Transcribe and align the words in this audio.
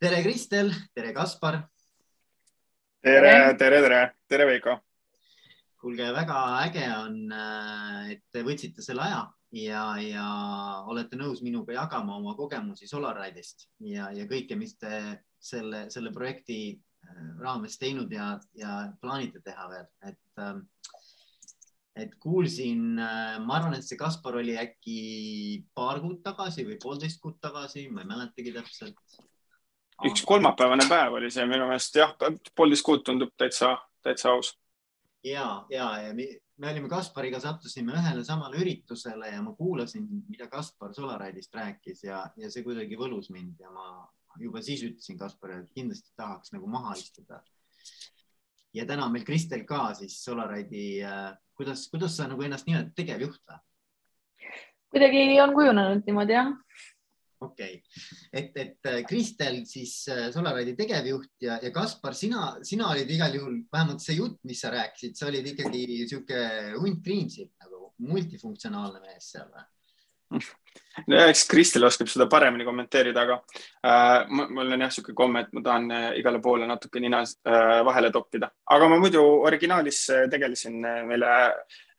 tere, 0.00 0.22
Kristel, 0.22 0.70
tere, 0.94 1.12
Kaspar. 1.12 1.58
tere, 3.04 3.32
tere, 3.60 3.80
tere, 3.84 3.98
tere, 4.28 4.46
Veiko. 4.48 4.78
kuulge, 5.80 6.06
väga 6.16 6.38
äge 6.62 6.86
on, 6.94 7.18
äh, 7.32 8.14
et 8.14 8.22
te 8.32 8.40
võtsite 8.44 8.84
selle 8.84 9.04
aja 9.04 9.20
ja, 9.56 9.84
ja 10.00 10.24
olete 10.88 11.20
nõus 11.20 11.42
minuga 11.44 11.76
jagama 11.76 12.16
oma 12.16 12.34
kogemusi 12.36 12.88
Solaride'ist 12.88 13.68
ja, 13.84 14.08
ja 14.16 14.24
kõike, 14.28 14.56
mis 14.56 14.76
te 14.80 15.20
selle, 15.36 15.86
selle 15.92 16.12
projekti 16.16 16.60
äh, 16.72 17.22
raames 17.40 17.76
teinud 17.80 18.12
ja, 18.12 18.34
ja 18.56 18.82
plaanite 19.00 19.44
teha 19.44 19.68
veel, 19.68 19.88
et 20.08 20.44
ähm, 20.44 20.64
et 22.00 22.14
kuulsin, 22.22 22.94
äh, 22.96 23.36
ma 23.44 23.58
arvan, 23.58 23.76
et 23.76 23.84
see 23.84 24.00
Kaspar 24.00 24.40
oli 24.40 24.56
äkki 24.56 25.00
paar 25.76 26.00
kuud 26.00 26.22
tagasi 26.24 26.64
või 26.64 26.80
poolteist 26.80 27.20
kuud 27.20 27.36
tagasi, 27.42 27.90
ma 27.92 28.00
ei 28.00 28.14
mäletagi 28.14 28.56
täpselt. 28.56 29.28
Üks 30.08 30.22
kolmapäevane 30.26 30.86
päev 30.88 31.18
oli 31.18 31.30
see 31.32 31.46
minu 31.48 31.66
meelest 31.68 31.96
jah, 31.96 32.14
poolteist 32.56 32.86
kuud 32.86 33.02
tundub 33.06 33.32
täitsa, 33.38 33.74
täitsa 34.04 34.34
aus. 34.34 34.54
ja, 35.24 35.64
ja, 35.70 35.90
ja 36.06 36.14
me 36.14 36.70
olime 36.70 36.88
Kaspariga, 36.88 37.40
sattusime 37.40 37.92
ühele 37.96 38.24
samale 38.24 38.60
üritusele 38.60 39.32
ja 39.32 39.42
ma 39.42 39.54
kuulasin, 39.56 40.06
mida 40.28 40.48
Kaspar 40.48 40.94
Solaride'ist 40.96 41.54
rääkis 41.56 42.04
ja, 42.04 42.24
ja 42.36 42.50
see 42.50 42.64
kuidagi 42.64 42.98
võlus 43.00 43.30
mind 43.32 43.60
ja 43.60 43.72
ma 43.72 44.06
juba 44.40 44.62
siis 44.62 44.84
ütlesin 44.86 45.18
Kasparile, 45.18 45.64
et 45.64 45.74
kindlasti 45.76 46.12
tahaks 46.16 46.52
nagu 46.54 46.68
maha 46.70 46.94
istuda. 46.96 47.42
ja 48.74 48.86
täna 48.86 49.06
on 49.06 49.12
meil 49.12 49.24
Kristel 49.24 49.64
ka 49.68 49.90
siis 49.98 50.20
Solaride'i 50.24 51.02
äh,, 51.04 51.32
kuidas, 51.56 51.88
kuidas 51.90 52.16
sa 52.16 52.28
nagu 52.28 52.42
ennast 52.42 52.68
nimetad, 52.68 52.94
tegevjuht 52.96 53.40
või? 53.48 53.60
kuidagi 54.90 55.40
on 55.42 55.54
kujunenud 55.54 56.06
niimoodi 56.06 56.34
jah 56.34 56.52
okei 57.40 57.74
okay., 57.74 58.02
et, 58.32 58.56
et 58.56 58.90
äh, 58.90 59.00
Kristel 59.08 59.62
siis 59.68 59.94
äh, 60.12 60.28
Solaride'i 60.34 60.76
tegevjuht 60.78 61.46
ja, 61.46 61.58
ja 61.62 61.72
Kaspar, 61.74 62.14
sina, 62.16 62.54
sina 62.66 62.90
olid 62.92 63.10
igal 63.10 63.34
juhul, 63.36 63.60
vähemalt 63.72 64.04
see 64.04 64.18
jutt, 64.20 64.38
mis 64.48 64.62
sa 64.62 64.72
rääkisid, 64.74 65.16
sa 65.18 65.28
olid 65.30 65.52
ikkagi 65.54 65.84
sihuke 66.04 66.46
hunt 66.78 67.04
kriimsil 67.04 67.50
nagu 67.62 67.92
multifunktsionaalne 68.10 69.02
mees 69.04 69.32
seal 69.34 69.50
või? 69.50 69.68
no 70.30 71.20
eks 71.26 71.44
Kristel 71.50 71.84
oskab 71.86 72.08
seda 72.10 72.26
paremini 72.30 72.64
kommenteerida, 72.66 73.24
aga 73.24 73.38
äh, 73.82 74.28
mul 74.30 74.62
on 74.62 74.76
jah 74.76 74.82
niisugune 74.84 75.16
komme, 75.18 75.44
et 75.44 75.52
ma 75.56 75.62
tahan 75.66 75.90
äh, 75.96 76.08
igale 76.20 76.40
poole 76.42 76.68
natuke 76.70 77.02
nina 77.02 77.22
äh, 77.24 77.80
vahele 77.86 78.12
toppida, 78.14 78.50
aga 78.70 78.88
ma 78.90 78.98
muidu 79.02 79.22
originaalis 79.48 80.02
tegelesin 80.30 80.78
meile 81.08 81.32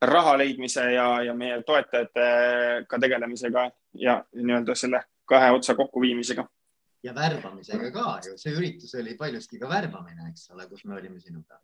raha 0.01 0.37
leidmise 0.41 0.87
ja, 0.95 1.07
ja 1.27 1.35
meie 1.37 1.61
toetajatega 1.67 3.01
tegelemisega 3.05 3.67
ja 4.01 4.21
nii-öelda 4.33 4.75
selle 4.75 5.03
kahe 5.31 5.51
otsa 5.55 5.75
kokkuviimisega. 5.79 6.47
ja 7.01 7.15
värbamisega 7.17 7.89
ka 7.95 8.19
ju, 8.27 8.37
see 8.37 8.53
üritus 8.53 8.93
oli 8.99 9.15
paljuski 9.17 9.59
ka 9.59 9.69
värbamine, 9.69 10.29
eks 10.29 10.51
ole, 10.53 10.67
kus 10.69 10.83
me 10.85 10.99
olime 10.99 11.19
sinuga. 11.19 11.57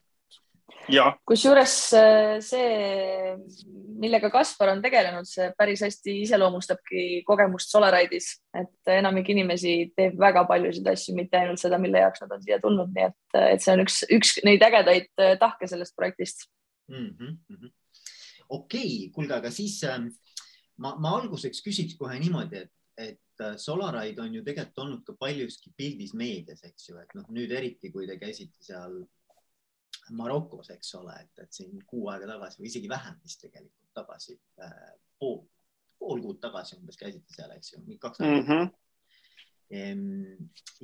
kusjuures 1.30 1.76
äh, 1.96 2.40
see, 2.44 3.36
millega 4.02 4.32
Kaspar 4.34 4.74
on 4.74 4.82
tegelenud, 4.82 5.30
see 5.30 5.52
päris 5.58 5.84
hästi 5.86 6.18
iseloomustabki 6.24 7.06
kogemust 7.28 7.72
Solaride'is, 7.72 8.32
et 8.58 8.94
enamik 8.98 9.30
inimesi 9.36 9.78
teeb 9.96 10.18
väga 10.20 10.44
paljusid 10.50 10.90
asju, 10.92 11.16
mitte 11.16 11.40
ainult 11.40 11.62
seda, 11.62 11.80
mille 11.82 12.02
jaoks 12.02 12.26
nad 12.26 12.36
on 12.36 12.44
siia 12.44 12.60
tulnud, 12.64 12.92
nii 12.96 13.10
et, 13.12 13.42
et 13.44 13.64
see 13.64 13.76
on 13.78 13.86
üks, 13.86 14.04
üks 14.20 14.38
neid 14.48 14.66
ägedaid 14.70 15.12
äh, 15.22 15.36
tahke 15.40 15.70
sellest 15.70 15.96
projektist 15.96 16.50
mm. 16.90 17.10
-hmm. 17.20 17.70
okei 18.50 18.88
okay,, 18.88 19.12
kuulge, 19.14 19.38
aga 19.38 19.52
siis 19.52 19.84
ähm, 19.84 20.10
ma, 20.82 20.96
ma 21.00 21.16
alguseks 21.18 21.62
küsiks 21.66 21.98
kohe 22.00 22.18
niimoodi, 22.22 22.64
et, 22.66 22.74
et 22.98 23.22
Äh, 23.40 23.58
Solaride 23.58 24.22
on 24.22 24.34
ju 24.34 24.42
tegelikult 24.44 24.80
olnud 24.82 25.04
ka 25.06 25.14
paljuski 25.20 25.72
pildis 25.78 26.14
meedias, 26.18 26.64
eks 26.66 26.90
ju, 26.90 26.98
et 27.02 27.14
noh, 27.18 27.28
nüüd 27.34 27.52
eriti, 27.54 27.92
kui 27.94 28.08
te 28.10 28.18
käisite 28.18 28.64
seal 28.66 28.98
Marokos, 30.18 30.72
eks 30.74 30.96
ole, 30.98 31.14
et, 31.22 31.44
et 31.44 31.54
siin 31.54 31.78
kuu 31.90 32.08
aega 32.10 32.30
tagasi 32.32 32.62
või 32.62 32.72
isegi 32.72 32.90
vähem 32.90 33.20
vist 33.22 33.44
tegelikult 33.44 33.94
tagasi 33.98 34.38
äh,, 34.64 34.92
pool, 35.20 35.42
pool 36.00 36.24
kuud 36.24 36.42
tagasi 36.42 36.80
umbes 36.80 36.98
käisite 36.98 37.36
seal, 37.36 37.54
eks 37.58 37.76
ju, 37.76 37.84
kaks 38.02 38.24
nädalat 38.24 38.46
mm. 38.48 38.54
-hmm 38.58 38.76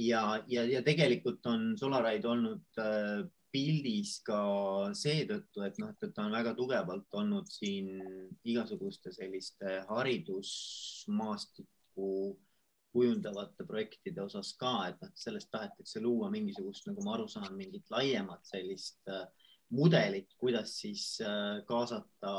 ja, 0.03 0.21
ja, 0.51 0.63
ja 0.67 0.81
tegelikult 0.83 1.45
on 1.47 1.69
Solaride 1.79 2.27
olnud 2.27 2.81
äh, 2.83 3.21
pildis 3.53 4.17
ka 4.27 4.41
seetõttu, 4.91 5.61
et 5.63 5.79
noh, 5.79 5.93
et 5.93 6.11
ta 6.11 6.25
on 6.25 6.35
väga 6.35 6.51
tugevalt 6.57 7.15
olnud 7.15 7.47
siin 7.47 7.93
igasuguste 8.43 9.13
selliste 9.15 9.77
haridusmaastik, 9.87 11.69
tulevikku 11.93 12.39
kujundavate 12.93 13.65
projektide 13.65 14.21
osas 14.21 14.53
ka, 14.53 14.89
et 14.89 14.99
noh, 15.01 15.09
sellest 15.17 15.49
tahetakse 15.49 15.99
luua 15.99 16.29
mingisugust, 16.29 16.85
nagu 16.85 17.01
ma 17.01 17.15
aru 17.15 17.25
saan, 17.27 17.55
mingit 17.57 17.89
laiemat 17.89 18.45
sellist 18.45 19.01
äh, 19.09 19.23
mudelit, 19.73 20.35
kuidas 20.37 20.75
siis 20.77 21.17
äh, 21.25 21.63
kaasata 21.65 22.33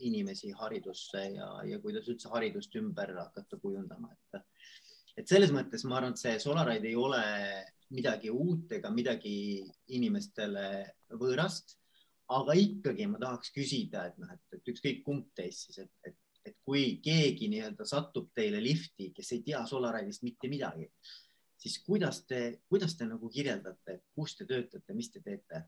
inimesi 0.00 0.54
haridusse 0.56 1.26
ja, 1.34 1.48
ja 1.68 1.80
kuidas 1.82 2.08
üldse 2.08 2.32
haridust 2.32 2.74
ümber 2.80 3.12
hakata 3.18 3.60
kujundama, 3.60 4.14
et 4.14 4.42
et 5.18 5.26
selles 5.28 5.50
mõttes 5.50 5.82
ma 5.84 5.98
arvan, 5.98 6.14
et 6.14 6.20
see 6.22 6.38
Solaride 6.38 6.88
ei 6.88 6.96
ole 6.96 7.20
midagi 7.90 8.30
uut 8.30 8.70
ega 8.72 8.88
midagi 8.94 9.66
inimestele 9.92 10.94
võõrast, 11.20 11.74
aga 12.32 12.54
ikkagi 12.54 13.08
ma 13.10 13.18
tahaks 13.20 13.50
küsida, 13.52 14.06
et 14.08 14.16
noh, 14.22 14.30
et, 14.32 14.44
et 14.56 14.72
ükskõik 14.72 15.02
kumb 15.04 15.28
teist 15.36 15.66
siis, 15.66 15.82
et, 15.84 15.92
et 16.06 16.16
et 16.48 16.56
kui 16.64 16.98
keegi 17.04 17.48
nii-öelda 17.52 17.86
satub 17.88 18.30
teile 18.36 18.60
lifti, 18.62 19.10
kes 19.14 19.32
ei 19.36 19.42
tea 19.46 19.64
Solaride'ist 19.68 20.24
mitte 20.26 20.50
midagi, 20.50 20.88
siis 21.58 21.80
kuidas 21.86 22.22
te, 22.26 22.60
kuidas 22.68 22.96
te 22.96 23.08
nagu 23.08 23.30
kirjeldate, 23.32 24.00
kus 24.14 24.36
te 24.38 24.46
töötate, 24.48 24.96
mis 24.96 25.10
te 25.12 25.22
teete? 25.24 25.64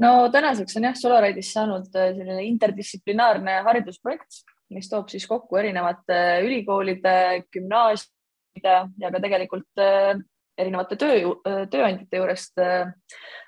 no 0.00 0.30
tänaseks 0.32 0.78
on 0.78 0.88
jah, 0.88 0.96
Solaride'is 0.96 1.52
saanud 1.52 1.90
äh, 1.98 2.14
selline 2.16 2.46
interdistsiplinaarne 2.48 3.60
haridusprojekt, 3.66 4.42
mis 4.74 4.88
toob 4.88 5.10
siis 5.12 5.26
kokku 5.28 5.58
erinevate 5.60 6.40
ülikoolide, 6.46 7.44
gümnaasiumide 7.52 8.76
ja 9.02 9.10
ka 9.12 9.22
tegelikult 9.22 9.82
äh, 9.82 10.14
erinevate 10.58 10.96
töö, 11.00 11.34
tööandjate 11.70 12.20
juurest 12.20 12.60
äh, 12.62 12.92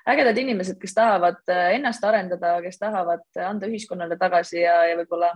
ägedad 0.09 0.37
inimesed, 0.41 0.79
kes 0.81 0.95
tahavad 0.97 1.41
äh, 1.51 1.73
ennast 1.77 2.03
arendada, 2.07 2.55
kes 2.63 2.79
tahavad 2.81 3.25
anda 3.47 3.69
ühiskonnale 3.69 4.17
tagasi 4.19 4.61
ja, 4.61 4.77
ja 4.89 4.99
võib-olla 4.99 5.33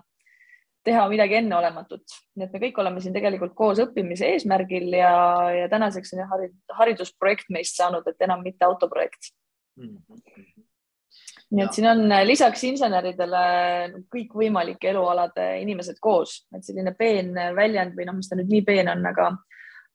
teha 0.87 1.03
midagi 1.11 1.35
enneolematut. 1.41 2.05
nii 2.35 2.47
et 2.47 2.53
me 2.53 2.61
kõik 2.63 2.77
oleme 2.79 3.01
siin 3.03 3.15
tegelikult 3.15 3.55
koos 3.55 3.81
õppimise 3.83 4.29
eesmärgil 4.35 4.93
ja, 4.95 5.15
ja 5.63 5.67
tänaseks 5.71 6.15
on 6.15 6.23
jah 6.23 6.37
haridusprojekt 6.79 7.51
meist 7.53 7.75
saanud, 7.79 8.07
et 8.07 8.23
enam 8.23 8.45
mitte 8.45 8.65
autoprojekt 8.65 9.33
mm. 9.79 9.97
-hmm 9.97 10.63
nii 11.47 11.63
et 11.63 11.77
siin 11.77 11.87
on 11.87 12.11
äh, 12.11 12.25
lisaks 12.27 12.63
inseneridele 12.67 13.41
kõikvõimalike 14.11 14.89
elualade 14.91 15.45
inimesed 15.61 15.95
koos, 16.03 16.41
et 16.55 16.65
selline 16.67 16.91
peen 16.97 17.31
väljend 17.55 17.95
või 17.95 18.07
noh, 18.09 18.17
mis 18.17 18.27
ta 18.27 18.35
nüüd 18.35 18.51
nii 18.51 18.65
peen 18.67 18.91
on, 18.91 19.05
aga 19.07 19.29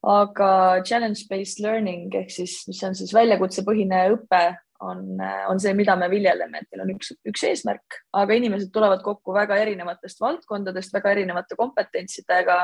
aga 0.02 0.82
challenge-based 0.82 1.62
learning 1.62 2.14
ehk 2.18 2.30
siis, 2.34 2.62
mis 2.66 2.82
on 2.86 2.96
siis 2.98 3.12
väljakutsepõhine 3.14 4.02
õpe, 4.16 4.42
on, 4.82 5.20
on 5.48 5.60
see, 5.62 5.74
mida 5.78 5.94
me 5.98 6.08
viljeleme, 6.10 6.58
et 6.58 6.72
meil 6.72 6.84
on 6.84 6.94
üks, 6.96 7.12
üks 7.28 7.44
eesmärk, 7.46 8.00
aga 8.18 8.34
inimesed 8.34 8.72
tulevad 8.74 9.02
kokku 9.04 9.34
väga 9.34 9.60
erinevatest 9.62 10.20
valdkondadest, 10.22 10.94
väga 10.94 11.12
erinevate 11.14 11.58
kompetentsidega 11.58 12.56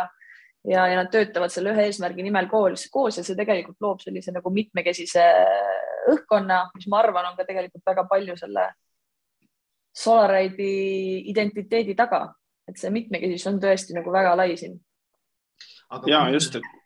ja, 0.66 0.86
ja 0.90 0.96
nad 0.98 1.12
töötavad 1.12 1.54
selle 1.54 1.72
ühe 1.74 1.86
eesmärgi 1.88 2.26
nimel 2.26 2.50
koos, 2.50 2.88
koos 2.90 3.20
ja 3.20 3.24
see 3.26 3.38
tegelikult 3.38 3.78
loob 3.84 4.02
sellise 4.02 4.34
nagu 4.34 4.50
mitmekesise 4.54 5.28
õhkkonna, 6.10 6.64
mis 6.74 6.88
ma 6.90 7.02
arvan, 7.04 7.30
on 7.30 7.38
ka 7.38 7.46
tegelikult 7.46 7.86
väga 7.86 8.06
palju 8.10 8.36
selle 8.40 8.66
Solaride'i 9.98 11.24
identiteedi 11.30 11.94
taga, 11.98 12.24
et 12.68 12.78
see 12.78 12.90
mitmekesisus 12.94 13.48
on 13.50 13.62
tõesti 13.62 13.96
nagu 13.96 14.12
väga 14.14 14.34
lai 14.38 14.52
siin. 14.58 14.76
ja 16.06 16.26
just, 16.34 16.58
et 16.58 16.77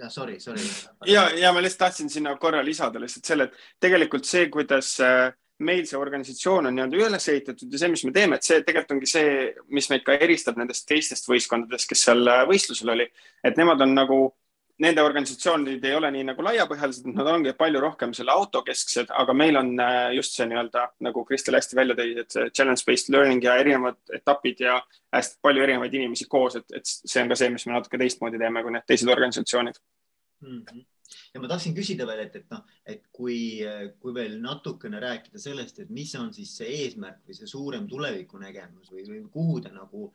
ja 0.00 0.10
sorry, 0.10 0.40
sorry. 0.40 0.64
ja, 1.06 1.28
ja 1.36 1.52
ma 1.52 1.62
lihtsalt 1.62 1.86
tahtsin 1.86 2.10
sinna 2.10 2.34
korra 2.40 2.64
lisada 2.64 3.00
lihtsalt 3.02 3.28
selle, 3.28 3.48
et 3.48 3.86
tegelikult 3.86 4.28
see, 4.28 4.48
kuidas 4.52 4.94
äh, 5.04 5.30
meil 5.60 5.84
see 5.88 5.98
organisatsioon 6.00 6.70
on 6.70 6.76
nii-öelda 6.76 7.00
üles 7.04 7.28
ehitatud 7.32 7.72
ja 7.72 7.82
see, 7.82 7.92
mis 7.92 8.04
me 8.08 8.12
teeme, 8.16 8.38
et 8.38 8.46
see 8.46 8.62
tegelikult 8.64 8.96
ongi 8.96 9.10
see, 9.10 9.32
mis 9.76 9.90
meid 9.92 10.04
ka 10.06 10.16
eristab 10.16 10.60
nendest 10.60 10.86
teistest 10.88 11.28
võistkondadest, 11.30 11.90
kes 11.90 12.06
seal 12.08 12.24
äh, 12.32 12.44
võistlusel 12.48 12.94
oli, 12.96 13.08
et 13.44 13.60
nemad 13.60 13.84
on 13.84 13.96
nagu 13.96 14.20
nende 14.80 15.02
organisatsioonid 15.04 15.84
ei 15.84 15.94
ole 15.96 16.10
nii 16.14 16.26
nagu 16.30 16.44
laiapõhjalised, 16.44 17.08
nad 17.12 17.28
ongi 17.28 17.52
palju 17.58 17.82
rohkem 17.82 18.14
selle 18.16 18.32
autokesksed, 18.32 19.12
aga 19.22 19.34
meil 19.36 19.60
on 19.60 19.74
äh, 19.82 20.12
just 20.16 20.36
see 20.36 20.46
nii-öelda 20.48 20.86
nagu 21.06 21.24
Kristel 21.28 21.58
hästi 21.58 21.78
välja 21.78 21.96
tõi, 21.98 22.14
et 22.22 22.36
see 22.36 22.46
challenge-based 22.50 23.12
learning 23.14 23.44
ja 23.44 23.58
erinevad 23.60 24.00
etapid 24.16 24.62
ja 24.64 24.78
hästi 25.14 25.40
palju 25.44 25.66
erinevaid 25.66 25.98
inimesi 26.00 26.28
koos, 26.30 26.56
et, 26.60 26.68
et 26.76 26.86
see 26.86 27.22
on 27.22 27.32
ka 27.32 27.38
see, 27.38 27.50
mis 27.52 27.66
me 27.68 27.76
natuke 27.76 28.00
teistmoodi 28.00 28.40
teeme 28.40 28.64
kui 28.64 28.74
need 28.76 28.88
teised 28.88 29.12
organisatsioonid 29.16 29.76
mm. 30.46 30.62
-hmm 30.64 30.88
ja 31.34 31.40
ma 31.42 31.48
tahtsin 31.50 31.74
küsida 31.74 32.06
veel, 32.06 32.20
et, 32.26 32.36
et 32.38 32.50
noh, 32.54 32.60
et 32.86 33.02
kui, 33.12 33.36
kui 33.98 34.14
veel 34.14 34.36
natukene 34.42 35.00
rääkida 35.02 35.42
sellest, 35.42 35.80
et 35.82 35.90
mis 35.90 36.12
on 36.18 36.32
siis 36.34 36.52
see 36.60 36.68
eesmärk 36.84 37.24
või 37.26 37.34
see 37.34 37.50
suurem 37.50 37.88
tulevikunägemus 37.90 38.92
või, 38.94 39.06
või 39.08 39.22
kuhu 39.32 39.60
te 39.64 39.72
nagu, 39.74 40.12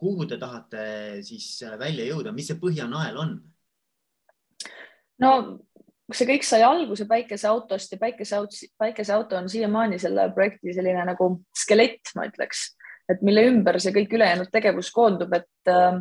kuhu 0.00 0.26
te 0.26 0.38
tahate 0.42 0.84
siis 1.22 1.48
välja 1.78 2.06
jõuda, 2.10 2.34
mis 2.34 2.50
see 2.50 2.58
põhjanael 2.58 3.20
on? 3.22 3.36
No 5.22 5.30
see 6.12 6.26
kõik 6.28 6.44
sai 6.44 6.62
alguse 6.66 7.06
päikeseautost 7.08 7.94
ja 7.94 7.98
päikeseauto, 8.00 8.66
päikeseauto 8.78 9.38
on 9.38 9.48
siiamaani 9.48 9.98
selle 10.02 10.28
projekti 10.34 10.74
selline 10.76 11.04
nagu 11.08 11.30
skelett, 11.56 12.12
ma 12.16 12.26
ütleks, 12.28 12.66
et 13.08 13.24
mille 13.24 13.46
ümber 13.48 13.80
see 13.80 13.94
kõik 13.94 14.12
ülejäänud 14.18 14.52
tegevus 14.52 14.90
koondub, 14.94 15.32
et 15.36 15.72
äh, 15.72 15.96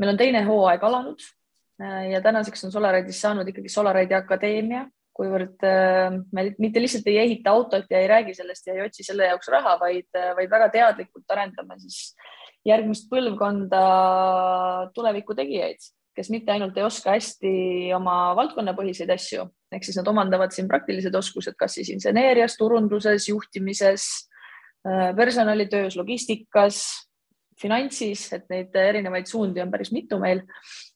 meil 0.00 0.14
on 0.14 0.20
teine 0.20 0.42
hooaeg 0.46 0.88
alanud 0.88 1.20
äh, 1.82 2.10
ja 2.14 2.22
tänaseks 2.24 2.64
on 2.68 2.74
Solaride'is 2.74 3.20
saanud 3.26 3.48
ikkagi 3.52 3.72
Solaride'i 3.72 4.18
akadeemia, 4.22 4.86
kuivõrd 5.12 5.66
äh, 5.68 6.18
me 6.32 6.48
mitte 6.62 6.80
lihtsalt 6.80 7.08
ei 7.12 7.20
ehita 7.26 7.52
autot 7.52 7.90
ja 7.92 8.00
ei 8.00 8.08
räägi 8.08 8.36
sellest 8.40 8.66
ja 8.66 8.78
ei 8.78 8.86
otsi 8.86 9.04
selle 9.04 9.28
jaoks 9.28 9.52
raha, 9.52 9.76
vaid, 9.80 10.08
äh, 10.16 10.32
vaid 10.38 10.52
väga 10.52 10.72
teadlikult 10.72 11.36
arendame 11.36 11.76
siis 11.82 12.14
järgmist 12.64 13.10
põlvkonda 13.12 13.82
tuleviku 14.96 15.36
tegijaid 15.36 15.92
kes 16.16 16.30
mitte 16.32 16.52
ainult 16.52 16.76
ei 16.76 16.84
oska 16.86 17.14
hästi 17.14 17.52
oma 17.96 18.34
valdkonnapõhiseid 18.38 19.12
asju, 19.14 19.46
ehk 19.72 19.86
siis 19.86 19.96
nad 20.00 20.10
omandavad 20.12 20.52
siin 20.54 20.68
praktilised 20.70 21.14
oskused, 21.16 21.56
kas 21.58 21.78
siis 21.78 21.92
inseneerias, 21.94 22.58
turunduses, 22.60 23.28
juhtimises, 23.30 24.08
äh, 24.86 25.10
personalitöös, 25.16 25.96
logistikas, 25.96 26.82
finantsis, 27.62 28.26
et 28.34 28.48
neid 28.50 28.76
erinevaid 28.76 29.28
suundi 29.30 29.62
on 29.62 29.70
päris 29.70 29.92
mitu 29.94 30.18
meil. 30.18 30.42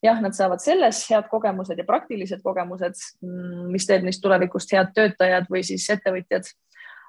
jah, 0.02 0.20
nad 0.22 0.34
saavad 0.36 0.62
selles 0.62 1.04
head 1.10 1.28
kogemused 1.30 1.78
ja 1.78 1.84
praktilised 1.86 2.42
kogemused, 2.44 3.00
mm, 3.22 3.66
mis 3.72 3.86
teeb 3.86 4.04
neist 4.06 4.22
tulevikust 4.24 4.72
head 4.76 4.92
töötajad 4.96 5.48
või 5.52 5.62
siis 5.66 5.86
ettevõtjad 5.94 6.48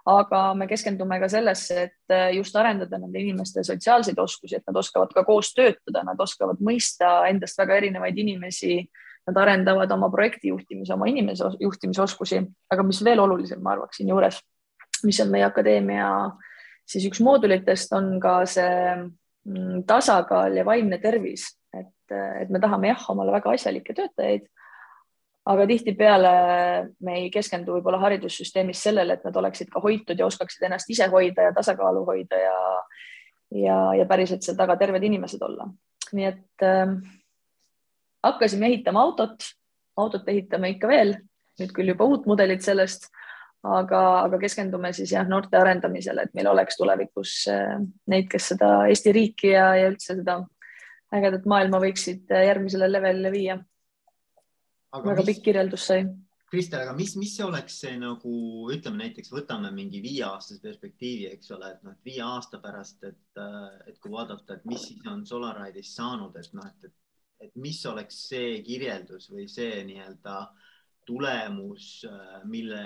aga 0.07 0.41
me 0.55 0.67
keskendume 0.69 1.19
ka 1.19 1.29
sellesse, 1.31 1.81
et 1.89 2.13
äh, 2.13 2.29
just 2.37 2.55
arendada 2.55 2.99
nende 3.01 3.19
inimeste 3.19 3.63
sotsiaalseid 3.67 4.19
oskusi, 4.23 4.57
et 4.57 4.65
nad 4.67 4.79
oskavad 4.79 5.11
ka 5.15 5.25
koos 5.27 5.51
töötada, 5.55 6.05
nad 6.07 6.19
oskavad 6.23 6.61
mõista 6.63 7.19
endast 7.29 7.59
väga 7.59 7.81
erinevaid 7.81 8.23
inimesi. 8.23 8.79
Nad 9.27 9.35
arendavad 9.41 9.91
oma 9.91 10.07
projekti 10.07 10.47
juhtimise, 10.53 10.93
oma 10.95 11.09
inimese 11.11 11.49
juhtimisoskusi, 11.59 12.37
aga 12.71 12.83
mis 12.87 13.01
veel 13.03 13.19
olulisem, 13.19 13.59
ma 13.59 13.73
arvaks 13.73 13.99
siinjuures, 13.99 14.37
mis 15.03 15.19
on 15.19 15.33
meie 15.33 15.43
akadeemia 15.43 16.05
siis 16.87 17.09
üks 17.09 17.19
moodulitest, 17.23 17.91
on 17.97 18.13
ka 18.23 18.37
see 18.47 18.77
mm, 18.95 19.83
tasakaal 19.89 20.55
ja 20.55 20.63
vaimne 20.67 21.01
tervis, 21.03 21.49
et, 21.75 22.15
et 22.15 22.53
me 22.53 22.61
tahame 22.63 22.93
jah, 22.93 23.03
omale 23.11 23.35
väga 23.35 23.51
asjalikke 23.57 23.97
töötajaid 23.97 24.47
aga 25.47 25.67
tihtipeale 25.69 26.31
me 27.05 27.19
ei 27.21 27.27
keskendu 27.31 27.77
võib-olla 27.77 27.99
haridussüsteemis 28.01 28.81
sellele, 28.87 29.17
et 29.17 29.27
nad 29.27 29.35
oleksid 29.39 29.69
ka 29.71 29.81
hoitud 29.83 30.19
ja 30.19 30.27
oskaksid 30.27 30.65
ennast 30.67 30.89
ise 30.91 31.07
hoida 31.11 31.47
ja 31.47 31.53
tasakaalu 31.55 32.03
hoida 32.07 32.39
ja, 32.41 32.57
ja, 33.55 33.77
ja 34.01 34.07
päriselt 34.09 34.43
seal 34.43 34.57
taga 34.59 34.75
terved 34.79 35.03
inimesed 35.07 35.43
olla. 35.47 35.69
nii 36.15 36.25
et 36.27 36.65
äh, 36.65 36.97
hakkasime 38.23 38.67
ehitama 38.71 39.03
autot, 39.03 39.47
autot 39.97 40.27
ehitame 40.27 40.73
ikka 40.75 40.91
veel, 40.91 41.15
nüüd 41.59 41.71
küll 41.75 41.93
juba 41.93 42.07
uut 42.07 42.27
mudelit 42.29 42.63
sellest, 42.63 43.09
aga, 43.63 44.01
aga 44.25 44.39
keskendume 44.39 44.93
siis 44.95 45.11
jah, 45.15 45.27
noorte 45.27 45.59
arendamisele, 45.59 46.27
et 46.27 46.35
meil 46.37 46.47
oleks 46.51 46.79
tulevikus 46.79 47.39
äh, 47.51 47.79
neid, 48.11 48.27
kes 48.31 48.51
seda 48.53 48.73
Eesti 48.91 49.15
riiki 49.15 49.55
ja, 49.55 49.71
ja 49.79 49.89
üldse 49.93 50.19
seda 50.19 50.41
ägedat 51.15 51.47
maailma 51.47 51.79
võiksid 51.83 52.35
äh, 52.35 52.47
järgmisele 52.49 52.91
levelile 52.91 53.31
viia 53.31 53.59
väga 55.05 55.21
mis, 55.21 55.29
pikk 55.31 55.43
kirjeldus 55.49 55.87
sai. 55.91 56.05
Kristel, 56.47 56.85
aga 56.85 56.93
mis, 56.95 57.15
mis 57.19 57.33
oleks 57.43 57.81
see 57.83 57.97
nagu 57.99 58.33
ütleme 58.71 59.01
näiteks 59.01 59.33
võtame 59.33 59.71
mingi 59.75 59.99
viieaastase 60.03 60.61
perspektiivi, 60.63 61.25
eks 61.33 61.51
ole, 61.57 61.73
et 61.75 61.83
noh, 61.83 61.97
et 61.97 62.07
viie 62.07 62.23
aasta 62.23 62.61
pärast, 62.63 63.03
et, 63.03 63.41
et 63.89 63.99
kui 63.99 64.13
vaadata, 64.13 64.55
et 64.55 64.69
mis 64.69 64.85
siis 64.89 65.03
on 65.11 65.25
Solaride'ist 65.27 65.99
saanud, 65.99 66.37
et 66.39 66.55
noh, 66.55 66.69
et, 66.71 66.87
et, 66.87 66.95
et 67.49 67.59
mis 67.59 67.81
oleks 67.91 68.21
see 68.29 68.61
kirjeldus 68.63 69.27
või 69.33 69.49
see 69.51 69.83
nii-öelda 69.89 70.37
tulemus, 71.07 71.89
mille 72.47 72.81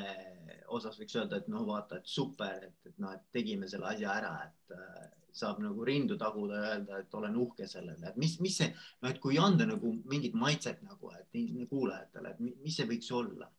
osas 0.73 0.97
võiks 0.97 1.15
öelda, 1.21 1.41
et 1.41 1.47
noh, 1.53 1.65
vaata, 1.69 2.01
et 2.01 2.09
super, 2.09 2.65
et, 2.65 2.77
et 2.89 2.97
noh, 3.01 3.13
et 3.13 3.29
tegime 3.33 3.69
selle 3.69 3.93
asja 3.93 4.17
ära, 4.17 4.35
et 4.49 5.20
saab 5.35 5.61
nagu 5.63 5.85
rindu 5.87 6.17
taguda 6.19 6.59
ja 6.59 6.75
öelda, 6.75 6.99
et 7.01 7.15
olen 7.15 7.35
uhke 7.39 7.67
sellele, 7.67 8.11
et 8.11 8.19
mis, 8.19 8.37
mis 8.43 8.57
see, 8.61 8.69
noh, 9.01 9.09
et 9.09 9.19
kui 9.23 9.39
anda 9.39 9.67
nagu 9.69 9.93
mingit 10.11 10.35
maitset 10.37 10.81
nagu, 10.83 11.11
et 11.17 11.67
kuulajatele, 11.69 12.33
et 12.33 12.39
mis 12.63 12.75
see 12.75 12.87
võiks 12.89 13.11
olla? 13.15 13.49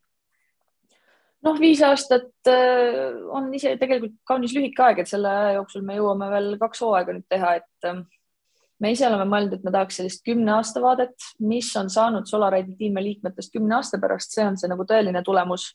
noh, 1.43 1.59
viis 1.59 1.81
aastat 1.83 2.51
äh, 2.51 3.19
on 3.35 3.49
ise 3.55 3.75
tegelikult 3.81 4.21
kaunis 4.29 4.55
lühike 4.55 4.85
aeg, 4.85 5.03
et 5.03 5.11
selle 5.11 5.31
aja 5.31 5.55
jooksul 5.59 5.83
me 5.87 5.97
jõuame 5.99 6.29
veel 6.31 6.59
kaks 6.61 6.85
hooaega 6.85 7.17
nüüd 7.17 7.27
teha, 7.33 7.57
et 7.59 7.89
äh, 7.89 8.03
me 8.83 8.93
ise 8.95 9.07
oleme 9.09 9.27
mõelnud, 9.31 9.57
et 9.57 9.65
me 9.67 9.73
tahaks 9.75 10.01
sellist 10.01 10.23
kümne 10.27 10.55
aasta 10.57 10.83
vaadet, 10.83 11.17
mis 11.43 11.71
on 11.79 11.91
saanud 11.91 12.29
Solaride'i 12.31 12.77
tiimi 12.79 13.03
liikmetest 13.09 13.55
kümne 13.55 13.79
aasta 13.79 13.99
pärast, 14.03 14.35
see 14.35 14.47
on 14.47 14.59
see 14.61 14.71
nagu 14.71 14.87
tõeline 14.87 15.23
tulemus 15.27 15.71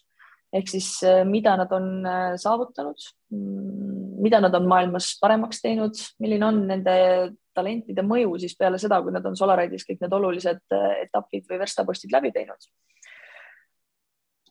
ehk 0.54 0.70
siis 0.72 0.88
äh, 1.04 1.24
mida 1.28 1.56
nad 1.60 1.72
on 1.76 2.06
äh, 2.08 2.36
saavutanud, 2.40 3.08
mm, 3.34 4.18
mida 4.24 4.40
nad 4.44 4.56
on 4.56 4.68
maailmas 4.70 5.14
paremaks 5.22 5.62
teinud, 5.64 6.00
milline 6.24 6.48
on 6.48 6.62
nende 6.70 6.98
talentide 7.58 8.06
mõju 8.06 8.38
siis 8.42 8.56
peale 8.58 8.80
seda, 8.80 9.02
kui 9.04 9.14
nad 9.16 9.26
on 9.28 9.36
Solaride'is 9.38 9.86
kõik 9.88 10.04
need 10.04 10.14
olulised 10.20 10.62
äh, 10.76 10.92
etapid 11.08 11.48
või 11.50 11.64
verstapostid 11.64 12.14
läbi 12.16 12.32
teinud. 12.36 12.70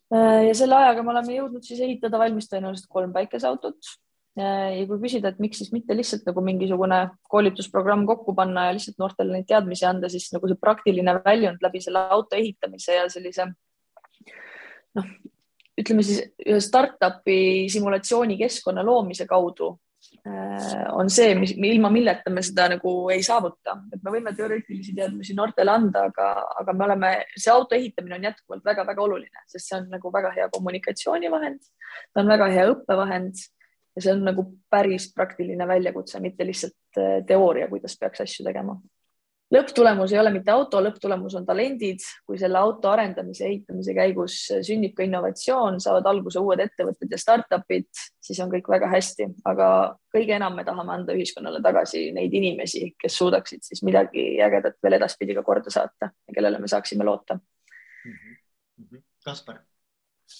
ja 0.07 0.53
selle 0.55 0.77
ajaga 0.77 1.03
me 1.03 1.11
oleme 1.11 1.35
jõudnud 1.35 1.65
siis 1.67 1.81
ehitada 1.83 2.19
valmis 2.21 2.47
tõenäoliselt 2.47 2.87
kolm 2.87 3.11
päikeseautot. 3.13 3.89
ja 4.39 4.85
kui 4.87 5.01
küsida, 5.03 5.33
et 5.33 5.41
miks 5.43 5.59
siis 5.59 5.73
mitte 5.73 5.97
lihtsalt 5.97 6.29
nagu 6.29 6.45
mingisugune 6.47 7.01
koolitusprogramm 7.33 8.07
kokku 8.07 8.35
panna 8.35 8.69
ja 8.69 8.77
lihtsalt 8.77 9.01
noortele 9.03 9.33
neid 9.33 9.49
teadmisi 9.49 9.87
anda, 9.89 10.09
siis 10.09 10.29
nagu 10.31 10.47
see 10.47 10.61
praktiline 10.61 11.17
väljund 11.25 11.65
läbi 11.65 11.81
selle 11.83 12.05
auto 12.15 12.39
ehitamise 12.39 13.01
ja 13.01 13.09
sellise 13.11 13.49
noh, 14.95 15.11
ütleme 15.81 16.05
siis 16.07 16.23
ühe 16.47 16.61
startup'i 16.63 17.67
simulatsioonikeskkonna 17.73 18.85
loomise 18.87 19.27
kaudu 19.29 19.73
äh, 20.27 20.87
on 20.97 21.11
see, 21.13 21.35
mis 21.39 21.53
ilma 21.57 21.91
milleta 21.93 22.33
me 22.33 22.45
seda 22.45 22.69
nagu 22.77 22.95
ei 23.15 23.25
saavuta, 23.27 23.77
et 23.93 24.03
me 24.05 24.15
võime 24.15 24.33
teoreetilisi 24.37 24.95
teadmisi 24.97 25.37
noortele 25.37 25.75
anda, 25.75 26.07
aga, 26.11 26.31
aga 26.63 26.77
me 26.77 26.89
oleme, 26.89 27.13
see 27.37 27.53
auto 27.53 27.79
ehitamine 27.79 28.19
on 28.19 28.31
jätkuvalt 28.31 28.65
väga-väga 28.73 29.05
oluline, 29.05 29.45
sest 29.53 29.71
see 29.71 29.79
on 29.81 29.91
nagu 29.93 30.13
väga 30.15 30.33
hea 30.39 30.49
kommunikatsioonivahend, 30.55 31.61
ta 32.13 32.25
on 32.25 32.33
väga 32.33 32.51
hea 32.55 32.67
õppevahend 32.73 33.47
ja 33.97 34.05
see 34.05 34.13
on 34.17 34.27
nagu 34.29 34.49
päris 34.73 35.11
praktiline 35.15 35.69
väljakutse, 35.69 36.21
mitte 36.25 36.49
lihtsalt 36.49 37.01
äh, 37.03 37.19
teooria, 37.29 37.69
kuidas 37.73 37.99
peaks 38.01 38.25
asju 38.25 38.49
tegema 38.49 38.77
lõpptulemus 39.55 40.13
ei 40.13 40.19
ole 40.19 40.33
mitte 40.35 40.51
auto, 40.51 40.81
lõpptulemus 40.83 41.37
on 41.39 41.47
talendid. 41.47 42.03
kui 42.27 42.39
selle 42.39 42.59
auto 42.59 42.91
arendamise, 42.91 43.47
ehitamise 43.47 43.95
käigus 43.95 44.39
sünnib 44.67 44.95
ka 44.97 45.05
innovatsioon, 45.07 45.81
saavad 45.81 46.07
alguse 46.11 46.41
uued 46.43 46.61
ettevõtted 46.65 47.13
ja 47.13 47.21
startup'id, 47.21 47.89
siis 48.21 48.41
on 48.43 48.51
kõik 48.51 48.69
väga 48.71 48.91
hästi, 48.91 49.29
aga 49.45 49.69
kõige 50.15 50.37
enam 50.37 50.57
me 50.57 50.65
tahame 50.65 50.97
anda 50.97 51.15
ühiskonnale 51.15 51.63
tagasi 51.63 52.11
neid 52.17 52.35
inimesi, 52.35 52.91
kes 52.99 53.21
suudaksid 53.23 53.63
siis 53.67 53.85
midagi 53.87 54.37
ägedat 54.43 54.81
veel 54.83 54.99
edaspidi 54.99 55.37
ka 55.37 55.47
korda 55.47 55.71
saata 55.71 56.11
ja 56.11 56.35
kellele 56.35 56.59
me 56.59 56.69
saaksime 56.69 57.05
loota 57.05 57.39
mm. 57.39 58.13
-hmm. 58.13 59.03
Kaspar 59.25 59.63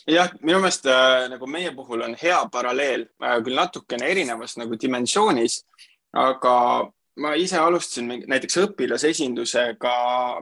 jah, 0.07 0.33
minu 0.43 0.59
meelest 0.61 0.87
äh, 0.87 1.29
nagu 1.31 1.47
meie 1.47 1.73
puhul 1.75 2.03
on 2.03 2.17
hea 2.23 2.39
paralleel 2.53 3.07
äh,, 3.23 3.39
küll 3.45 3.55
natukene 3.55 4.11
erinevas 4.11 4.57
nagu 4.57 4.79
dimensioonis, 4.83 5.65
aga 6.13 6.57
ma 7.23 7.33
ise 7.39 7.57
alustasin 7.57 8.11
näiteks 8.29 8.59
õpilasesindusega, 8.61 9.93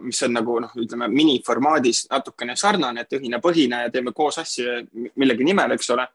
mis 0.02 0.22
on 0.26 0.32
nagu 0.34 0.56
noh, 0.64 0.72
ütleme 0.80 1.06
miniformaadis 1.12 2.04
natukene 2.10 2.56
sarnane, 2.58 3.04
et 3.04 3.14
õhinapõhine 3.18 3.84
ja 3.84 3.92
teeme 3.94 4.14
koos 4.16 4.40
asju 4.42 4.80
millegi 5.20 5.46
nimel, 5.46 5.76
eks 5.76 5.92
ole. 5.94 6.06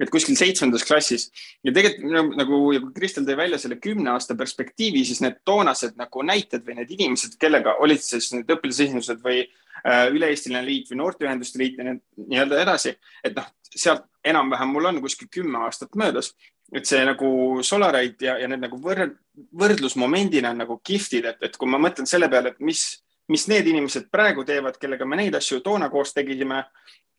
et 0.00 0.10
kuskil 0.12 0.38
seitsmendas 0.38 0.86
klassis 0.88 1.28
ja 1.64 1.74
tegelikult 1.74 2.36
nagu 2.40 2.62
ja 2.72 2.80
kui 2.84 2.94
Kristel 2.96 3.26
tõi 3.28 3.36
välja 3.36 3.60
selle 3.60 3.76
kümne 3.82 4.14
aasta 4.14 4.36
perspektiivi, 4.38 5.04
siis 5.04 5.20
need 5.24 5.42
toonased 5.44 5.96
nagu 6.00 6.24
näited 6.24 6.64
või 6.64 6.80
need 6.80 6.96
inimesed, 6.96 7.36
kellega 7.40 7.76
olid 7.84 8.00
siis 8.00 8.32
need 8.32 8.50
õpilasesindused 8.56 9.20
või 9.24 9.44
üle-eestiline 9.86 10.64
liit 10.66 10.90
või 10.90 11.00
noorteühenduste 11.02 11.60
liit 11.62 11.78
ja 11.78 11.86
nii-öelda 11.86 12.62
edasi, 12.62 12.96
et 13.24 13.36
noh, 13.36 13.46
sealt 13.76 14.08
enam-vähem 14.26 14.72
mul 14.72 14.90
on 14.90 15.00
kuskil 15.04 15.28
kümme 15.30 15.60
aastat 15.66 15.94
möödas 15.94 16.32
et 16.74 16.86
see 16.88 17.02
nagu 17.06 17.62
Solarite 17.62 18.26
ja, 18.26 18.36
ja 18.40 18.48
need 18.50 18.64
nagu 18.64 18.78
võrd, 18.82 19.16
võrdlusmomendina 19.56 20.50
on 20.54 20.62
nagu 20.64 20.78
kihvtid, 20.84 21.28
et, 21.30 21.42
et 21.48 21.58
kui 21.58 21.70
ma 21.70 21.80
mõtlen 21.82 22.08
selle 22.10 22.28
peale, 22.32 22.54
et 22.54 22.64
mis, 22.64 22.82
mis 23.30 23.46
need 23.52 23.70
inimesed 23.70 24.08
praegu 24.12 24.44
teevad, 24.46 24.78
kellega 24.82 25.06
me 25.06 25.20
neid 25.20 25.38
asju 25.38 25.60
toona 25.64 25.88
koos 25.92 26.14
tegime, 26.16 26.64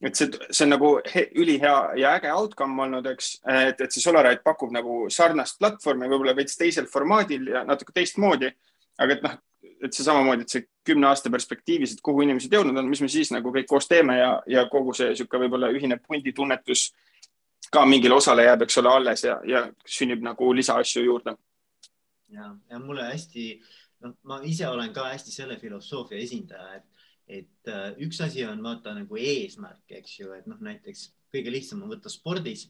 et 0.04 0.20
see, 0.20 0.30
see 0.52 0.66
on 0.68 0.74
nagu 0.76 0.92
he, 1.14 1.28
ülihea 1.40 1.76
ja 2.02 2.14
äge 2.20 2.32
outcome 2.34 2.84
olnud, 2.86 3.08
eks, 3.14 3.38
et, 3.48 3.80
et 3.82 3.94
see 3.94 4.04
Solarite 4.04 4.44
pakub 4.46 4.74
nagu 4.76 5.06
sarnast 5.14 5.60
platvormi, 5.62 6.10
võib-olla 6.12 6.36
veits 6.38 6.60
teisel 6.60 6.90
formaadil 6.92 7.54
ja 7.56 7.64
natuke 7.68 7.96
teistmoodi. 7.96 8.52
aga 8.98 9.14
et 9.14 9.24
noh, 9.24 9.40
et 9.84 9.94
see 9.94 10.06
samamoodi, 10.06 10.46
et 10.46 10.54
see 10.54 10.68
kümne 10.88 11.10
aasta 11.10 11.32
perspektiivis, 11.34 11.96
et 11.96 12.04
kuhu 12.06 12.24
inimesed 12.26 12.54
jõudnud 12.54 12.78
on, 12.80 12.90
mis 12.90 13.02
me 13.04 13.10
siis 13.12 13.32
nagu 13.36 13.52
kõik 13.54 13.68
koos 13.70 13.90
teeme 13.90 14.18
ja, 14.20 14.32
ja 14.48 14.66
kogu 14.72 14.96
see 14.98 15.12
niisugune 15.12 15.46
võib-olla 15.46 15.72
ühine 15.76 16.00
punditunnetus 16.04 16.92
ka 17.72 17.84
mingile 17.86 18.16
osale 18.16 18.48
jääb, 18.48 18.64
eks 18.64 18.80
ole, 18.82 18.94
alles 18.94 19.26
ja, 19.26 19.40
ja 19.48 19.66
sünnib 19.98 20.24
nagu 20.24 20.54
lisaasju 20.56 21.04
juurde. 21.04 21.36
ja, 22.34 22.54
ja 22.70 22.80
mulle 22.80 23.10
hästi, 23.10 23.50
noh, 24.06 24.16
ma 24.24 24.40
ise 24.44 24.68
olen 24.68 24.94
ka 24.96 25.10
hästi 25.12 25.34
selle 25.34 25.58
filosoofia 25.60 26.20
esindaja, 26.24 26.80
et, 26.80 27.04
et 27.42 27.72
äh, 27.74 27.92
üks 28.08 28.22
asi 28.24 28.46
on 28.48 28.64
vaata 28.64 28.96
nagu 28.96 29.20
eesmärk, 29.20 29.84
eks 30.00 30.20
ju, 30.20 30.32
et 30.38 30.48
noh, 30.48 30.60
näiteks 30.64 31.10
kõige 31.34 31.52
lihtsam 31.52 31.84
on 31.84 31.92
võtta 31.92 32.12
spordis, 32.12 32.68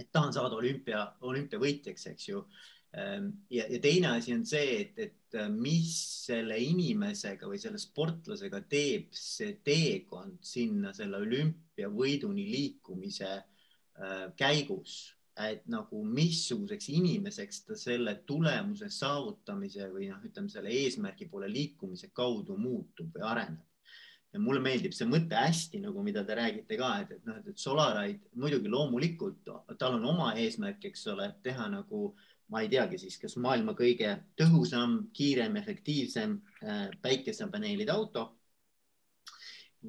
et 0.00 0.10
tahan 0.12 0.32
saada 0.34 0.58
olümpia, 0.58 1.04
olümpiavõitjaks, 1.26 2.06
eks 2.14 2.28
ju. 2.30 2.44
Ähm, 2.90 3.28
ja, 3.50 3.68
ja 3.70 3.78
teine 3.78 4.08
asi 4.16 4.34
on 4.34 4.42
see, 4.46 4.80
et, 4.80 4.96
et 4.98 5.38
äh, 5.38 5.46
mis 5.52 5.92
selle 6.26 6.56
inimesega 6.58 7.46
või 7.46 7.60
selle 7.62 7.78
sportlasega 7.78 8.64
teeb 8.66 9.12
see 9.14 9.60
teekond 9.62 10.40
sinna 10.42 10.90
selle 10.96 11.20
olümpiavõiduni 11.22 12.48
liikumise 12.50 13.30
äh, 13.30 14.26
käigus. 14.38 15.14
Et 15.40 15.62
nagu 15.70 16.02
missuguseks 16.04 16.90
inimeseks 16.92 17.62
ta 17.68 17.76
selle 17.78 18.16
tulemuse 18.26 18.90
saavutamise 18.92 19.86
või 19.92 20.10
noh, 20.10 20.18
ütleme 20.26 20.50
selle 20.52 20.74
eesmärgi 20.74 21.30
poole 21.30 21.48
liikumise 21.48 22.10
kaudu 22.12 22.58
muutub 22.58 23.14
või 23.14 23.24
areneb. 23.24 23.62
Ja 24.34 24.38
mulle 24.42 24.60
meeldib 24.62 24.92
see 24.94 25.06
mõte 25.10 25.38
hästi 25.38 25.80
nagu, 25.82 26.02
mida 26.06 26.22
te 26.26 26.34
räägite 26.38 26.76
ka, 26.78 26.90
et, 27.02 27.14
et 27.16 27.24
noh, 27.26 27.38
et 27.38 27.58
Solaride 27.58 28.34
muidugi 28.38 28.70
loomulikult 28.70 29.48
tal 29.78 29.96
on 29.96 30.04
oma 30.06 30.34
eesmärk, 30.38 30.84
eks 30.90 31.06
ole, 31.14 31.30
teha 31.42 31.66
nagu 31.70 32.12
ma 32.50 32.64
ei 32.64 32.68
teagi 32.72 32.98
siis, 32.98 33.16
kas 33.22 33.36
maailma 33.40 33.76
kõige 33.78 34.16
tõhusam, 34.38 34.98
kiirem, 35.16 35.56
efektiivsem 35.60 36.36
äh, 36.64 36.84
päikesepaneelide 37.02 37.94
auto 37.94 38.26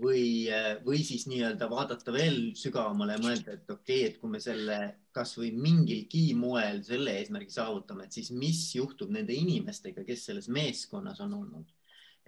või, 0.04 0.48
äh, 0.54 0.78
või 0.86 1.02
siis 1.04 1.28
nii-öelda 1.32 1.68
vaadata 1.72 2.14
veel 2.16 2.40
sügavamale 2.58 3.18
ja 3.18 3.24
mõelda, 3.26 3.58
et 3.58 3.70
okei 3.70 4.06
okay,, 4.06 4.12
et 4.12 4.22
kui 4.22 4.32
me 4.32 4.40
selle 4.44 4.80
kasvõi 5.12 5.52
mingilgi 5.58 6.32
moel 6.38 6.84
selle 6.88 7.18
eesmärgi 7.20 7.52
saavutame, 7.58 8.08
et 8.08 8.16
siis 8.16 8.32
mis 8.32 8.64
juhtub 8.76 9.12
nende 9.12 9.36
inimestega, 9.36 10.06
kes 10.08 10.30
selles 10.30 10.48
meeskonnas 10.54 11.20
on 11.26 11.40
olnud 11.42 11.70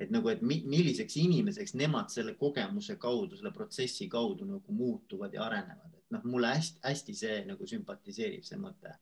et 0.01 0.11
nagu, 0.11 0.29
et 0.31 0.41
milliseks 0.41 1.15
inimeseks 1.21 1.75
nemad 1.77 2.09
selle 2.13 2.33
kogemuse 2.39 2.95
kaudu, 3.01 3.37
selle 3.37 3.53
protsessi 3.53 4.07
kaudu 4.09 4.47
nagu 4.49 4.73
muutuvad 4.75 5.33
ja 5.35 5.45
arenevad, 5.45 5.93
et 5.99 6.15
noh, 6.15 6.23
mulle 6.29 6.53
hästi-hästi 6.55 7.15
see 7.17 7.41
nagu 7.47 7.67
sümpatiseerib, 7.69 8.45
see 8.47 8.59
mõte. 8.61 8.95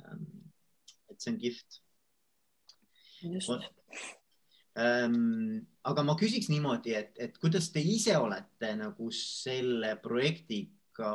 Ähm, 0.00 0.26
et 1.10 1.20
see 1.20 1.34
on 1.34 1.40
kihvt. 1.42 1.80
Ähm, 4.80 5.66
aga 5.84 6.04
ma 6.06 6.14
küsiks 6.16 6.48
niimoodi, 6.52 6.94
et, 6.96 7.16
et 7.20 7.38
kuidas 7.42 7.68
te 7.74 7.82
ise 7.82 8.14
olete 8.16 8.70
nagu 8.78 9.10
selle 9.12 9.96
projektiga 10.00 11.10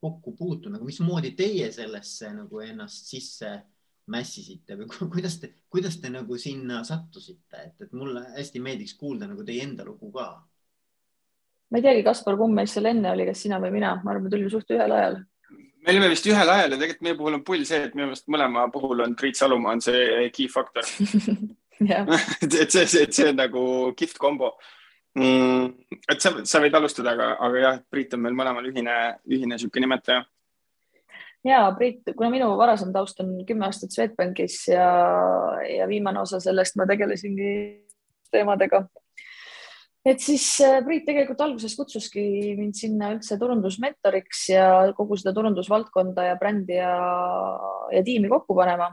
kokku 0.00 0.32
puutunud, 0.38 0.78
nagu 0.78 0.88
mismoodi 0.88 1.34
teie 1.36 1.68
sellesse 1.74 2.32
nagu 2.32 2.62
ennast 2.64 3.10
sisse 3.12 3.52
mässisite 4.10 4.78
või 4.78 4.88
kuidas 5.12 5.38
te, 5.42 5.52
kuidas 5.70 5.98
te 6.00 6.10
nagu 6.12 6.38
sinna 6.40 6.80
sattusite, 6.86 7.66
et, 7.66 7.82
et 7.86 7.92
mulle 7.96 8.24
hästi 8.34 8.62
meeldiks 8.64 8.96
kuulda 8.98 9.28
nagu 9.30 9.44
teie 9.46 9.66
enda 9.66 9.86
lugu 9.86 10.10
ka. 10.14 10.30
ma 11.70 11.78
ei 11.78 11.84
teagi, 11.84 12.06
Kaspar, 12.06 12.38
kumb 12.40 12.56
meist 12.56 12.74
seal 12.74 12.90
enne 12.90 13.12
oli, 13.12 13.28
kas 13.28 13.44
sina 13.44 13.60
või 13.62 13.74
mina, 13.76 13.94
ma 14.02 14.14
arvan, 14.14 14.26
me 14.26 14.32
tulime 14.32 14.50
suht 14.50 14.72
ühel 14.74 14.96
ajal. 14.96 15.20
Me 15.80 15.92
olime 15.94 16.10
vist 16.12 16.26
ühel 16.28 16.52
ajal 16.54 16.74
ja 16.74 16.80
tegelikult 16.80 17.06
meie 17.06 17.18
puhul 17.18 17.38
on 17.38 17.46
pull 17.46 17.64
see, 17.68 17.84
et 17.86 17.94
minu 17.96 18.10
meelest 18.10 18.28
mõlema 18.32 18.66
puhul 18.72 19.04
on 19.06 19.16
Priit 19.18 19.38
Salumaa 19.40 19.76
on 19.76 19.84
see 19.84 20.28
key 20.36 20.50
factor 20.52 20.86
et 22.44 22.52
see, 22.52 22.84
see, 22.86 23.06
see 23.08 23.30
on 23.30 23.40
nagu 23.40 23.62
kihvt 23.96 24.20
kombo 24.20 24.52
mm,. 25.16 25.70
et 26.12 26.20
sa, 26.20 26.34
sa 26.44 26.60
võid 26.62 26.76
alustada, 26.76 27.14
aga, 27.16 27.32
aga 27.40 27.64
jah, 27.64 27.80
Priit 27.92 28.16
on 28.16 28.26
meil 28.26 28.36
mõlemal 28.36 28.68
ühine, 28.72 28.98
ühine 29.30 29.56
niisugune 29.56 29.88
nimetaja 29.88 30.24
ja 31.44 31.62
Priit, 31.76 32.02
kuna 32.16 32.30
minu 32.32 32.50
varasem 32.58 32.92
taust 32.92 33.20
on 33.24 33.38
kümme 33.48 33.68
aastat 33.68 33.94
Swedbankis 33.94 34.62
ja, 34.68 34.88
ja 35.64 35.88
viimane 35.88 36.20
osa 36.20 36.40
sellest 36.42 36.76
ma 36.76 36.86
tegelesingi 36.90 37.52
teemadega. 38.30 38.84
Et 40.06 40.22
siis 40.22 40.44
äh, 40.64 40.78
Priit 40.84 41.04
tegelikult 41.08 41.42
alguses 41.44 41.74
kutsuski 41.76 42.22
mind 42.58 42.78
sinna 42.78 43.10
üldse 43.14 43.36
turundusmentoriks 43.40 44.46
ja 44.54 44.64
kogu 44.96 45.18
seda 45.20 45.34
turundusvaldkonda 45.36 46.30
ja 46.30 46.38
brändi 46.40 46.78
ja, 46.78 46.94
ja 47.92 48.02
tiimi 48.06 48.30
kokku 48.32 48.56
panema. 48.56 48.90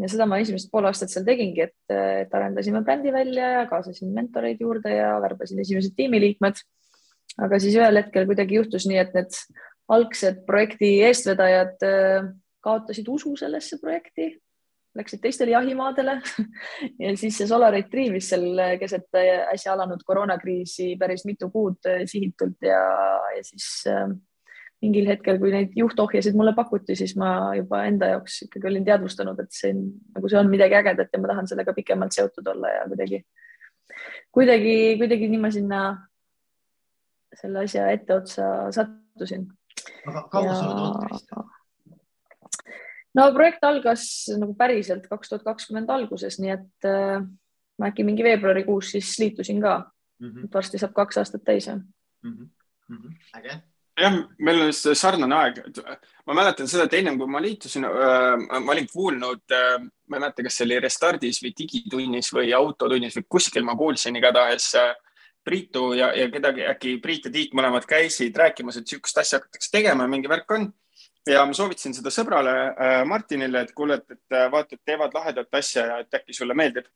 ja 0.00 0.08
seda 0.08 0.24
ma 0.28 0.38
esimesed 0.40 0.70
pool 0.72 0.86
aastat 0.88 1.12
seal 1.12 1.24
tegingi, 1.26 1.66
et, 1.66 1.76
et 1.92 2.36
arendasime 2.36 2.80
brändi 2.84 3.12
välja 3.12 3.48
ja 3.58 3.64
kaasasin 3.68 4.12
mentoreid 4.16 4.60
juurde 4.60 4.94
ja 4.94 5.16
värbasin 5.20 5.60
esimesed 5.60 5.96
tiimiliikmed. 5.96 6.62
aga 7.40 7.58
siis 7.62 7.76
ühel 7.76 8.00
hetkel 8.02 8.28
kuidagi 8.28 8.60
juhtus 8.60 8.88
nii, 8.88 9.00
et 9.00 9.16
need 9.16 9.42
algsed 9.90 10.44
projekti 10.46 11.00
eestvedajad 11.08 11.88
äh, 11.88 12.30
kaotasid 12.64 13.08
usu 13.08 13.34
sellesse 13.40 13.80
projekti, 13.80 14.34
läksid 15.00 15.22
teistele 15.22 15.54
jahimaadele 15.54 16.16
ja 17.02 17.12
siis 17.18 17.38
see 17.40 17.48
Solar 17.50 17.74
Retrieve'is 17.74 18.30
seal 18.32 18.64
keset 18.80 19.20
äsja 19.20 19.74
alanud 19.74 20.02
koroonakriisi 20.06 20.94
päris 21.00 21.26
mitu 21.28 21.50
kuud 21.52 21.90
äh, 21.90 22.04
sihitult 22.10 22.60
ja, 22.66 22.80
ja 23.36 23.44
siis 23.46 23.68
äh, 23.90 24.08
mingil 24.80 25.10
hetkel, 25.10 25.36
kui 25.40 25.52
neid 25.52 25.74
juhtohjesid 25.76 26.36
mulle 26.38 26.54
pakuti, 26.56 26.96
siis 26.96 27.12
ma 27.20 27.52
juba 27.58 27.82
enda 27.88 28.14
jaoks 28.14 28.46
ikkagi 28.46 28.70
olin 28.70 28.86
teadvustanud, 28.86 29.42
et 29.42 29.52
see 29.52 29.74
nagu 29.76 30.30
see 30.30 30.40
on 30.40 30.48
midagi 30.48 30.78
ägedat 30.78 31.12
ja 31.12 31.20
ma 31.20 31.28
tahan 31.32 31.50
sellega 31.50 31.74
pikemalt 31.76 32.16
seotud 32.16 32.48
olla 32.54 32.72
ja 32.78 32.86
kuidagi, 32.88 33.20
kuidagi, 34.32 34.76
kuidagi 35.02 35.28
nii 35.28 35.42
ma 35.42 35.52
sinna 35.52 35.82
selle 37.40 37.66
asja 37.68 37.90
etteotsa 37.92 38.46
sattusin 38.74 39.50
aga 40.06 40.22
kaua 40.32 40.54
sa 40.54 40.66
oled 40.66 40.82
olnud 40.82 41.02
Kristjan? 41.06 41.48
No 43.14 43.32
projekt 43.34 43.64
algas 43.64 44.04
nagu 44.38 44.54
päriselt 44.58 45.08
kaks 45.10 45.32
tuhat 45.32 45.46
kakskümmend 45.46 45.90
alguses, 45.90 46.38
nii 46.42 46.52
et 46.54 46.88
äh, 46.88 47.18
ma 47.78 47.90
äkki 47.90 48.06
mingi 48.06 48.26
veebruarikuus 48.26 48.94
siis 48.96 49.16
liitusin 49.18 49.60
ka 49.60 49.78
mm. 50.20 50.28
-hmm. 50.28 50.52
varsti 50.54 50.78
saab 50.78 50.94
kaks 50.94 51.18
aastat 51.18 51.44
täis 51.44 51.68
mm. 51.68 51.82
-hmm. 52.22 52.48
Mm 52.88 52.96
-hmm. 52.96 53.38
äge 53.38 53.60
jah, 54.00 54.16
meil 54.38 54.62
on 54.66 54.72
sarnane 54.72 55.36
aeg. 55.36 55.60
ma 56.26 56.34
mäletan 56.34 56.68
seda, 56.68 56.84
et 56.84 56.94
ennem 56.94 57.18
kui 57.18 57.28
ma 57.30 57.42
liitusin 57.42 57.84
äh,, 57.84 58.60
ma 58.64 58.72
olin 58.72 58.88
kuulnud 58.92 59.54
äh,, 59.56 59.78
ma 59.80 60.16
ei 60.16 60.20
mäleta, 60.20 60.42
kas 60.46 60.58
see 60.58 60.66
oli 60.68 60.80
Restardis 60.80 61.42
või 61.44 61.54
Digitunnis 61.58 62.32
või 62.34 62.52
Autotunnis 62.56 63.16
või 63.16 63.26
kuskil 63.28 63.64
ma 63.64 63.76
kuulsin 63.76 64.16
igatahes 64.16 64.74
äh, 64.80 64.94
Priitu 65.44 65.94
ja, 65.96 66.10
ja 66.12 66.28
kedagi, 66.28 66.66
äkki 66.68 66.98
Priit 67.00 67.24
ja 67.24 67.32
Tiit 67.32 67.54
mõlemad 67.56 67.86
käisid 67.88 68.36
rääkimas, 68.36 68.76
et 68.76 68.84
niisugust 68.84 69.22
asja 69.22 69.38
hakatakse 69.40 69.70
tegema 69.72 70.04
ja 70.04 70.12
mingi 70.12 70.28
värk 70.28 70.52
on. 70.52 70.66
Ja 71.28 71.44
ma 71.46 71.54
soovitasin 71.56 71.94
seda 71.96 72.12
sõbrale 72.14 72.54
äh, 72.70 73.02
Martinile, 73.08 73.64
et 73.64 73.72
kuule, 73.76 74.00
et, 74.00 74.16
et 74.16 74.36
äh, 74.36 74.48
vaata, 74.52 74.76
et 74.76 74.84
teevad 74.86 75.14
lahedat 75.14 75.60
asja 75.60 75.86
ja 75.86 75.98
et 76.02 76.20
äkki 76.20 76.36
sulle 76.36 76.54
meeldib. 76.54 76.86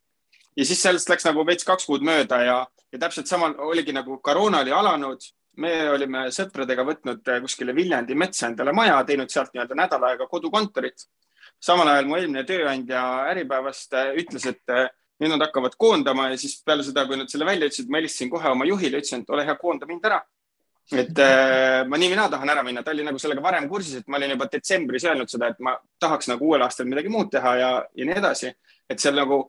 ja 0.57 0.65
siis 0.65 0.83
sellest 0.83 1.09
läks 1.11 1.25
nagu 1.27 1.45
veits 1.47 1.65
kaks 1.65 1.87
kuud 1.87 2.05
mööda 2.07 2.41
ja, 2.43 2.59
ja 2.93 2.99
täpselt 2.99 3.27
samal 3.27 3.57
oligi 3.59 3.93
nagu 3.93 4.19
koroona 4.19 4.63
oli 4.65 4.73
alanud. 4.73 5.21
me 5.57 5.91
olime 5.91 6.27
sõpradega 6.35 6.85
võtnud 6.85 7.29
äh, 7.29 7.41
kuskile 7.41 7.75
Viljandi 7.75 8.15
metsa 8.15 8.49
endale 8.49 8.73
maja, 8.73 9.05
teinud 9.05 9.31
sealt 9.31 9.53
nii-öelda 9.55 9.75
nädal 9.75 10.05
aega 10.11 10.27
kodukontorit. 10.27 11.07
samal 11.61 11.89
ajal 11.89 12.07
mu 12.07 12.17
eelmine 12.17 12.45
tööandja 12.45 13.05
Äripäevast 13.31 13.93
äh, 13.95 14.15
ütles, 14.17 14.47
et 14.47 14.93
nüüd 15.21 15.31
nad 15.31 15.45
hakkavad 15.47 15.77
koondama 15.79 16.31
ja 16.33 16.39
siis 16.39 16.63
peale 16.65 16.83
seda, 16.83 17.07
kui 17.07 17.17
nad 17.17 17.31
selle 17.31 17.47
välja 17.47 17.69
ütlesid, 17.69 17.91
ma 17.91 18.01
helistasin 18.01 18.31
kohe 18.31 18.51
oma 18.51 18.67
juhile, 18.67 18.99
ütlesin, 18.99 19.23
et 19.23 19.31
ole 19.31 19.45
hea, 19.47 19.55
koonda 19.61 19.87
mind 19.87 20.09
ära. 20.11 20.23
Et 20.93 21.19
äh, 21.25 21.81
ma 21.89 21.97
nii 21.97 22.11
või 22.13 22.19
naa 22.19 22.31
tahan 22.33 22.53
ära 22.53 22.63
minna, 22.67 22.83
ta 22.85 22.93
oli 22.93 23.07
nagu 23.07 23.21
sellega 23.21 23.43
varem 23.45 23.69
kursis, 23.71 24.03
et 24.03 24.09
ma 24.09 24.19
olin 24.19 24.35
juba 24.35 24.49
detsembris 24.53 25.07
öelnud 25.09 25.31
seda, 25.33 25.49
et 25.53 25.61
ma 25.65 25.77
tahaks 26.01 26.29
nagu 26.29 26.51
uuel 26.51 26.65
aastal 26.67 26.89
midagi 26.91 27.13
muud 27.13 27.31
teha 27.33 27.55
ja, 27.61 27.71
ja 27.97 28.09
nii 28.09 28.19
edasi. 28.21 28.53
et 28.91 29.01
seal 29.01 29.17
nagu 29.17 29.47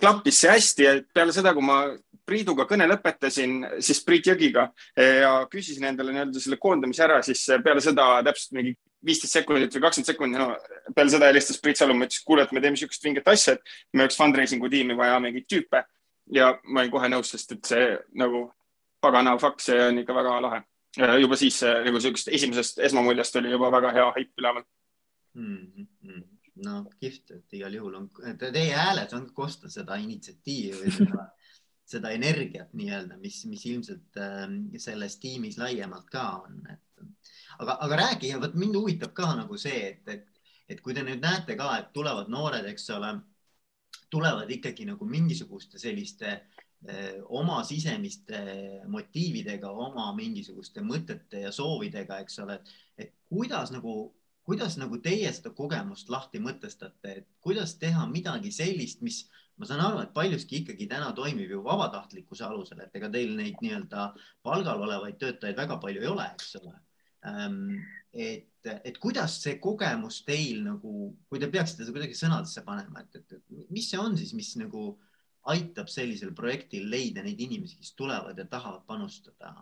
klappis 0.00 0.38
see 0.40 0.52
hästi 0.52 0.84
ja 0.84 0.92
peale 1.14 1.34
seda, 1.34 1.54
kui 1.54 1.66
ma 1.66 1.80
Priiduga 2.28 2.66
kõne 2.68 2.84
lõpetasin, 2.84 3.62
siis 3.80 4.02
Priit 4.04 4.26
Jõgiga 4.28 4.66
ja 5.00 5.30
küsisin 5.48 5.86
endale 5.88 6.12
nii-öelda 6.12 6.42
selle 6.44 6.58
koondamise 6.60 7.00
ära, 7.06 7.22
siis 7.24 7.40
peale 7.64 7.80
seda 7.80 8.04
täpselt 8.26 8.52
mingi 8.58 8.74
viisteist 9.04 9.38
sekundit 9.38 9.72
või 9.72 9.84
kakskümmend 9.86 10.10
sekundit, 10.10 10.42
no 10.42 10.92
peale 10.96 11.12
seda 11.12 11.30
helistas 11.30 11.60
Priit 11.64 11.80
Salumaa, 11.80 12.08
ütles, 12.08 12.20
kuule, 12.28 12.44
et 12.44 12.52
me 12.52 12.60
teeme 12.60 12.76
niisugust 12.76 13.04
vinget 13.04 13.30
asja, 13.32 13.56
et 13.56 13.94
meil 13.94 14.04
oleks 14.04 14.20
fundraising'u 14.20 14.68
tiimi 14.72 14.96
vaja 14.98 15.16
mingeid 15.24 15.48
tüüpe. 15.48 15.84
ja 16.36 16.50
ma 16.64 16.82
olin 16.82 16.92
kohe 16.92 17.08
nõus, 17.08 17.30
sest 17.32 17.54
et 17.54 17.64
see 17.64 17.84
nagu 18.20 18.50
pagana 19.00 19.36
fakt, 19.38 19.62
see 19.64 19.78
on 19.88 20.02
ikka 20.02 20.14
väga 20.14 20.40
lahe. 20.42 20.62
juba 21.20 21.36
siis 21.36 21.60
nagu 21.62 21.94
niisugust 21.98 22.28
esimesest 22.28 22.78
esmamuljest 22.88 23.36
oli 23.36 23.50
juba 23.50 23.70
väga 23.70 23.92
hea 23.92 24.10
haip 24.16 24.40
üleval 24.40 24.64
mm. 25.34 25.86
-hmm. 26.02 26.22
no 26.64 26.84
kihvt, 27.00 27.30
et 27.30 27.58
igal 27.60 27.74
juhul 27.74 27.94
on, 27.94 28.10
teie 28.38 28.74
hääles 28.74 29.12
on 29.14 29.30
kosta 29.34 29.70
seda 29.70 29.96
initsiatiivi 29.96 30.90
seda 30.90 31.28
seda 31.88 32.10
energiat 32.12 32.74
nii-öelda, 32.76 33.16
mis, 33.16 33.44
mis 33.48 33.64
ilmselt 33.66 34.18
äh, 34.20 34.44
selles 34.76 35.16
tiimis 35.22 35.56
laiemalt 35.58 36.10
ka 36.12 36.24
on, 36.44 36.60
et 36.72 37.04
aga, 37.58 37.78
aga 37.80 38.00
rääkige, 38.02 38.40
vot 38.42 38.56
mind 38.58 38.76
huvitab 38.76 39.14
ka 39.16 39.30
nagu 39.38 39.58
see, 39.60 39.92
et, 39.92 40.12
et, 40.12 40.52
et 40.68 40.82
kui 40.84 40.94
te 40.96 41.04
nüüd 41.06 41.22
näete 41.24 41.56
ka, 41.58 41.70
et 41.78 41.92
tulevad 41.96 42.30
noored, 42.32 42.66
eks 42.72 42.90
ole, 42.96 43.14
tulevad 44.12 44.50
ikkagi 44.52 44.86
nagu 44.88 45.08
mingisuguste 45.08 45.80
selliste 45.80 46.28
eh, 46.28 46.66
oma 47.34 47.62
sisemiste 47.66 48.38
motiividega, 48.86 49.70
oma 49.70 50.12
mingisuguste 50.14 50.80
mõtete 50.86 51.40
ja 51.42 51.50
soovidega, 51.52 52.20
eks 52.22 52.38
ole, 52.44 52.60
et 52.96 53.16
kuidas 53.28 53.72
nagu 53.74 53.96
kuidas 54.48 54.78
nagu 54.80 54.96
teie 55.04 55.28
seda 55.36 55.50
kogemust 55.52 56.08
lahti 56.08 56.40
mõtestate, 56.40 57.10
et 57.20 57.26
kuidas 57.44 57.74
teha 57.76 58.06
midagi 58.08 58.48
sellist, 58.54 59.02
mis 59.04 59.26
ma 59.58 59.66
saan 59.68 59.82
aru, 59.84 60.00
et 60.00 60.14
paljuski 60.14 60.62
ikkagi 60.62 60.86
täna 60.88 61.10
toimib 61.16 61.50
ju 61.52 61.60
vabatahtlikkuse 61.66 62.46
alusel, 62.46 62.80
et 62.80 62.94
ega 62.96 63.10
teil 63.12 63.34
neid 63.36 63.58
nii-öelda 63.60 64.06
palgal 64.46 64.84
olevaid 64.86 65.18
töötajaid 65.20 65.58
väga 65.58 65.76
palju 65.82 66.04
ei 66.04 66.08
ole, 66.08 66.28
eks 66.32 66.54
ole. 66.62 66.72
Ehm, 67.28 67.58
et, 68.14 68.70
et 68.88 69.00
kuidas 69.02 69.36
see 69.42 69.58
kogemus 69.60 70.22
teil 70.24 70.62
nagu, 70.64 71.10
kui 71.28 71.42
te 71.42 71.50
peaksite 71.52 71.82
seda 71.82 71.96
kuidagi 71.98 72.16
sõnadesse 72.16 72.64
panema, 72.64 73.04
et, 73.04 73.20
et, 73.20 73.36
et 73.36 73.74
mis 73.74 73.90
see 73.90 74.00
on 74.00 74.16
siis, 74.16 74.32
mis 74.38 74.54
nagu 74.62 74.92
aitab 75.48 75.88
sellisel 75.92 76.34
projektil 76.36 76.88
leida 76.92 77.24
neid 77.24 77.40
inimesi, 77.40 77.78
kes 77.80 77.94
tulevad 77.98 78.38
ja 78.38 78.46
tahavad 78.48 78.84
panustada 78.86 79.54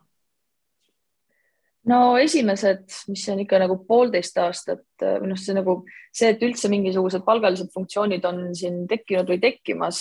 no 1.87 1.99
esimesed, 2.19 2.87
mis 3.13 3.25
on 3.31 3.41
ikka 3.43 3.61
nagu 3.63 3.79
poolteist 3.87 4.39
aastat 4.43 4.83
või 5.03 5.31
noh, 5.31 5.39
see 5.39 5.55
nagu 5.57 5.77
see, 6.11 6.33
et 6.33 6.43
üldse 6.43 6.71
mingisugused 6.73 7.23
palgalised 7.27 7.71
funktsioonid 7.75 8.27
on 8.27 8.41
siin 8.59 8.83
tekkinud 8.91 9.31
või 9.31 9.39
tekkimas, 9.43 10.01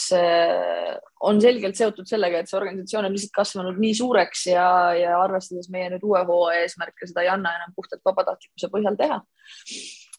on 1.25 1.41
selgelt 1.43 1.77
seotud 1.77 2.09
sellega, 2.09 2.41
et 2.41 2.49
see 2.49 2.57
organisatsioon 2.59 3.09
on 3.09 3.15
lihtsalt 3.15 3.35
kasvanud 3.37 3.81
nii 3.81 3.97
suureks 4.01 4.47
ja, 4.53 4.67
ja 4.97 5.19
arvestades 5.21 5.69
meie 5.73 5.91
nüüd 5.93 6.07
uue 6.07 6.23
hooaja 6.25 6.65
eesmärke, 6.65 7.09
seda 7.09 7.25
ei 7.25 7.31
anna 7.33 7.53
enam 7.59 7.75
puhtalt 7.77 8.01
vabatahtlikkuse 8.05 8.71
põhjal 8.73 8.97
teha. 8.99 9.21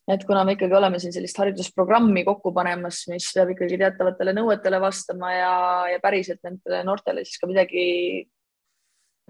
Et 0.07 0.23
kuna 0.27 0.45
me 0.47 0.55
ikkagi 0.55 0.77
oleme 0.79 1.01
siin 1.03 1.15
sellist 1.15 1.39
haridusprogrammi 1.41 2.23
kokku 2.27 2.53
panemas, 2.55 3.03
mis 3.11 3.27
peab 3.35 3.51
ikkagi 3.55 3.79
teatavatele 3.81 4.37
nõuetele 4.37 4.81
vastama 4.83 5.33
ja, 5.35 5.53
ja 5.95 6.01
päriselt 6.03 6.43
nendele 6.47 6.85
noortele 6.87 7.25
siis 7.27 7.41
ka 7.43 7.51
midagi 7.51 7.87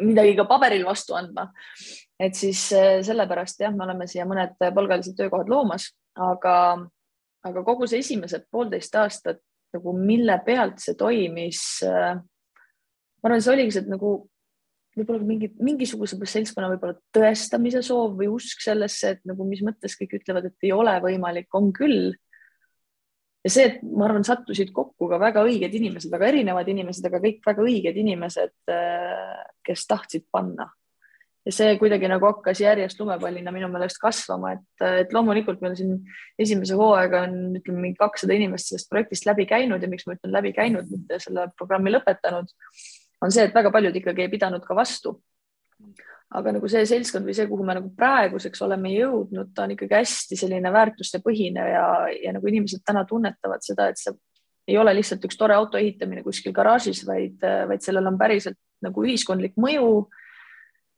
midagi 0.03 0.37
ka 0.37 0.45
paberil 0.49 0.85
vastu 0.85 1.17
andma. 1.17 1.49
et 2.21 2.35
siis 2.37 2.69
äh, 2.77 3.01
sellepärast 3.05 3.61
jah, 3.61 3.73
me 3.75 3.85
oleme 3.85 4.07
siia 4.09 4.27
mõned 4.29 4.57
palgalised 4.61 5.17
töökohad 5.17 5.49
loomas, 5.53 5.91
aga, 6.17 6.55
aga 7.45 7.65
kogu 7.65 7.89
see 7.89 8.01
esimesed 8.05 8.47
poolteist 8.53 8.97
aastat 8.97 9.41
nagu 9.77 9.93
mille 9.97 10.39
pealt 10.45 10.81
see 10.81 10.97
toimis. 10.99 11.63
Äh, 11.85 12.17
ma 12.17 13.29
arvan, 13.29 13.43
see 13.45 13.53
oligi 13.53 13.75
see, 13.77 13.85
et 13.85 13.93
nagu 13.93 14.13
võib-olla 14.97 15.27
mingi, 15.29 15.51
mingisuguse 15.61 16.19
seltskonna 16.19 16.71
võib-olla 16.73 16.97
tõestamise 17.15 17.83
soov 17.85 18.17
või 18.19 18.31
usk 18.33 18.63
sellesse, 18.65 19.17
et 19.17 19.27
nagu 19.29 19.45
mis 19.49 19.61
mõttes 19.65 19.97
kõik 19.99 20.17
ütlevad, 20.21 20.49
et 20.49 20.67
ei 20.69 20.73
ole 20.73 20.95
võimalik, 21.05 21.51
on 21.57 21.73
küll 21.77 22.15
ja 23.47 23.53
see, 23.53 23.69
et 23.71 23.85
ma 23.85 24.09
arvan, 24.09 24.25
sattusid 24.27 24.73
kokku 24.75 25.09
ka 25.11 25.21
väga 25.23 25.45
õiged 25.47 25.77
inimesed, 25.79 26.11
väga 26.13 26.33
erinevad 26.33 26.67
inimesed, 26.73 27.07
aga 27.07 27.21
kõik 27.23 27.45
väga 27.47 27.63
õiged 27.63 28.01
inimesed, 28.03 28.57
äh, 28.73 29.39
kes 29.67 29.87
tahtsid 29.91 30.27
panna. 30.33 30.73
ja 31.47 31.53
see 31.55 31.77
kuidagi 31.79 32.09
nagu 32.11 32.27
hakkas 32.27 32.59
järjest 32.59 32.99
lumepallina 32.99 33.53
minu 33.55 33.69
meelest 33.71 34.01
kasvama, 34.03 34.57
et, 34.57 34.85
et 35.05 35.13
loomulikult 35.15 35.61
meil 35.63 35.77
siin 35.79 35.93
esimese 36.43 36.75
hooaega 36.75 37.21
on, 37.29 37.37
ütleme, 37.61 37.85
mingi 37.85 38.01
kakssada 38.01 38.35
inimest 38.35 38.73
sellest 38.73 38.89
projektist 38.91 39.29
läbi 39.29 39.47
käinud 39.47 39.79
ja 39.79 39.91
miks 39.93 40.09
ma 40.09 40.17
ütlen 40.17 40.35
läbi 40.35 40.51
käinud, 40.57 40.91
mitte 40.91 41.21
selle 41.23 41.47
programmi 41.55 41.95
lõpetanud, 41.95 42.51
on 43.23 43.33
see, 43.33 43.47
et 43.49 43.55
väga 43.55 43.73
paljud 43.73 43.97
ikkagi 43.97 44.27
ei 44.27 44.33
pidanud 44.33 44.65
ka 44.67 44.77
vastu 44.77 45.17
aga 46.35 46.57
nagu 46.57 46.69
see 46.71 46.83
seltskond 46.89 47.29
või 47.29 47.35
see, 47.37 47.47
kuhu 47.47 47.65
me 47.67 47.77
nagu 47.79 47.91
praeguseks 47.97 48.63
oleme 48.67 48.91
jõudnud, 48.97 49.53
ta 49.55 49.67
on 49.67 49.77
ikkagi 49.77 49.95
hästi 49.95 50.39
selline 50.41 50.73
väärtustepõhine 50.75 51.67
ja, 51.71 51.87
ja 52.11 52.35
nagu 52.35 52.51
inimesed 52.51 52.83
täna 52.87 53.05
tunnetavad 53.07 53.63
seda, 53.65 53.91
et 53.91 54.01
see 54.01 54.15
ei 54.67 54.79
ole 54.81 54.97
lihtsalt 54.99 55.23
üks 55.29 55.39
tore 55.39 55.55
auto 55.55 55.79
ehitamine 55.79 56.25
kuskil 56.27 56.55
garaažis, 56.55 57.05
vaid, 57.07 57.39
vaid 57.71 57.85
sellel 57.85 58.11
on 58.11 58.19
päriselt 58.19 58.59
nagu 58.83 59.05
ühiskondlik 59.07 59.55
mõju. 59.63 60.09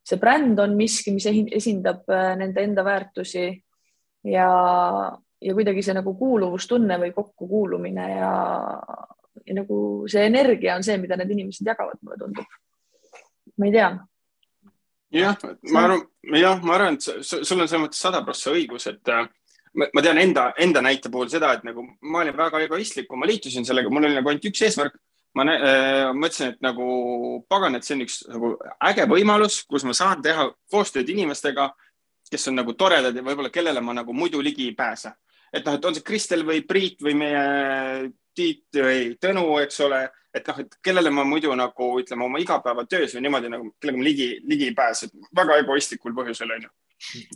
see 0.09 0.17
bränd 0.17 0.59
on 0.59 0.73
miski, 0.77 1.13
mis 1.13 1.27
esindab 1.29 2.09
äh, 2.09 2.33
nende 2.41 2.63
enda 2.65 2.85
väärtusi 2.85 3.45
ja, 4.25 4.49
ja 5.41 5.55
kuidagi 5.55 5.85
see 5.85 5.95
nagu 5.99 6.15
kuuluvustunne 6.17 6.97
või 7.03 7.13
kokkukuulumine 7.13 8.07
ja, 8.15 8.33
ja 9.47 9.59
nagu 9.61 9.81
see 10.11 10.27
energia 10.27 10.77
on 10.77 10.87
see, 10.87 10.99
mida 10.99 11.17
need 11.17 11.35
inimesed 11.37 11.67
jagavad, 11.67 11.99
mulle 12.03 12.21
tundub. 12.21 12.59
ma 13.59 13.67
ei 13.67 13.73
tea 13.73 13.91
jah, 15.11 15.37
ma 15.73 15.85
arvan, 15.87 16.05
jah, 16.37 16.63
ma 16.63 16.77
arvan, 16.77 16.99
et 16.99 17.25
sul 17.25 17.43
on 17.43 17.69
selles 17.69 17.77
mõttes 17.81 18.01
sada 18.03 18.23
prossa 18.27 18.53
õigus, 18.53 18.89
et 18.91 19.13
äh, 19.13 19.27
ma 19.79 20.05
tean 20.05 20.21
enda, 20.21 20.51
enda 20.61 20.83
näite 20.85 21.13
puhul 21.13 21.31
seda, 21.33 21.55
et 21.57 21.67
nagu 21.67 21.85
ma 22.03 22.23
olin 22.23 22.37
väga 22.37 22.63
egoistlik, 22.67 23.09
kui 23.09 23.21
ma 23.21 23.29
liitusin 23.29 23.67
sellega, 23.69 23.91
mul 23.93 24.09
oli 24.09 24.19
nagu 24.19 24.33
ainult 24.33 24.49
üks 24.51 24.65
eesmärk. 24.69 24.99
ma 25.37 25.45
äh, 25.45 26.09
mõtlesin, 26.17 26.55
et 26.55 26.63
nagu 26.65 26.85
pagan, 27.53 27.77
et 27.77 27.85
see 27.87 27.95
on 27.95 28.03
üks 28.03 28.23
nagu 28.33 28.55
äge 28.89 29.05
võimalus, 29.07 29.61
kus 29.69 29.85
ma 29.87 29.95
saan 29.95 30.23
teha 30.25 30.49
koostööd 30.73 31.09
inimestega, 31.13 31.69
kes 32.31 32.49
on 32.51 32.59
nagu 32.59 32.73
toredad 32.75 33.15
ja 33.15 33.23
võib-olla 33.23 33.53
kellele 33.53 33.81
ma 33.85 33.95
nagu 33.95 34.13
muidu 34.17 34.41
ligi 34.43 34.67
ei 34.71 34.75
pääse. 34.75 35.13
et 35.53 35.65
noh, 35.65 35.77
et 35.79 35.85
on 35.85 35.95
see 35.95 36.05
Kristel 36.05 36.43
või 36.45 36.65
Priit 36.67 37.01
või 37.01 37.15
meie 37.17 38.11
Tiit 38.39 38.79
või 38.79 39.13
Tõnu, 39.19 39.45
eks 39.65 39.83
ole 39.87 40.07
et 40.39 40.49
noh, 40.49 40.63
et 40.63 40.79
kellele 40.85 41.11
ma 41.15 41.25
muidu 41.27 41.53
nagu 41.57 41.91
ütleme 42.01 42.27
oma 42.27 42.41
igapäevatöös 42.43 43.17
või 43.17 43.27
niimoodi 43.27 43.53
nagu, 43.53 43.71
kellega 43.81 44.01
ma 44.01 44.07
ligi, 44.07 44.29
ligi 44.49 44.71
ei 44.71 44.75
pääse, 44.77 45.11
väga 45.37 45.61
egoistlikul 45.63 46.17
põhjusel 46.17 46.53
onju. 46.57 46.73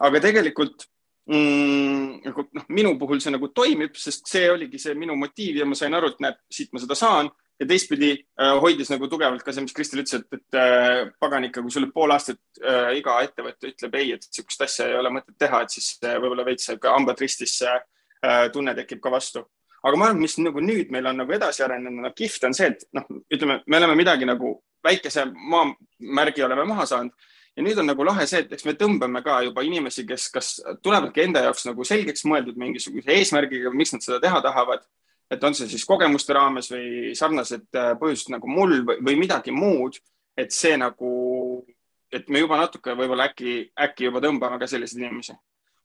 aga 0.09 0.21
tegelikult 0.27 0.87
mm, 1.31 2.19
nagu 2.27 2.47
noh, 2.59 2.67
minu 2.69 2.97
puhul 3.01 3.23
see 3.23 3.33
nagu 3.35 3.49
toimib, 3.55 3.97
sest 3.99 4.29
see 4.31 4.51
oligi 4.51 4.81
see 4.83 4.97
minu 4.99 5.17
motiiv 5.19 5.63
ja 5.63 5.69
ma 5.69 5.79
sain 5.79 5.95
aru, 5.95 6.13
et 6.13 6.27
näed, 6.27 6.43
siit 6.53 6.73
ma 6.73 6.83
seda 6.83 6.99
saan 6.99 7.31
ja 7.61 7.69
teistpidi 7.69 8.13
äh, 8.19 8.53
hoidis 8.61 8.91
nagu 8.93 9.09
tugevalt 9.09 9.45
ka 9.47 9.55
see, 9.55 9.65
mis 9.65 9.77
Kristel 9.77 10.03
ütles, 10.03 10.21
et, 10.21 10.39
et 10.39 10.61
äh, 10.61 11.07
pagan 11.23 11.49
ikka, 11.49 11.65
kui 11.65 11.75
sulle 11.75 11.91
pool 11.95 12.13
aastat 12.13 12.43
äh, 12.61 12.93
iga 12.99 13.17
ettevõte 13.25 13.73
ütleb 13.73 13.99
ei, 14.01 14.13
et 14.17 14.29
niisugust 14.29 14.69
asja 14.69 14.91
ei 14.91 15.01
ole 15.01 15.15
mõtet 15.15 15.39
teha, 15.41 15.65
et 15.65 15.75
siis 15.75 15.95
äh, 16.03 16.19
võib-olla 16.21 16.47
veits 16.49 16.73
hambad 16.85 17.25
ristis 17.25 17.57
äh, 17.65 17.83
tunne 18.53 18.77
tekib 18.77 19.01
ka 19.03 19.15
vastu 19.15 19.47
aga 19.83 19.99
ma 19.99 20.09
arvan, 20.09 20.23
mis 20.23 20.39
nagu 20.39 20.63
nüüd 20.63 20.93
meil 20.95 21.09
on 21.11 21.19
nagu 21.23 21.35
edasi 21.35 21.65
arenenud, 21.67 22.05
no 22.05 22.13
kihvt 22.17 22.45
on 22.47 22.55
see, 22.55 22.71
et 22.71 22.85
noh, 22.95 23.09
ütleme, 23.33 23.61
me 23.67 23.81
oleme 23.81 23.97
midagi 23.99 24.29
nagu 24.29 24.55
väikese 24.85 25.27
maamärgi 25.35 26.45
oleme 26.47 26.65
maha 26.71 26.87
saanud 26.87 27.31
ja 27.57 27.65
nüüd 27.65 27.79
on 27.81 27.89
nagu 27.91 28.05
lahe 28.07 28.25
see, 28.29 28.43
et 28.45 28.53
eks 28.57 28.65
me 28.69 28.75
tõmbame 28.79 29.23
ka 29.25 29.41
juba 29.47 29.65
inimesi, 29.67 30.05
kes 30.09 30.29
kas 30.33 30.51
tulevadki 30.85 31.27
enda 31.27 31.45
jaoks 31.47 31.67
nagu 31.69 31.85
selgeks 31.87 32.25
mõeldud 32.29 32.59
mingisuguse 32.61 33.13
eesmärgiga, 33.19 33.73
miks 33.77 33.95
nad 33.97 34.05
seda 34.05 34.21
teha 34.23 34.43
tahavad. 34.45 34.87
et 35.33 35.45
on 35.45 35.55
see 35.57 35.65
siis 35.65 35.85
kogemuste 35.89 36.35
raames 36.37 36.67
või 36.69 37.15
sarnased 37.17 37.63
äh, 37.73 37.95
põhjused 37.97 38.29
nagu 38.35 38.49
mul 38.53 38.83
või, 38.85 38.99
või 39.01 39.15
midagi 39.17 39.51
muud, 39.51 39.97
et 40.37 40.53
see 40.53 40.77
nagu, 40.77 41.65
et 42.13 42.29
me 42.29 42.43
juba 42.43 42.59
natuke 42.61 42.93
võib-olla 42.93 43.31
äkki, 43.31 43.71
äkki 43.81 44.11
juba 44.11 44.21
tõmbame 44.21 44.59
ka 44.61 44.69
selliseid 44.69 45.01
inimesi. 45.01 45.33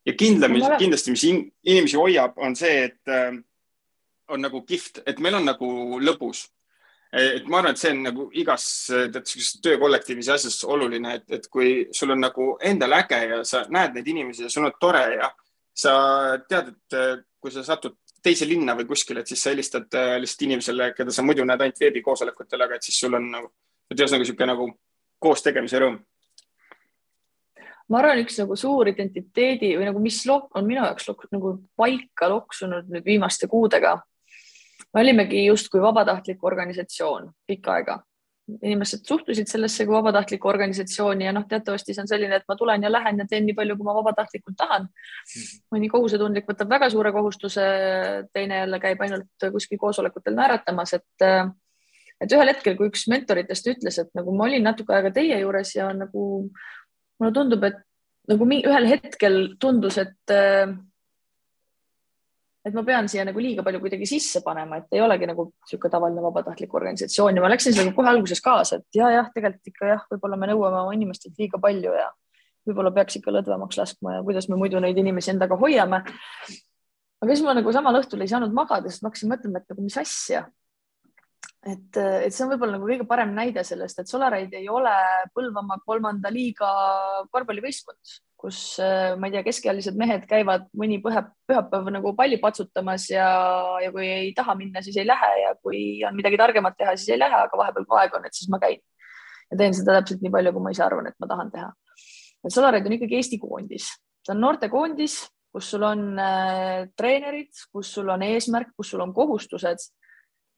ja 0.05 0.13
kindlasti, 0.19 0.71
kindlasti, 0.83 1.11
mis 1.15 1.23
inimesi 1.63 1.95
hoiab, 1.95 2.35
on 2.35 2.59
see, 2.59 2.89
et 2.89 3.07
äh, 3.07 3.39
on 4.29 4.41
nagu 4.43 4.61
kihvt, 4.67 5.01
et 5.07 5.19
meil 5.23 5.37
on 5.39 5.45
nagu 5.47 5.99
lõbus. 6.03 6.47
et 7.13 7.45
ma 7.47 7.61
arvan, 7.61 7.71
et 7.71 7.79
see 7.79 7.91
on 7.95 8.01
nagu 8.03 8.25
igas 8.35 8.63
töökollektiivis 9.63 10.27
ja 10.27 10.35
asjas 10.35 10.57
oluline, 10.67 11.13
et, 11.15 11.29
et 11.31 11.45
kui 11.47 11.87
sul 11.95 12.11
on 12.11 12.19
nagu 12.19 12.57
endal 12.61 12.97
äge 12.97 13.21
ja 13.29 13.43
sa 13.47 13.63
näed 13.71 13.95
neid 13.95 14.07
inimesi 14.07 14.43
ja 14.43 14.49
sul 14.51 14.67
on 14.67 14.75
tore 14.79 15.05
ja 15.15 15.29
sa 15.71 15.93
tead, 16.49 16.73
et 16.73 17.23
kui 17.39 17.53
sa 17.53 17.63
satud 17.63 17.95
teise 18.23 18.47
linna 18.49 18.75
või 18.75 18.89
kuskile, 18.89 19.23
et 19.23 19.31
siis 19.31 19.43
sa 19.43 19.53
helistad 19.53 19.93
äh, 19.95 20.17
lihtsalt 20.19 20.43
inimesele, 20.49 20.91
keda 20.97 21.13
sa 21.15 21.23
muidu 21.23 21.45
näed 21.47 21.63
ainult 21.63 21.79
veebikoosolekutel, 21.79 22.65
aga 22.65 22.75
et 22.75 22.83
siis 22.83 22.99
sul 22.99 23.15
on 23.15 23.31
nagu, 23.31 23.51
et 23.87 23.95
ühesõnaga 23.95 24.25
niisugune 24.25 24.51
nagu 24.51 24.69
koos 25.23 25.45
tegemise 25.45 25.79
rõõm 25.79 26.01
ma 27.87 28.01
arvan, 28.01 28.21
üks 28.23 28.37
nagu 28.41 28.57
suur 28.59 28.89
identiteedi 28.91 29.73
või 29.77 29.87
nagu, 29.89 30.01
mis 30.03 30.19
on 30.27 30.67
minu 30.67 30.83
jaoks 30.83 31.07
nagu 31.31 31.53
paika 31.79 32.29
loksunud 32.31 32.89
nüüd 32.91 33.05
viimaste 33.05 33.47
kuudega, 33.51 33.95
me 34.93 35.01
olimegi 35.01 35.45
justkui 35.45 35.81
vabatahtlik 35.81 36.43
organisatsioon 36.43 37.31
pikka 37.47 37.73
aega. 37.79 38.03
inimesed 38.63 39.01
suhtusid 39.03 39.49
sellesse 39.51 39.83
kui 39.85 39.91
vabatahtlikku 39.91 40.47
organisatsiooni 40.47 41.25
ja 41.25 41.33
noh, 41.35 41.43
teatavasti 41.49 41.91
see 41.91 42.01
on 42.01 42.07
selline, 42.07 42.37
et 42.39 42.45
ma 42.47 42.55
tulen 42.55 42.83
ja 42.83 42.91
lähen 42.91 43.17
ja 43.19 43.25
teen 43.27 43.43
nii 43.43 43.55
palju, 43.57 43.75
kui 43.75 43.83
ma 43.83 43.95
vabatahtlikult 43.97 44.55
tahan. 44.57 44.87
mõni 45.75 45.89
kohusetundlik 45.91 46.47
võtab 46.47 46.71
väga 46.71 46.89
suure 46.89 47.11
kohustuse, 47.11 47.65
teine 48.33 48.61
jälle 48.61 48.79
käib 48.79 49.03
ainult 49.03 49.47
kuskil 49.51 49.81
koosolekutel 49.81 50.35
naeratamas, 50.39 50.93
et 50.93 51.27
et 52.21 52.33
ühel 52.33 52.49
hetkel, 52.49 52.77
kui 52.77 52.87
üks 52.89 53.05
mentoritest 53.11 53.67
ütles, 53.67 53.99
et 54.01 54.09
nagu 54.17 54.33
ma 54.33 54.47
olin 54.47 54.63
natuke 54.63 54.95
aega 54.95 55.11
teie 55.19 55.41
juures 55.41 55.75
ja 55.75 55.91
nagu 55.93 56.23
mulle 57.19 57.33
tundub, 57.33 57.67
et 57.67 57.83
nagu 58.31 58.47
ühel 58.57 58.89
hetkel 58.89 59.41
tundus, 59.59 59.99
et 60.01 60.37
et 62.65 62.75
ma 62.75 62.83
pean 62.83 63.07
siia 63.09 63.25
nagu 63.27 63.41
liiga 63.41 63.63
palju 63.65 63.79
kuidagi 63.83 64.07
sisse 64.09 64.41
panema, 64.45 64.81
et 64.81 64.97
ei 64.97 65.01
olegi 65.03 65.29
nagu 65.29 65.47
niisugune 65.49 65.93
tavaline 65.93 66.23
vabatahtlik 66.23 66.73
organisatsioon 66.79 67.37
ja 67.37 67.43
ma 67.43 67.51
läksin 67.51 67.75
sellega 67.75 67.95
kohe 67.95 68.11
alguses 68.11 68.41
kaasa, 68.43 68.81
et 68.81 68.99
ja 68.99 69.09
jah, 69.13 69.31
tegelikult 69.33 69.71
ikka 69.71 69.91
jah, 69.93 70.05
võib-olla 70.11 70.39
me 70.39 70.51
nõuame 70.51 70.81
oma 70.83 70.95
inimestelt 70.97 71.37
liiga 71.39 71.61
palju 71.63 71.95
ja 71.95 72.09
võib-olla 72.67 72.91
peaks 72.95 73.19
ikka 73.19 73.33
lõdvemaks 73.33 73.79
laskma 73.79 74.17
ja 74.17 74.23
kuidas 74.27 74.49
me 74.51 74.59
muidu 74.59 74.81
neid 74.83 74.97
inimesi 74.99 75.31
endaga 75.33 75.57
hoiame. 75.59 76.03
aga 77.21 77.33
siis 77.33 77.45
ma 77.45 77.55
nagu 77.57 77.73
samal 77.73 78.01
õhtul 78.01 78.23
ei 78.25 78.31
saanud 78.31 78.53
magada, 78.55 78.91
sest 78.91 79.03
ma 79.03 79.11
hakkasin 79.11 79.31
mõtlema, 79.31 79.61
et 79.61 79.73
nagu 79.73 79.87
mis 79.87 79.99
asja. 80.03 80.45
et, 81.63 81.97
et 81.97 82.33
see 82.33 82.43
on 82.45 82.51
võib-olla 82.53 82.77
nagu 82.77 82.89
kõige 82.89 83.07
parem 83.07 83.35
näide 83.37 83.63
sellest, 83.67 83.99
et 84.01 84.11
Solaraid 84.11 84.53
ei 84.59 84.67
ole 84.69 84.95
Põlvamaa 85.35 85.83
kolmanda 85.85 86.31
liiga 86.33 86.73
korvpallivõistkond 87.31 88.17
kus 88.37 88.77
ma 89.17 89.27
ei 89.27 89.33
tea, 89.33 89.41
keskealised 89.47 89.95
mehed 89.97 90.27
käivad 90.29 90.67
mõni 90.77 90.99
püha, 91.01 91.23
pühapäev 91.49 91.87
nagu 91.95 92.11
palli 92.17 92.37
patsutamas 92.41 93.07
ja, 93.09 93.25
ja 93.81 93.89
kui 93.95 94.05
ei 94.05 94.29
taha 94.37 94.53
minna, 94.59 94.83
siis 94.85 94.99
ei 95.01 95.07
lähe 95.07 95.31
ja 95.41 95.55
kui 95.57 95.79
on 96.05 96.13
midagi 96.15 96.37
targemat 96.37 96.77
teha, 96.77 96.93
siis 96.99 97.15
ei 97.15 97.19
lähe, 97.19 97.39
aga 97.47 97.57
vahepeal 97.57 97.87
kui 97.89 97.97
aeg 97.97 98.13
on, 98.19 98.27
et 98.29 98.37
siis 98.37 98.51
ma 98.53 98.61
käin 98.61 98.77
ja 99.51 99.57
teen 99.59 99.75
seda 99.75 99.97
täpselt 99.99 100.23
nii 100.23 100.33
palju, 100.33 100.53
kui 100.55 100.65
ma 100.65 100.73
ise 100.73 100.83
arvan, 100.85 101.09
et 101.09 101.17
ma 101.21 101.29
tahan 101.29 101.51
teha. 101.53 101.71
et 102.45 102.53
Solarid 102.53 102.87
on 102.87 102.95
ikkagi 102.97 103.19
Eesti 103.19 103.39
koondis, 103.41 103.89
ta 104.25 104.33
on 104.35 104.43
noortekoondis, 104.43 105.19
kus 105.53 105.71
sul 105.73 105.85
on 105.87 106.03
äh, 106.21 106.87
treenerid, 106.99 107.53
kus 107.73 107.93
sul 107.95 108.11
on 108.13 108.25
eesmärk, 108.25 108.73
kus 108.77 108.91
sul 108.93 109.01
on 109.01 109.13
kohustused 109.15 109.87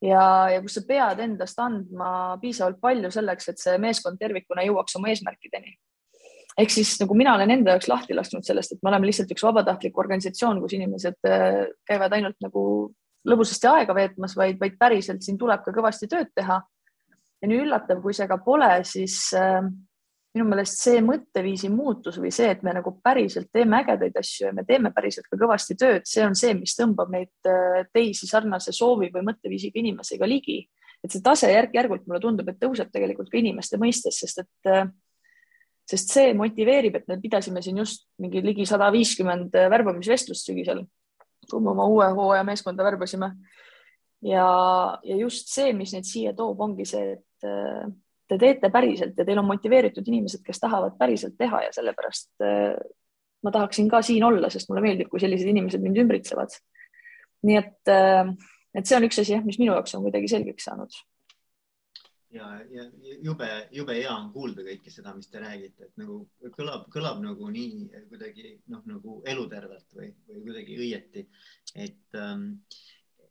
ja, 0.03 0.23
ja 0.53 0.61
kus 0.63 0.79
sa 0.79 0.83
pead 0.87 1.21
endast 1.23 1.61
andma 1.61 2.11
piisavalt 2.41 2.81
palju 2.81 3.11
selleks, 3.13 3.51
et 3.51 3.61
see 3.61 3.77
meeskond 3.81 4.19
tervikuna 4.19 4.65
jõuaks 4.67 4.97
oma 4.99 5.13
eesmärkideni. 5.13 5.77
Ehk 6.57 6.73
siis 6.73 6.95
nagu 7.01 7.15
mina 7.17 7.35
olen 7.35 7.51
enda 7.51 7.75
jaoks 7.75 7.89
lahti 7.91 8.17
lasknud 8.17 8.45
sellest, 8.47 8.73
et 8.73 8.81
me 8.83 8.91
oleme 8.91 9.09
lihtsalt 9.09 9.31
üks 9.35 9.45
vabatahtlik 9.45 9.97
organisatsioon, 9.97 10.62
kus 10.63 10.75
inimesed 10.77 11.29
äh, 11.29 11.62
käivad 11.88 12.15
ainult 12.17 12.39
nagu 12.43 12.63
lõbusasti 13.29 13.67
aega 13.69 13.95
veetmas, 13.95 14.35
vaid, 14.39 14.59
vaid 14.59 14.77
päriselt 14.79 15.23
siin 15.25 15.38
tuleb 15.38 15.63
ka 15.65 15.75
kõvasti 15.75 16.07
tööd 16.12 16.31
teha 16.35 16.62
ja 17.41 17.47
nii 17.47 17.62
üllatav, 17.65 18.01
kui 18.03 18.15
see 18.15 18.27
ka 18.29 18.39
pole, 18.43 18.71
siis 18.88 19.21
äh, 19.38 19.62
minu 20.35 20.45
meelest 20.49 20.81
see 20.83 21.01
mõtteviisi 21.03 21.71
muutus 21.73 22.19
või 22.21 22.31
see, 22.33 22.51
et 22.53 22.62
me 22.65 22.73
nagu 22.75 22.93
päriselt 23.03 23.49
teeme 23.53 23.79
ägedaid 23.81 24.17
asju 24.19 24.49
ja 24.49 24.53
me 24.55 24.65
teeme 24.67 24.91
päriselt 24.95 25.27
ka 25.29 25.39
kõvasti 25.39 25.77
tööd, 25.79 26.05
see 26.09 26.25
on 26.25 26.38
see, 26.38 26.53
mis 26.57 26.75
tõmbab 26.77 27.12
neid 27.13 27.49
äh, 27.49 27.83
teisi 27.93 28.29
sarnase 28.29 28.75
soovi 28.75 29.12
või 29.13 29.25
mõtteviisiga 29.31 29.81
inimesi 29.81 30.19
ka 30.21 30.29
ligi. 30.29 30.62
et 31.03 31.12
see 31.12 31.23
tase 31.23 31.47
järk-järgult 31.47 32.07
mulle 32.07 32.19
tundub, 32.19 32.49
et 32.49 32.59
tõuseb 32.59 32.89
tegelikult 32.91 33.29
ka 33.31 33.39
inimeste 33.39 33.77
mõistes, 33.79 34.19
sest 34.19 34.43
et 34.43 34.71
äh, 34.71 34.89
sest 35.89 36.13
see 36.13 36.34
motiveerib, 36.38 36.99
et 36.99 37.08
me 37.10 37.17
pidasime 37.21 37.63
siin 37.65 37.82
just 37.82 38.06
mingi 38.21 38.43
ligi 38.45 38.67
sada 38.69 38.91
viiskümmend 38.93 39.56
värbamisvestlust 39.73 40.52
sügisel, 40.52 40.84
kui 41.49 41.63
me 41.63 41.73
oma 41.73 41.88
uue 41.89 42.12
hooaja 42.13 42.45
meeskonda 42.45 42.86
värbasime 42.86 43.32
ja, 44.21 44.45
ja 45.04 45.17
just 45.17 45.52
see, 45.54 45.73
mis 45.78 45.93
neid 45.95 46.08
siia 46.08 46.34
toob, 46.38 46.62
ongi 46.62 46.86
see, 46.88 47.15
et 47.17 47.47
äh, 47.47 47.89
te 48.30 48.38
teete 48.41 48.71
päriselt 48.73 49.17
ja 49.17 49.25
teil 49.25 49.41
on 49.41 49.47
motiveeritud 49.49 50.08
inimesed, 50.08 50.43
kes 50.45 50.62
tahavad 50.62 50.97
päriselt 50.99 51.38
teha 51.39 51.63
ja 51.67 51.73
sellepärast 51.75 52.45
äh, 52.45 52.75
ma 53.43 53.54
tahaksin 53.56 53.89
ka 53.91 54.02
siin 54.06 54.25
olla, 54.28 54.52
sest 54.52 54.69
mulle 54.69 54.84
meeldib, 54.84 55.10
kui 55.12 55.21
sellised 55.23 55.47
inimesed 55.49 55.84
mind 55.84 56.04
ümbritsevad. 56.04 56.58
nii 57.47 57.56
et, 57.56 57.91
äh, 57.93 58.34
et 58.75 58.86
see 58.86 58.97
on 58.97 59.08
üks 59.08 59.21
asi 59.21 59.39
mis 59.45 59.60
minu 59.62 59.71
jaoks 59.73 59.95
on 59.95 60.04
kuidagi 60.08 60.32
selgeks 60.32 60.67
saanud. 60.67 61.02
Ja, 62.35 62.51
ja 62.69 62.85
jube, 63.23 63.49
jube 63.73 63.95
hea 63.97 64.11
on 64.13 64.29
kuulda 64.33 64.65
kõike 64.67 64.93
seda, 64.93 65.15
mis 65.17 65.31
te 65.31 65.41
räägite, 65.43 65.89
et 65.89 65.99
nagu 66.01 66.21
kõlab, 66.57 66.85
kõlab 66.93 67.23
nagu 67.23 67.49
nii 67.53 68.05
kuidagi 68.11 68.55
noh, 68.69 68.85
nagu 68.89 69.19
elutervelt 69.29 69.97
või, 69.97 70.13
või 70.29 70.45
kuidagi 70.47 70.79
õieti, 70.85 71.25
et 71.75 72.19
ähm, 72.19 72.53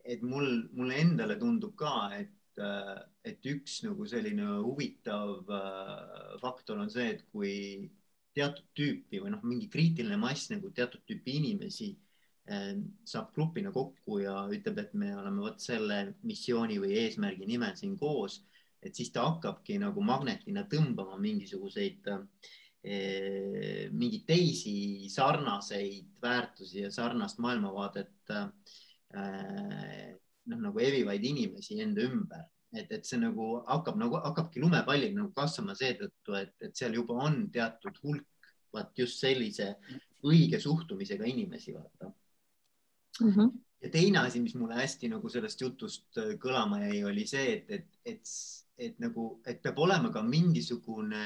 et 0.09 0.25
mul, 0.25 0.49
mulle 0.77 0.99
endale 1.03 1.37
tundub 1.41 1.75
ka, 1.79 1.95
et, 2.17 2.61
äh, 2.63 2.97
et 3.29 3.47
üks 3.53 3.83
nagu 3.85 4.07
selline 4.09 4.59
huvitav 4.65 5.51
äh, 5.53 6.35
faktor 6.43 6.81
on 6.81 6.91
see, 6.93 7.13
et 7.15 7.25
kui 7.33 7.55
teatud 8.37 8.69
tüüpi 8.79 9.21
või 9.23 9.33
noh, 9.35 9.43
mingi 9.45 9.69
kriitiline 9.73 10.19
mass 10.21 10.49
nagu 10.53 10.71
teatud 10.75 11.05
tüüpi 11.09 11.37
inimesi 11.43 11.91
äh, 12.49 12.73
saab 13.09 13.35
grupina 13.37 13.73
kokku 13.75 14.23
ja 14.25 14.47
ütleb, 14.55 14.81
et 14.81 14.95
me 14.97 15.13
oleme 15.19 15.45
vot 15.45 15.61
selle 15.63 16.01
missiooni 16.25 16.81
või 16.81 16.97
eesmärgi 17.05 17.49
nimel 17.49 17.77
siin 17.77 17.99
koos, 18.01 18.41
et 18.83 18.95
siis 18.95 19.11
ta 19.13 19.27
hakkabki 19.27 19.79
nagu 19.83 20.03
magnetina 20.05 20.65
tõmbama 20.71 21.19
mingisuguseid 21.21 22.11
eh, 22.85 23.89
mingeid 23.91 24.27
teisi 24.27 25.09
sarnaseid 25.11 26.15
väärtusi 26.23 26.85
ja 26.85 26.91
sarnast 26.95 27.41
maailmavaadet 27.43 28.37
Äh, 29.17 30.17
noh, 30.53 30.59
nagu 30.61 30.81
evivaid 30.85 31.23
inimesi 31.25 31.79
enda 31.81 32.05
ümber, 32.05 32.43
et, 32.77 32.91
et 32.93 33.07
see 33.09 33.17
nagu 33.21 33.63
hakkab 33.65 33.97
nagu 34.01 34.19
hakkabki 34.21 34.61
lumepalliga 34.61 35.17
nagu 35.17 35.33
kasvama 35.37 35.77
seetõttu, 35.79 36.35
et, 36.37 36.53
et 36.61 36.77
seal 36.77 36.99
juba 36.99 37.17
on 37.25 37.47
teatud 37.53 37.97
hulk 38.03 38.51
vaat 38.75 38.93
just 39.01 39.23
sellise 39.25 39.71
õige 40.29 40.61
suhtumisega 40.61 41.25
inimesi, 41.25 41.73
vaata 41.73 42.11
mm. 42.11 43.31
-hmm. 43.33 43.55
ja 43.87 43.93
teine 43.97 44.21
asi, 44.27 44.45
mis 44.45 44.57
mulle 44.61 44.77
hästi 44.77 45.09
nagu 45.15 45.33
sellest 45.33 45.65
jutust 45.65 46.21
äh, 46.21 46.35
kõlama 46.43 46.83
jäi, 46.85 47.01
oli 47.09 47.25
see, 47.27 47.57
et, 47.57 47.71
et, 47.79 48.01
et, 48.05 48.37
et 48.79 48.99
nagu, 49.03 49.41
et 49.47 49.63
peab 49.63 49.79
olema 49.83 50.13
ka 50.15 50.23
mingisugune 50.23 51.25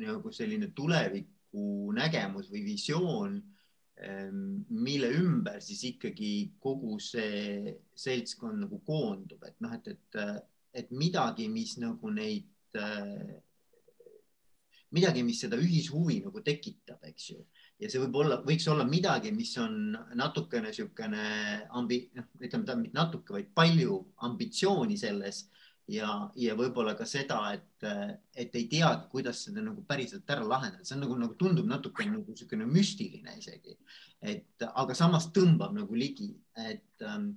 nagu 0.00 0.32
selline 0.32 0.70
tuleviku 0.76 1.90
nägemus 1.96 2.50
või 2.52 2.62
visioon 2.68 3.40
Ehm, 4.00 4.64
mille 4.68 5.10
ümber 5.12 5.60
siis 5.60 5.82
ikkagi 5.84 6.54
kogu 6.62 6.96
see 7.04 7.74
seltskond 7.92 8.62
nagu 8.64 8.78
koondub, 8.86 9.42
et 9.44 9.58
noh, 9.60 9.74
et, 9.76 9.90
et, 9.92 10.20
et 10.80 10.94
midagi, 10.96 11.50
mis 11.52 11.74
nagu 11.82 12.12
neid, 12.14 12.46
midagi, 14.96 15.24
mis 15.26 15.42
seda 15.44 15.58
ühishuvi 15.60 16.22
nagu 16.24 16.40
tekitab, 16.46 17.04
eks 17.10 17.28
ju. 17.34 17.44
ja 17.82 17.90
see 17.92 18.00
võib 18.06 18.16
olla, 18.22 18.40
võiks 18.46 18.70
olla 18.72 18.88
midagi, 18.88 19.34
mis 19.36 19.52
on 19.60 19.92
natukene 20.16 20.72
niisugune 20.72 21.26
ambi-, 21.76 22.06
noh, 22.16 22.32
ütleme 22.40 22.68
ta 22.70 22.78
mitte 22.80 22.96
natuke, 22.96 23.36
vaid 23.36 23.52
palju 23.52 24.00
ambitsiooni 24.30 24.96
selles 25.00 25.44
ja, 25.90 26.10
ja 26.38 26.54
võib-olla 26.58 26.94
ka 26.98 27.06
seda, 27.08 27.40
et, 27.56 27.86
et 28.38 28.56
ei 28.58 28.66
teagi, 28.70 29.08
kuidas 29.12 29.44
seda 29.46 29.62
nagu 29.64 29.82
päriselt 29.88 30.28
ära 30.30 30.44
lahendada, 30.46 30.86
see 30.86 30.96
on 30.96 31.04
nagu, 31.06 31.16
nagu 31.18 31.36
tundub 31.40 31.68
natuke 31.70 32.06
nagu 32.08 32.24
niisugune 32.26 32.68
müstiline 32.68 33.36
isegi, 33.38 33.76
et 34.20 34.66
aga 34.70 34.96
samas 34.96 35.30
tõmbab 35.34 35.74
nagu 35.76 35.98
ligi, 35.98 36.30
et 36.68 37.06
ähm, 37.06 37.32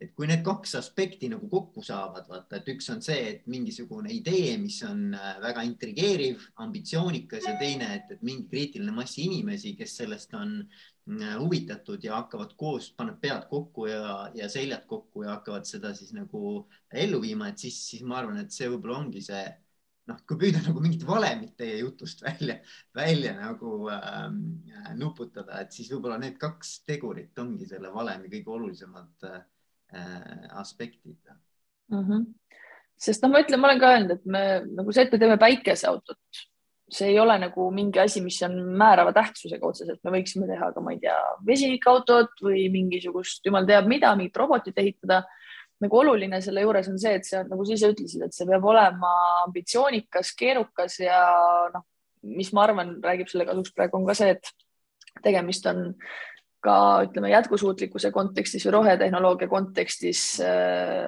et 0.00 0.12
kui 0.16 0.28
need 0.28 0.42
kaks 0.44 0.74
aspekti 0.78 1.28
nagu 1.28 1.48
kokku 1.52 1.82
saavad, 1.84 2.24
vaata, 2.28 2.58
et 2.60 2.68
üks 2.72 2.88
on 2.94 3.02
see, 3.04 3.18
et 3.34 3.48
mingisugune 3.50 4.12
idee, 4.14 4.54
mis 4.60 4.78
on 4.88 5.10
äh, 5.16 5.34
väga 5.42 5.64
intrigeeriv, 5.68 6.46
ambitsioonikas 6.64 7.48
ja 7.48 7.56
teine, 7.60 7.90
et, 7.98 8.14
et 8.16 8.24
mingi 8.26 8.48
kriitiline 8.50 8.94
mass 8.96 9.18
inimesi, 9.20 9.74
kes 9.78 9.98
sellest 10.00 10.36
on 10.38 10.56
äh, 10.62 11.34
huvitatud 11.36 12.04
ja 12.04 12.16
hakkavad 12.18 12.56
koos, 12.60 12.90
panevad 12.96 13.20
pead 13.22 13.48
kokku 13.52 13.90
ja, 13.90 14.30
ja 14.36 14.48
seljad 14.52 14.86
kokku 14.90 15.26
ja 15.26 15.36
hakkavad 15.36 15.68
seda 15.68 15.92
siis 15.96 16.14
nagu 16.16 16.64
ellu 16.92 17.20
viima, 17.22 17.50
et 17.50 17.66
siis, 17.66 17.82
siis 17.92 18.06
ma 18.06 18.22
arvan, 18.22 18.40
et 18.40 18.56
see 18.56 18.70
võib-olla 18.72 19.02
ongi 19.02 19.24
see 19.28 19.44
noh, 20.10 20.24
kui 20.26 20.40
püüda 20.40 20.64
nagu 20.64 20.80
mingit 20.82 21.04
valemit 21.06 21.52
teie 21.60 21.76
jutust 21.82 22.24
välja, 22.24 22.56
välja 22.96 23.36
nagu 23.36 23.84
ähm, 23.92 24.40
nuputada, 24.98 25.60
et 25.60 25.76
siis 25.76 25.92
võib-olla 25.92 26.16
need 26.24 26.40
kaks 26.40 26.80
tegurit 26.88 27.38
ongi 27.38 27.68
selle 27.68 27.92
valemi 27.94 28.32
kõige 28.32 28.56
olulisemad 28.56 29.28
Äh, 29.28 29.42
aspektid 30.60 31.18
mm. 31.90 32.04
-hmm. 32.04 32.24
sest 32.96 33.22
noh, 33.22 33.32
ma 33.32 33.42
ütlen, 33.42 33.60
ma 33.60 33.70
olen 33.70 33.82
ka 33.82 33.92
öelnud, 33.94 34.14
et 34.16 34.24
me 34.24 34.44
nagu 34.68 34.92
see, 34.92 35.06
et 35.06 35.12
me 35.12 35.18
teeme 35.18 35.38
päikeseautot, 35.40 36.44
see 36.90 37.10
ei 37.12 37.18
ole 37.22 37.36
nagu 37.38 37.68
mingi 37.74 38.00
asi, 38.02 38.22
mis 38.24 38.40
on 38.46 38.56
määrava 38.78 39.12
tähtsusega 39.14 39.66
otseselt, 39.66 40.00
me 40.04 40.14
võiksime 40.18 40.48
teha 40.50 40.72
ka, 40.74 40.82
ma 40.82 40.94
ei 40.94 41.02
tea, 41.02 41.18
vesinikautot 41.46 42.42
või 42.42 42.66
mingisugust, 42.72 43.44
jumal 43.46 43.68
teab 43.68 43.86
mida, 43.90 44.14
mingit 44.18 44.36
robotit 44.36 44.78
ehitada. 44.78 45.24
nagu 45.80 45.96
oluline 45.96 46.42
selle 46.44 46.60
juures 46.60 46.88
on 46.90 46.98
see, 47.00 47.14
et 47.16 47.24
see 47.24 47.38
on 47.38 47.46
nagu 47.48 47.64
sa 47.64 47.72
ise 47.72 47.88
ütlesid, 47.88 48.20
et 48.26 48.34
see 48.36 48.44
peab 48.44 48.64
olema 48.68 49.12
ambitsioonikas, 49.46 50.34
keerukas 50.36 50.98
ja 51.00 51.20
noh, 51.72 51.86
mis 52.36 52.52
ma 52.52 52.66
arvan, 52.66 52.98
räägib 53.00 53.30
selle 53.30 53.46
kasuks 53.48 53.72
praegu 53.72 53.96
on 53.96 54.04
ka 54.04 54.14
see, 54.18 54.34
et 54.36 55.22
tegemist 55.24 55.64
on 55.70 55.94
ka 56.64 56.76
ütleme 57.06 57.30
jätkusuutlikkuse 57.32 58.10
kontekstis 58.12 58.66
või 58.66 58.74
rohetehnoloogia 58.78 59.48
kontekstis 59.48 60.24
äh, 60.44 61.06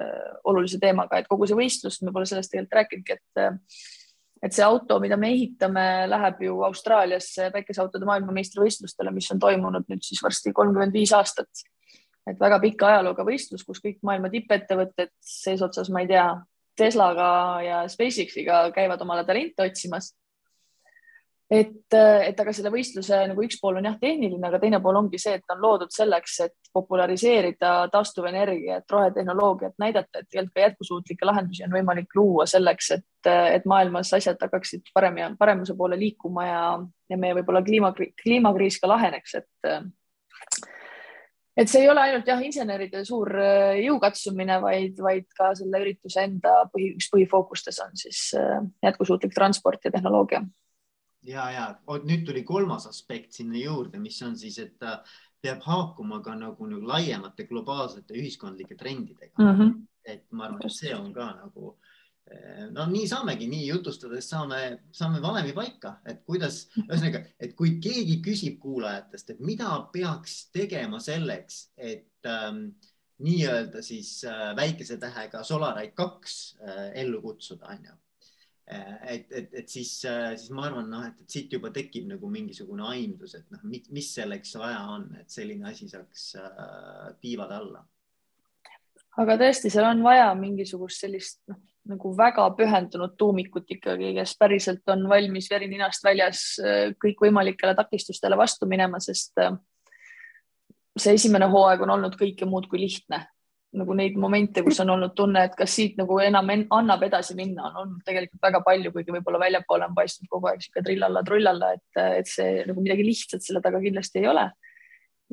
olulise 0.49 0.79
teemaga, 0.81 1.19
et 1.19 1.29
kogu 1.29 1.47
see 1.49 1.57
võistlus, 1.57 1.99
me 2.01 2.13
pole 2.15 2.25
sellest 2.29 2.51
tegelikult 2.53 2.79
rääkinudki, 2.79 3.19
et 3.19 3.43
äh, 3.43 3.59
et 4.43 4.51
see 4.51 4.63
auto, 4.65 4.97
mida 4.99 5.15
me 5.15 5.29
ehitame, 5.31 5.83
läheb 6.11 6.41
ju 6.43 6.57
Austraaliasse 6.67 7.47
päikeseautode 7.53 8.07
maailmameistrivõistlustele, 8.09 9.13
mis 9.15 9.29
on 9.31 9.39
toimunud 9.39 9.87
nüüd 9.87 10.03
siis 10.03 10.19
varsti 10.23 10.51
kolmkümmend 10.51 10.95
viis 10.95 11.13
aastat. 11.15 11.63
et 12.27 12.39
väga 12.39 12.59
pika 12.63 12.87
ajalooga 12.87 13.23
võistlus, 13.27 13.63
kus 13.67 13.81
kõik 13.83 13.97
maailma 14.03 14.29
tippettevõtted 14.31 15.11
seesotsas, 15.19 15.89
ma 15.91 16.03
ei 16.03 16.11
tea, 16.11 16.27
Teslaga 16.73 17.61
ja 17.61 17.79
SpaceXiga 17.85 18.71
käivad 18.73 19.01
omale 19.05 19.21
talente 19.27 19.61
otsimas 19.61 20.07
et, 21.53 21.93
et 21.93 22.39
aga 22.39 22.53
selle 22.55 22.71
võistluse 22.73 23.17
nagu 23.29 23.43
üks 23.45 23.59
pool 23.61 23.77
on 23.77 23.87
jah 23.87 23.97
tehniline, 24.01 24.41
aga 24.47 24.59
teine 24.61 24.79
pool 24.81 24.97
ongi 25.03 25.19
see, 25.21 25.35
et 25.37 25.53
on 25.53 25.61
loodud 25.61 25.93
selleks, 25.93 26.37
et 26.47 26.71
populariseerida 26.73 27.73
taastuvenergiat, 27.93 28.85
rohetehnoloogiat, 28.89 29.75
näidata, 29.81 30.23
et 30.23 30.29
tegelikult 30.31 30.55
ka 30.57 30.63
jätkusuutlikke 30.67 31.27
lahendusi 31.29 31.65
on 31.67 31.75
võimalik 31.75 32.15
luua 32.17 32.47
selleks, 32.49 32.91
et, 32.97 33.29
et 33.29 33.67
maailmas 33.69 34.13
asjad 34.17 34.41
hakkaksid 34.41 34.89
parem 34.95 35.19
ja 35.21 35.33
paremuse 35.39 35.77
poole 35.77 35.99
liikuma 35.99 36.47
ja, 36.47 36.63
ja 37.13 37.19
meie 37.21 37.37
võib-olla 37.37 37.61
kliima, 37.65 37.93
kliimakriis 38.23 38.79
ka 38.81 38.89
laheneks, 38.89 39.37
et 39.43 39.75
et 41.53 41.69
see 41.69 41.83
ei 41.83 41.89
ole 41.91 42.01
ainult 42.01 42.25
jah, 42.25 42.41
inseneride 42.41 43.03
suur 43.05 43.29
jõukatsumine, 43.77 44.57
vaid, 44.63 44.97
vaid 45.05 45.29
ka 45.37 45.51
selle 45.59 45.83
ürituse 45.85 46.25
enda 46.25 46.63
põhi, 46.73 46.95
üks 46.97 47.11
põhifookustes 47.13 47.77
on 47.85 47.93
siis 47.93 48.25
jätkusuutlik 48.81 49.37
transport 49.37 49.85
ja 49.85 49.93
tehnoloogia 49.93 50.41
ja, 51.27 51.45
ja 51.51 51.67
nüüd 52.03 52.25
tuli 52.27 52.43
kolmas 52.47 52.87
aspekt 52.89 53.37
sinna 53.37 53.59
juurde, 53.61 53.99
mis 54.01 54.19
on 54.25 54.35
siis, 54.39 54.59
et 54.61 54.75
ta 54.79 54.99
peab 55.43 55.63
haakuma 55.65 56.21
ka 56.23 56.35
nagu, 56.39 56.67
nagu 56.69 56.87
laiemate 56.87 57.47
globaalsete 57.49 58.15
ühiskondlike 58.19 58.77
trendidega 58.79 59.39
mm. 59.39 59.57
-hmm. 59.57 59.73
et 60.05 60.25
ma 60.31 60.47
arvan, 60.47 60.61
et 60.63 60.75
see 60.75 60.93
on 60.95 61.11
ka 61.13 61.27
nagu 61.39 61.75
eh, 62.31 62.69
no 62.71 62.85
nii 62.91 63.07
saamegi, 63.07 63.47
nii 63.51 63.67
jutustades 63.67 64.29
saame, 64.29 64.61
saame 64.91 65.21
valemi 65.21 65.53
paika, 65.53 65.97
et 66.05 66.23
kuidas, 66.25 66.67
ühesõnaga, 66.85 67.25
et 67.39 67.55
kui 67.59 67.77
keegi 67.83 68.21
küsib 68.25 68.59
kuulajatest, 68.59 69.35
et 69.35 69.39
mida 69.39 69.75
peaks 69.93 70.47
tegema 70.55 70.99
selleks, 70.99 71.67
et 71.77 72.31
ähm, 72.31 72.69
nii-öelda 73.23 73.81
siis 73.81 74.23
äh, 74.23 74.55
väikese 74.55 74.97
tähega 74.97 75.43
Solarite 75.43 75.95
kaks 75.95 76.57
äh, 76.61 76.91
ellu 77.03 77.21
kutsuda, 77.21 77.67
onju 77.75 78.02
et, 78.67 79.31
et, 79.31 79.49
et 79.53 79.69
siis, 79.69 79.89
siis 80.03 80.51
ma 80.55 80.67
arvan, 80.69 80.87
noh, 80.89 81.03
et, 81.07 81.17
et 81.23 81.35
siit 81.35 81.51
juba 81.51 81.71
tekib 81.73 82.07
nagu 82.07 82.29
mingisugune 82.31 82.85
aimdus, 82.93 83.35
et 83.39 83.49
noh, 83.51 83.63
mis 83.67 84.11
selleks 84.15 84.55
vaja 84.59 84.85
on, 84.93 85.09
et 85.19 85.29
selline 85.31 85.67
asi 85.69 85.89
saaks 85.91 86.29
äh, 86.39 87.09
tiivad 87.23 87.51
alla. 87.51 87.83
aga 89.19 89.37
tõesti, 89.41 89.71
seal 89.73 89.89
on 89.89 90.03
vaja 90.05 90.31
mingisugust 90.39 91.03
sellist 91.03 91.41
noh, 91.51 91.59
nagu 91.91 92.13
väga 92.15 92.47
pühendunud 92.55 93.17
tuumikut 93.19 93.75
ikkagi, 93.75 94.13
kes 94.15 94.37
päriselt 94.39 94.87
on 94.95 95.03
valmis 95.11 95.49
veri 95.51 95.67
ninast 95.67 96.05
väljas 96.05 96.45
äh, 96.63 96.95
kõikvõimalikele 97.03 97.75
takistustele 97.75 98.39
vastu 98.39 98.69
minema, 98.71 99.03
sest 99.03 99.43
äh, 99.43 99.51
see 100.97 101.19
esimene 101.19 101.51
hooaeg 101.51 101.83
on 101.83 101.97
olnud 101.97 102.15
kõike 102.19 102.47
muud 102.47 102.71
kui 102.71 102.85
lihtne 102.85 103.25
nagu 103.77 103.95
neid 103.97 104.17
momente, 104.21 104.61
kus 104.65 104.79
on 104.83 104.91
olnud 104.93 105.13
tunne, 105.17 105.45
et 105.47 105.55
kas 105.57 105.73
siit 105.77 105.95
nagu 105.97 106.19
enam 106.21 106.49
en, 106.53 106.65
annab 106.77 107.05
edasi 107.07 107.35
minna, 107.37 107.69
on 107.69 107.79
olnud 107.83 108.03
tegelikult 108.05 108.41
väga 108.45 108.61
palju, 108.65 108.91
kuigi 108.93 109.15
võib-olla 109.15 109.41
väljapoole 109.41 109.87
on 109.89 109.95
paistnud 109.97 110.29
kogu 110.29 110.49
aeg 110.51 110.61
sihuke 110.61 110.83
trillalla, 110.85 111.23
trullalla, 111.25 111.71
et, 111.77 112.01
et 112.21 112.29
see 112.29 112.61
nagu 112.69 112.83
midagi 112.85 113.05
lihtsat 113.07 113.45
selle 113.45 113.63
taga 113.65 113.81
kindlasti 113.83 114.21
ei 114.21 114.29
ole. 114.29 114.49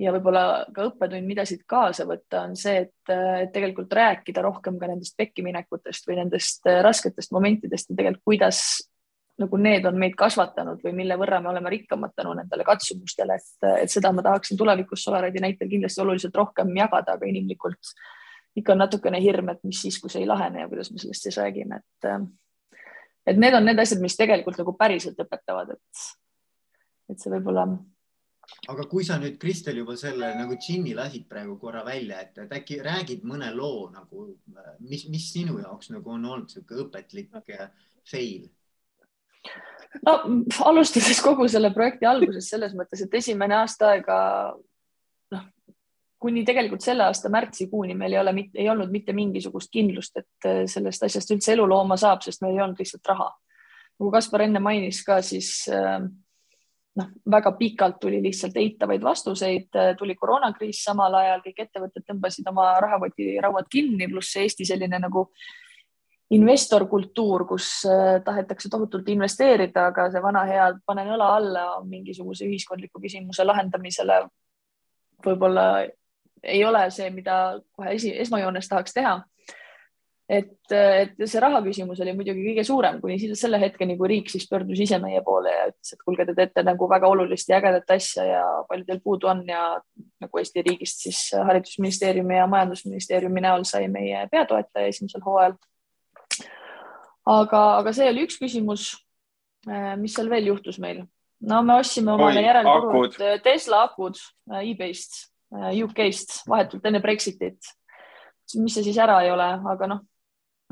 ja 0.00 0.12
võib-olla 0.14 0.44
ka 0.72 0.86
õppetund, 0.88 1.26
mida 1.28 1.44
siit 1.44 1.66
kaasa 1.68 2.06
võtta, 2.08 2.46
on 2.48 2.54
see, 2.56 2.86
et, 2.86 3.50
tegelikult 3.52 3.92
rääkida 3.92 4.44
rohkem 4.46 4.78
ka 4.80 4.88
nendest 4.88 5.16
pekkiminekutest 5.20 6.08
või 6.08 6.22
nendest 6.22 6.70
rasketest 6.86 7.34
momentidest 7.36 7.90
ja 7.90 7.98
tegelikult, 7.98 8.24
kuidas 8.32 8.62
nagu 9.40 9.56
need 9.56 9.84
on 9.88 9.98
meid 10.00 10.14
kasvatanud 10.20 10.80
või 10.84 10.94
mille 10.96 11.16
võrra 11.20 11.40
me 11.40 11.48
oleme 11.52 11.72
rikkamad 11.72 12.12
tänu 12.16 12.32
nendele 12.36 12.64
katsumustele, 12.64 13.36
et, 13.40 13.68
et 13.84 13.92
seda 13.92 14.12
ma 14.12 14.24
tahaksin 14.24 14.58
tulevikus 14.60 15.04
Solaride'i 15.04 15.44
näitel 15.44 15.68
kindlasti 15.68 16.02
oluliselt 16.04 16.36
rohkem 16.36 16.72
jagada, 16.76 17.16
aga 17.16 17.28
inimlikult 17.28 17.94
ikka 18.56 18.74
on 18.74 18.82
natukene 18.82 19.20
hirm, 19.22 19.52
et 19.52 19.60
mis 19.64 19.80
siis, 19.86 19.98
kui 20.00 20.10
see 20.10 20.24
ei 20.24 20.28
lahene 20.28 20.64
ja 20.64 20.68
kuidas 20.68 20.90
me 20.90 20.98
sellest 20.98 21.26
siis 21.28 21.38
räägime, 21.38 21.78
et 21.80 22.08
äh, 22.10 22.24
et 23.26 23.38
need 23.38 23.54
on 23.54 23.64
need 23.66 23.80
asjad, 23.80 24.02
mis 24.02 24.16
tegelikult 24.18 24.58
nagu 24.60 24.74
päriselt 24.78 25.18
õpetavad, 25.22 25.74
et, 25.76 26.04
et 27.12 27.20
see 27.20 27.32
võib-olla. 27.32 27.66
aga 28.72 28.86
kui 28.90 29.04
sa 29.06 29.18
nüüd, 29.22 29.36
Kristel, 29.42 29.80
juba 29.82 29.96
selle 29.98 30.32
nagu 30.38 30.56
džinni 30.58 30.94
lasid 30.98 31.28
praegu 31.30 31.56
korra 31.60 31.84
välja, 31.86 32.22
et, 32.24 32.38
et 32.46 32.54
äkki 32.60 32.80
räägid 32.84 33.26
mõne 33.28 33.52
loo 33.54 33.90
nagu, 33.92 34.30
mis, 34.80 35.06
mis 35.12 35.28
sinu 35.32 35.60
jaoks 35.60 35.92
nagu 35.94 36.16
on 36.16 36.24
olnud 36.24 36.48
niisugune 36.48 36.86
õpetlik 36.86 37.36
äh, 37.58 37.68
fail? 38.08 38.48
no 40.06 40.16
alustades 40.66 41.20
kogu 41.24 41.48
selle 41.48 41.72
projekti 41.74 42.08
algusest 42.08 42.52
selles 42.52 42.74
mõttes, 42.78 43.04
et 43.04 43.14
esimene 43.20 43.56
aasta 43.60 43.94
aega 43.94 44.18
kuni 46.20 46.42
tegelikult 46.44 46.84
selle 46.84 47.06
aasta 47.08 47.30
märtsikuuni 47.32 47.94
meil 47.96 48.14
ei 48.14 48.20
ole, 48.20 48.34
ei 48.54 48.68
olnud 48.68 48.92
mitte 48.92 49.14
mingisugust 49.16 49.70
kindlust, 49.72 50.20
et 50.20 50.48
äh, 50.48 50.64
sellest 50.68 51.06
asjast 51.06 51.32
üldse 51.34 51.54
elu 51.54 51.64
looma 51.68 51.96
saab, 52.00 52.24
sest 52.24 52.44
meil 52.44 52.58
ei 52.58 52.64
olnud 52.64 52.80
lihtsalt 52.80 53.08
raha. 53.14 53.30
nagu 54.00 54.10
Kaspar 54.12 54.44
enne 54.44 54.60
mainis 54.60 55.00
ka, 55.06 55.20
siis 55.24 55.52
äh, 55.72 55.96
noh, 57.00 57.08
väga 57.36 57.54
pikalt 57.56 57.96
tuli 58.02 58.20
lihtsalt 58.22 58.58
eitavaid 58.60 59.02
vastuseid, 59.04 59.70
äh, 59.76 59.94
tuli 59.96 60.16
koroonakriis 60.18 60.82
samal 60.84 61.16
ajal, 61.22 61.40
kõik 61.46 61.64
ettevõtted 61.64 62.04
tõmbasid 62.10 62.52
oma 62.52 62.74
rahakotirauad 62.84 63.70
kinni, 63.72 64.08
pluss 64.12 64.36
Eesti 64.36 64.68
selline 64.68 65.00
nagu 65.00 65.30
investorkultuur, 66.30 67.42
kus 67.48 67.80
tahetakse 68.24 68.68
tohutult 68.70 69.08
investeerida, 69.10 69.88
aga 69.90 70.04
see 70.12 70.20
vana 70.22 70.44
hea 70.46 70.68
panen 70.86 71.08
õla 71.16 71.30
alla 71.40 71.64
mingisuguse 71.82 72.46
ühiskondliku 72.46 73.02
küsimuse 73.02 73.42
lahendamisele 73.42 74.20
võib-olla 75.24 75.64
ei 76.42 76.64
ole 76.64 76.84
see, 76.90 77.10
mida 77.14 77.34
kohe 77.76 77.94
esi, 77.96 78.12
esmajoones 78.24 78.68
tahaks 78.68 78.96
teha. 78.96 79.18
et, 80.30 80.70
et 80.70 81.22
see 81.26 81.40
raha 81.42 81.58
küsimus 81.64 81.98
oli 82.04 82.12
muidugi 82.14 82.44
kõige 82.44 82.62
suurem 82.62 83.00
kuni 83.02 83.16
selle 83.34 83.58
hetkeni, 83.58 83.96
kui 83.98 84.08
riik 84.12 84.28
siis 84.30 84.44
pöördus 84.46 84.78
ise 84.84 85.00
meie 85.02 85.24
poole 85.26 85.50
ja 85.50 85.64
ütles, 85.72 85.90
et 85.96 86.04
kuulge, 86.06 86.26
te 86.28 86.36
teete 86.38 86.62
nagu 86.62 86.86
väga 86.90 87.08
olulist 87.10 87.50
ja 87.50 87.58
ägedat 87.58 87.90
asja 87.96 88.26
ja 88.28 88.44
palju 88.68 88.86
teil 88.86 89.00
puudu 89.02 89.30
on 89.32 89.42
ja 89.48 89.64
nagu 90.22 90.42
Eesti 90.42 90.62
riigist 90.68 91.02
siis 91.02 91.24
Haridusministeeriumi 91.34 92.38
ja 92.38 92.46
Majandusministeeriumi 92.46 93.42
näol 93.42 93.66
sai 93.66 93.88
meie 93.90 94.22
peatoetaja 94.30 94.92
esimesel 94.92 95.24
hooajal. 95.26 95.58
aga, 97.26 97.64
aga 97.80 97.92
see 97.92 98.06
oli 98.12 98.28
üks 98.28 98.38
küsimus. 98.38 98.92
mis 99.98 100.14
seal 100.14 100.30
veel 100.30 100.46
juhtus 100.52 100.78
meil? 100.78 101.02
no 101.40 101.62
me 101.66 101.80
ostsime 101.82 102.14
omale 102.14 102.46
järelturult 102.46 103.18
Tesla 103.42 103.82
akud 103.88 104.22
e-base'ist 104.62 105.24
Äh, 105.24 105.29
UK-st 105.50 106.44
vahetult 106.48 106.86
enne 106.86 107.00
Brexitit. 107.02 107.74
mis 108.58 108.74
see 108.74 108.86
siis 108.86 108.98
ära 108.98 109.20
ei 109.22 109.30
ole, 109.30 109.46
aga 109.72 109.86
noh, 109.86 110.00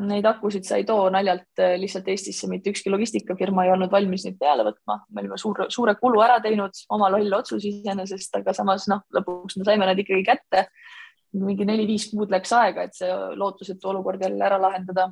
neid 0.08 0.26
akusid 0.26 0.66
sa 0.66 0.78
ei 0.78 0.86
too 0.86 1.08
naljalt 1.14 1.62
äh, 1.62 1.74
lihtsalt 1.78 2.08
Eestisse, 2.10 2.48
mitte 2.50 2.70
ükski 2.70 2.90
logistikafirma 2.90 3.66
ei 3.66 3.72
olnud 3.74 3.90
valmis 3.90 4.24
neid 4.26 4.38
peale 4.38 4.66
võtma, 4.66 5.00
me 5.10 5.22
olime 5.22 5.38
suure, 5.38 5.68
suure 5.74 5.94
kulu 5.98 6.22
ära 6.22 6.38
teinud, 6.42 6.74
oma 6.94 7.10
loll 7.14 7.38
otsus 7.38 7.66
iseenesest, 7.66 8.40
aga 8.40 8.54
samas 8.54 8.86
noh, 8.90 9.04
lõpuks 9.14 9.58
me 9.58 9.66
saime 9.66 9.86
nad 9.90 9.98
ikkagi 9.98 10.26
kätte. 10.26 10.68
mingi 11.38 11.64
neli-viis 11.68 12.08
kuud 12.10 12.30
läks 12.32 12.54
aega, 12.56 12.86
et 12.88 12.94
see 12.96 13.10
lootusetu 13.36 13.90
olukord 13.90 14.22
jälle 14.22 14.44
ära 14.44 14.56
lahendada 14.62 15.10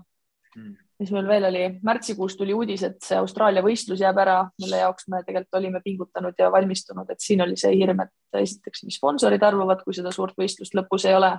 mm 0.57 0.86
mis 1.01 1.11
meil 1.13 1.27
veel 1.29 1.47
oli, 1.51 1.65
märtsikuus 1.85 2.37
tuli 2.39 2.55
uudis, 2.57 2.83
et 2.87 2.97
see 3.05 3.19
Austraalia 3.21 3.63
võistlus 3.65 4.01
jääb 4.01 4.17
ära, 4.23 4.39
mille 4.63 4.81
jaoks 4.81 5.09
me 5.13 5.21
tegelikult 5.27 5.59
olime 5.61 5.83
pingutanud 5.85 6.39
ja 6.41 6.49
valmistunud, 6.53 7.11
et 7.13 7.21
siin 7.21 7.45
oli 7.45 7.59
see 7.61 7.75
hirm, 7.77 8.01
et 8.07 8.41
esiteks, 8.41 8.85
mis 8.87 8.97
sponsorid 8.97 9.45
arvavad, 9.45 9.83
kui 9.85 9.97
seda 9.97 10.13
suurt 10.15 10.37
võistlust 10.41 10.77
lõpus 10.79 11.09
ei 11.09 11.17
ole. 11.19 11.37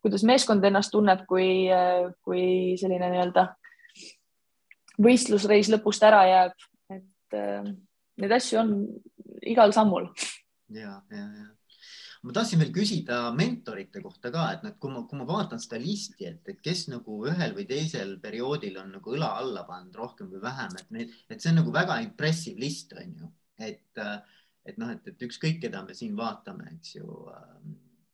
kuidas 0.00 0.22
meeskond 0.24 0.64
ennast 0.64 0.92
tunneb, 0.92 1.26
kui, 1.28 1.68
kui 2.24 2.44
selline 2.80 3.10
nii-öelda 3.12 3.46
võistlusreis 5.00 5.68
lõpust 5.72 6.04
ära 6.04 6.24
jääb, 6.28 6.68
et 6.92 7.36
äh, 7.36 7.72
neid 8.20 8.36
asju 8.36 8.60
on 8.60 8.74
igal 9.42 9.72
sammul. 9.76 10.08
ja, 10.68 11.00
ja, 11.12 11.24
ja 11.24 11.48
ma 12.20 12.34
tahtsin 12.36 12.60
veel 12.60 12.72
küsida 12.74 13.18
mentorite 13.36 14.02
kohta 14.04 14.30
ka, 14.32 14.44
et 14.54 14.64
noh, 14.64 14.74
kui 14.80 14.92
ma, 14.92 15.02
kui 15.08 15.18
ma 15.20 15.26
vaatan 15.28 15.60
seda 15.62 15.80
listi, 15.80 16.26
et, 16.28 16.42
et 16.52 16.58
kes 16.64 16.86
nagu 16.92 17.20
ühel 17.30 17.54
või 17.56 17.64
teisel 17.68 18.18
perioodil 18.20 18.76
on 18.82 18.92
nagu 18.98 19.14
õla 19.16 19.30
alla 19.40 19.64
pannud 19.68 19.96
rohkem 19.96 20.28
või 20.32 20.42
vähem, 20.44 20.76
et 20.80 20.90
need, 20.96 21.14
et 21.30 21.40
see 21.40 21.52
on 21.54 21.60
nagu 21.62 21.72
väga 21.74 22.00
impressive 22.04 22.60
list 22.60 22.92
on 22.98 23.14
ju, 23.22 23.30
et, 23.70 24.02
et 24.68 24.80
noh, 24.80 24.92
et, 24.92 25.08
et 25.08 25.26
ükskõik, 25.28 25.62
keda 25.64 25.84
me 25.86 25.96
siin 25.96 26.18
vaatame, 26.18 26.68
eks 26.76 26.98
ju. 26.98 27.08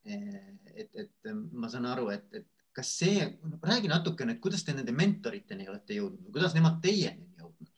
et, 0.07 0.91
et 0.95 1.33
ma 1.51 1.71
saan 1.73 1.91
aru, 1.91 2.13
et, 2.15 2.31
et 2.39 2.47
kas 2.77 2.95
see, 3.01 3.27
räägi 3.65 3.91
natukene, 3.91 4.37
et 4.37 4.45
kuidas 4.45 4.63
te 4.63 4.77
nende 4.77 4.95
mentoriteni 4.95 5.67
olete 5.67 5.99
jõudnud, 5.99 6.31
kuidas 6.31 6.55
nemad 6.55 6.79
teieni 6.85 7.27
on 7.27 7.43
jõudnud? 7.43 7.75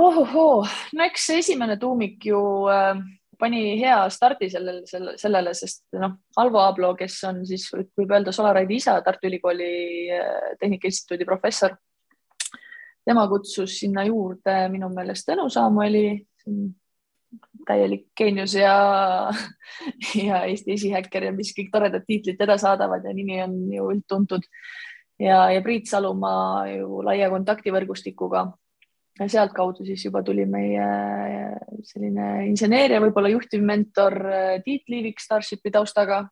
ohohoo, 0.00 0.60
no 0.96 1.04
eks 1.04 1.26
see 1.28 1.42
esimene 1.42 1.76
tuumik 1.76 2.24
ju 2.24 2.40
äh 2.72 3.08
pani 3.40 3.62
hea 3.80 3.98
stardi 4.12 4.50
sellele, 4.52 4.84
sellele, 4.88 5.18
sellele, 5.20 5.54
sest 5.56 5.86
noh, 5.98 6.18
Alvo 6.40 6.60
Aablo, 6.62 6.92
kes 6.98 7.16
on 7.28 7.40
siis 7.48 7.66
võib 7.72 8.12
öelda 8.12 8.34
Solaride'i 8.36 8.80
isa, 8.80 8.98
Tartu 9.04 9.30
Ülikooli 9.30 9.70
äh, 10.16 10.50
Tehnika 10.60 10.90
Instituudi 10.90 11.28
professor. 11.28 11.76
tema 13.04 13.24
kutsus 13.28 13.78
sinna 13.80 14.04
juurde 14.04 14.68
minu 14.70 14.90
meelest 14.92 15.26
Tõnu 15.28 15.48
Samueli, 15.50 16.20
täielik 17.66 18.06
geenius 18.16 18.54
ja, 18.54 18.76
ja 20.28 20.44
Eesti 20.44 20.76
esihäkker 20.76 21.28
ja 21.30 21.32
mis 21.34 21.52
kõik 21.56 21.70
toredad 21.72 22.04
tiitlid 22.06 22.38
teda 22.38 22.58
saadavad 22.58 23.04
ja 23.04 23.14
nimi 23.14 23.40
on 23.42 23.56
ju 23.72 23.90
üldtuntud. 23.94 24.46
ja, 25.18 25.50
ja 25.50 25.62
Priit 25.62 25.88
Salumaa 25.88 26.66
ju 26.70 27.02
laia 27.06 27.30
kontaktivõrgustikuga 27.30 28.46
ja 29.20 29.28
sealtkaudu 29.28 29.84
siis 29.84 30.04
juba 30.06 30.22
tuli 30.24 30.46
meie 30.48 30.84
selline 31.84 32.46
inseneeria, 32.48 33.00
võib-olla 33.04 33.32
juhtivmentor 33.32 34.18
äh, 34.26 34.52
Tiit 34.64 34.88
Liivik 34.92 35.20
Starshipi 35.20 35.72
taustaga. 35.74 36.26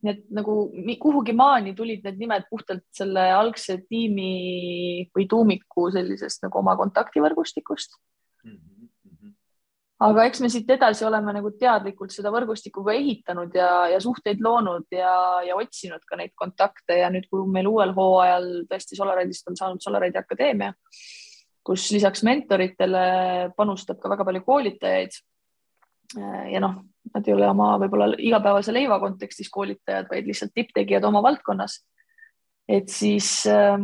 nii 0.00 0.12
et 0.14 0.20
nagu 0.32 0.54
kuhugi 1.00 1.34
maani 1.36 1.74
tulid 1.76 2.06
need 2.06 2.22
nimed 2.22 2.46
puhtalt 2.48 2.86
selle 2.96 3.20
algse 3.36 3.82
tiimi 3.84 5.04
või 5.12 5.26
tuumiku 5.28 5.90
sellisest 5.92 6.46
nagu 6.46 6.56
oma 6.62 6.72
kontaktivõrgustikust 6.80 7.98
mm. 8.44 8.54
-hmm. 8.54 9.34
aga 10.08 10.24
eks 10.24 10.40
me 10.40 10.48
siit 10.48 10.72
edasi 10.72 11.04
oleme 11.04 11.34
nagu 11.36 11.52
teadlikult 11.52 12.16
seda 12.16 12.32
võrgustikku 12.32 12.84
ka 12.84 12.96
ehitanud 12.96 13.54
ja, 13.54 13.70
ja 13.92 14.00
suhteid 14.00 14.40
loonud 14.40 14.88
ja, 14.90 15.12
ja 15.44 15.56
otsinud 15.56 16.04
ka 16.08 16.16
neid 16.16 16.32
kontakte 16.32 16.96
ja 17.02 17.12
nüüd, 17.12 17.28
kui 17.28 17.44
meil 17.52 17.68
uuel 17.68 17.92
hooajal 17.92 18.48
tõesti 18.72 18.96
Solaride'ist 18.96 19.52
on 19.52 19.60
saanud 19.60 19.84
Solaride 19.84 20.24
Akadeemia 20.24 20.72
kus 21.66 21.90
lisaks 21.92 22.24
mentoritele 22.26 23.02
panustab 23.56 24.00
ka 24.00 24.10
väga 24.12 24.24
palju 24.24 24.44
koolitajaid. 24.46 25.18
ja 26.50 26.60
noh, 26.60 26.80
nad 27.14 27.28
ei 27.28 27.34
ole 27.34 27.46
oma 27.48 27.74
võib-olla 27.78 28.14
igapäevase 28.18 28.72
leiva 28.74 28.98
kontekstis 29.02 29.50
koolitajad, 29.50 30.08
vaid 30.10 30.26
lihtsalt 30.26 30.54
tipptegijad 30.54 31.04
oma 31.04 31.22
valdkonnas. 31.22 31.82
et 32.68 32.88
siis 32.88 33.46
äh, 33.46 33.78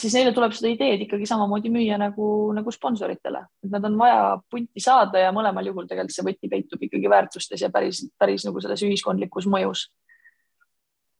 siis 0.00 0.14
neile 0.16 0.32
tuleb 0.34 0.54
seda 0.56 0.70
ideed 0.72 1.04
ikkagi 1.06 1.26
samamoodi 1.28 1.70
müüa 1.72 1.98
nagu, 2.00 2.28
nagu 2.56 2.72
sponsoritele, 2.74 3.44
et 3.64 3.72
nad 3.72 3.84
on 3.88 3.98
vaja 3.98 4.22
punti 4.50 4.82
saada 4.82 5.22
ja 5.22 5.32
mõlemal 5.34 5.70
juhul 5.70 5.88
tegelikult 5.90 6.16
see 6.16 6.26
võti 6.26 6.50
peitub 6.50 6.82
ikkagi 6.86 7.10
väärtustes 7.10 7.64
ja 7.64 7.70
päris, 7.74 8.04
päris 8.18 8.46
nagu 8.48 8.62
selles 8.62 8.82
ühiskondlikus 8.86 9.48
mõjus. 9.50 9.88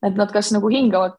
Et 0.04 0.18
nad 0.20 0.32
kas 0.32 0.50
nagu 0.52 0.68
hingavad, 0.72 1.16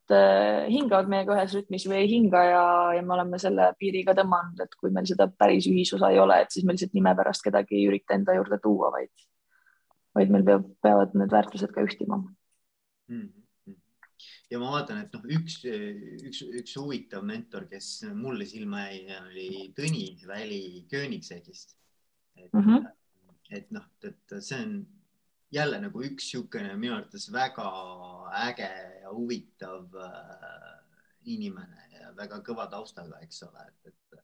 hingavad 0.69 1.07
meiega 1.09 1.37
ühes 1.37 1.55
rütmis 1.57 1.87
või 1.89 2.01
ei 2.03 2.09
hinga 2.11 2.41
ja, 2.45 2.65
ja 2.97 3.05
me 3.05 3.15
oleme 3.17 3.39
selle 3.41 3.71
piiri 3.79 4.03
ka 4.07 4.13
tõmmanud, 4.17 4.59
et 4.61 4.75
kui 4.79 4.93
meil 4.93 5.07
seda 5.09 5.29
päris 5.31 5.69
ühisosa 5.71 6.11
ei 6.13 6.19
ole, 6.21 6.41
et 6.43 6.53
siis 6.53 6.65
me 6.65 6.75
lihtsalt 6.75 6.93
nime 6.97 7.15
pärast 7.17 7.45
kedagi 7.45 7.79
ei 7.79 7.87
ürita 7.89 8.17
enda 8.17 8.35
juurde 8.37 8.59
tuua, 8.63 8.91
vaid, 8.93 9.25
vaid 10.17 10.35
meil 10.35 10.45
peab, 10.51 10.69
peavad 10.85 11.17
need 11.17 11.33
väärtused 11.33 11.73
ka 11.73 11.87
ühtima 11.87 12.21
mm. 12.21 13.23
-hmm 13.23 13.33
ja 14.51 14.59
ma 14.61 14.71
vaatan, 14.75 15.01
et 15.03 15.15
noh, 15.15 15.23
üks, 15.37 15.57
üks, 15.65 16.41
üks 16.61 16.75
huvitav 16.79 17.25
mentor, 17.27 17.65
kes 17.71 18.05
mulle 18.15 18.47
silma 18.49 18.85
jäi, 18.87 19.17
oli 19.19 19.49
Tõni 19.77 20.05
Väli 20.27 20.85
Königsegist. 20.91 21.75
et 22.35 22.53
mm, 22.53 22.61
-hmm. 22.61 22.87
et 23.49 23.71
noh, 23.71 23.85
et 24.03 24.35
see 24.39 24.59
on 24.59 24.85
jälle 25.55 25.79
nagu 25.81 26.03
üks 26.03 26.27
niisugune 26.27 26.75
minu 26.79 26.97
arvates 26.97 27.29
väga 27.33 27.67
äge 28.45 28.69
ja 29.01 29.11
huvitav 29.13 29.95
äh, 30.03 30.71
inimene 31.31 31.89
ja 31.93 32.11
väga 32.17 32.41
kõva 32.45 32.67
taustaga, 32.71 33.19
eks 33.25 33.43
ole, 33.47 33.65
et, 33.69 33.91
et, 33.91 34.23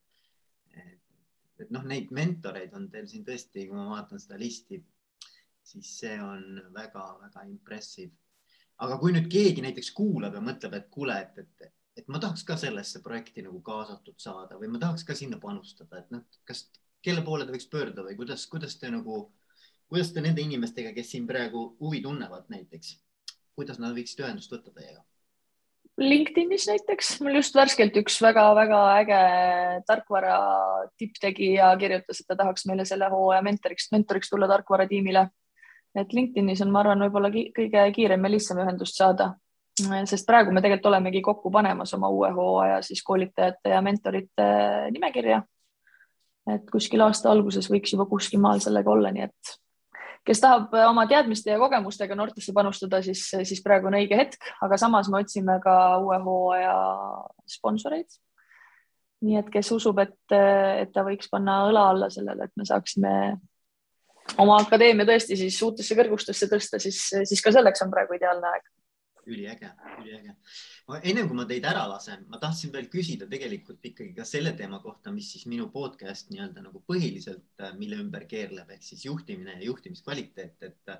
et, 0.82 1.20
et 1.66 1.72
noh, 1.74 1.86
neid 1.88 2.12
mentoreid 2.16 2.74
on 2.78 2.90
teil 2.92 3.08
siin 3.10 3.26
tõesti, 3.28 3.68
kui 3.70 3.78
ma 3.78 3.90
vaatan 3.96 4.22
seda 4.22 4.40
listi, 4.42 4.82
siis 5.72 5.94
see 6.02 6.18
on 6.22 6.60
väga-väga 6.76 7.46
impressive. 7.50 8.14
Aga 8.82 8.98
kui 8.98 9.14
nüüd 9.14 9.28
keegi 9.32 9.62
näiteks 9.62 9.92
kuulab 9.98 10.36
ja 10.36 10.42
mõtleb, 10.44 10.74
et 10.78 10.88
kuule, 10.94 11.18
et, 11.22 11.38
et, 11.38 11.74
et 12.02 12.08
ma 12.10 12.20
tahaks 12.22 12.44
ka 12.48 12.58
sellesse 12.58 13.02
projekti 13.06 13.44
nagu 13.46 13.62
kaasatud 13.66 14.18
saada 14.22 14.58
või 14.58 14.72
ma 14.74 14.82
tahaks 14.82 15.06
ka 15.06 15.18
sinna 15.18 15.38
panustada, 15.42 16.02
et 16.02 16.14
noh, 16.14 16.26
kas, 16.50 16.66
kelle 17.06 17.22
poole 17.26 17.46
ta 17.46 17.54
võiks 17.54 17.70
pöörduda 17.70 18.06
või 18.08 18.18
kuidas, 18.18 18.48
kuidas 18.50 18.78
te 18.82 18.90
nagu, 18.94 19.24
kuidas 19.92 20.14
te 20.16 20.24
nende 20.24 20.44
inimestega, 20.44 20.94
kes 20.96 21.14
siin 21.14 21.28
praegu 21.28 21.66
huvi 21.84 22.02
tunnevad 22.02 22.48
näiteks, 22.54 22.96
kuidas 23.60 23.80
nad 23.82 23.96
võiksid 23.96 24.24
ühendust 24.24 24.54
võtta 24.54 24.72
teiega? 24.72 25.04
LinkedInis 26.02 26.66
näiteks, 26.70 27.10
mul 27.22 27.36
just 27.36 27.56
värskelt 27.56 27.98
üks 28.00 28.16
väga-väga 28.24 28.80
äge 29.02 29.20
tarkvara 29.86 30.38
tipptegija 30.98 31.74
kirjutas, 31.78 32.24
et 32.24 32.30
ta 32.32 32.40
tahaks 32.40 32.66
meile 32.66 32.88
selle 32.88 33.12
hooaja 33.12 33.44
mentoriks, 33.46 33.92
mentoriks 33.92 34.32
tulla 34.32 34.48
tarkvaratiimile 34.50 35.28
et 35.96 36.14
LinkedInis 36.14 36.62
on, 36.64 36.72
ma 36.72 36.84
arvan, 36.84 37.04
võib-olla 37.06 37.32
kõige 37.32 37.86
kiirem 37.96 38.28
ja 38.28 38.32
lihtsam 38.32 38.62
ühendust 38.64 38.98
saada, 39.00 39.32
sest 40.10 40.28
praegu 40.28 40.54
me 40.54 40.64
tegelikult 40.64 40.92
olemegi 40.92 41.24
kokku 41.26 41.52
panemas 41.54 41.94
oma 41.98 42.12
uue 42.14 42.32
hooaja 42.36 42.82
siis 42.86 43.04
koolitajate 43.04 43.74
ja 43.74 43.82
mentorite 43.84 44.48
nimekirja. 44.96 45.42
et 46.52 46.70
kuskil 46.72 47.02
aasta 47.06 47.30
alguses 47.32 47.68
võiks 47.70 47.92
juba 47.94 48.08
kuskil 48.10 48.40
maal 48.42 48.60
sellega 48.60 48.90
olla, 48.92 49.12
nii 49.12 49.28
et 49.28 49.52
kes 50.28 50.42
tahab 50.42 50.74
oma 50.86 51.06
teadmiste 51.10 51.54
ja 51.54 51.60
kogemustega 51.62 52.16
noortesse 52.18 52.54
panustada, 52.54 53.02
siis, 53.06 53.24
siis 53.48 53.62
praegu 53.66 53.90
on 53.90 53.98
õige 53.98 54.18
hetk, 54.18 54.52
aga 54.62 54.78
samas 54.78 55.10
me 55.10 55.22
otsime 55.22 55.58
ka 55.64 55.76
uue 56.04 56.20
hooaja 56.26 56.76
sponsoreid. 57.50 58.20
nii 59.22 59.38
et 59.38 59.50
kes 59.54 59.68
usub, 59.72 60.00
et, 60.02 60.34
et 60.34 60.92
ta 60.94 61.04
võiks 61.06 61.30
panna 61.30 61.64
õla 61.70 61.90
alla 61.94 62.10
sellele, 62.10 62.48
et 62.48 62.56
me 62.58 62.66
saaksime 62.66 63.12
oma 64.42 64.58
akadeemia 64.62 65.06
tõesti 65.06 65.38
siis 65.38 65.58
uutesse 65.66 65.98
kõrgustesse 65.98 66.50
tõsta, 66.50 66.80
siis, 66.82 67.04
siis 67.30 67.42
ka 67.42 67.54
selleks 67.54 67.86
on 67.86 67.92
praegu 67.94 68.18
ideaalne 68.18 68.50
aeg. 68.54 68.66
Üliäge, 69.30 69.72
üliäge. 70.02 70.36
enne 71.04 71.24
kui 71.28 71.38
ma 71.38 71.46
teid 71.50 71.66
ära 71.70 71.84
lasen, 71.90 72.26
ma 72.32 72.40
tahtsin 72.42 72.74
veel 72.74 72.90
küsida 72.94 73.28
tegelikult 73.30 73.86
ikkagi 73.92 74.16
ka 74.18 74.26
selle 74.28 74.54
teema 74.58 74.82
kohta, 74.84 75.14
mis 75.16 75.32
siis 75.36 75.48
minu 75.50 75.70
podcast 75.74 76.32
nii-öelda 76.34 76.66
nagu 76.66 76.84
põhiliselt, 76.88 77.50
äh, 77.62 77.74
mille 77.78 78.00
ümber 78.02 78.28
keerleb, 78.30 78.70
ehk 78.74 78.86
siis 78.86 79.06
juhtimine 79.06 79.60
ja 79.60 79.66
juhtimiskvaliteet, 79.70 80.70
et 80.70 80.96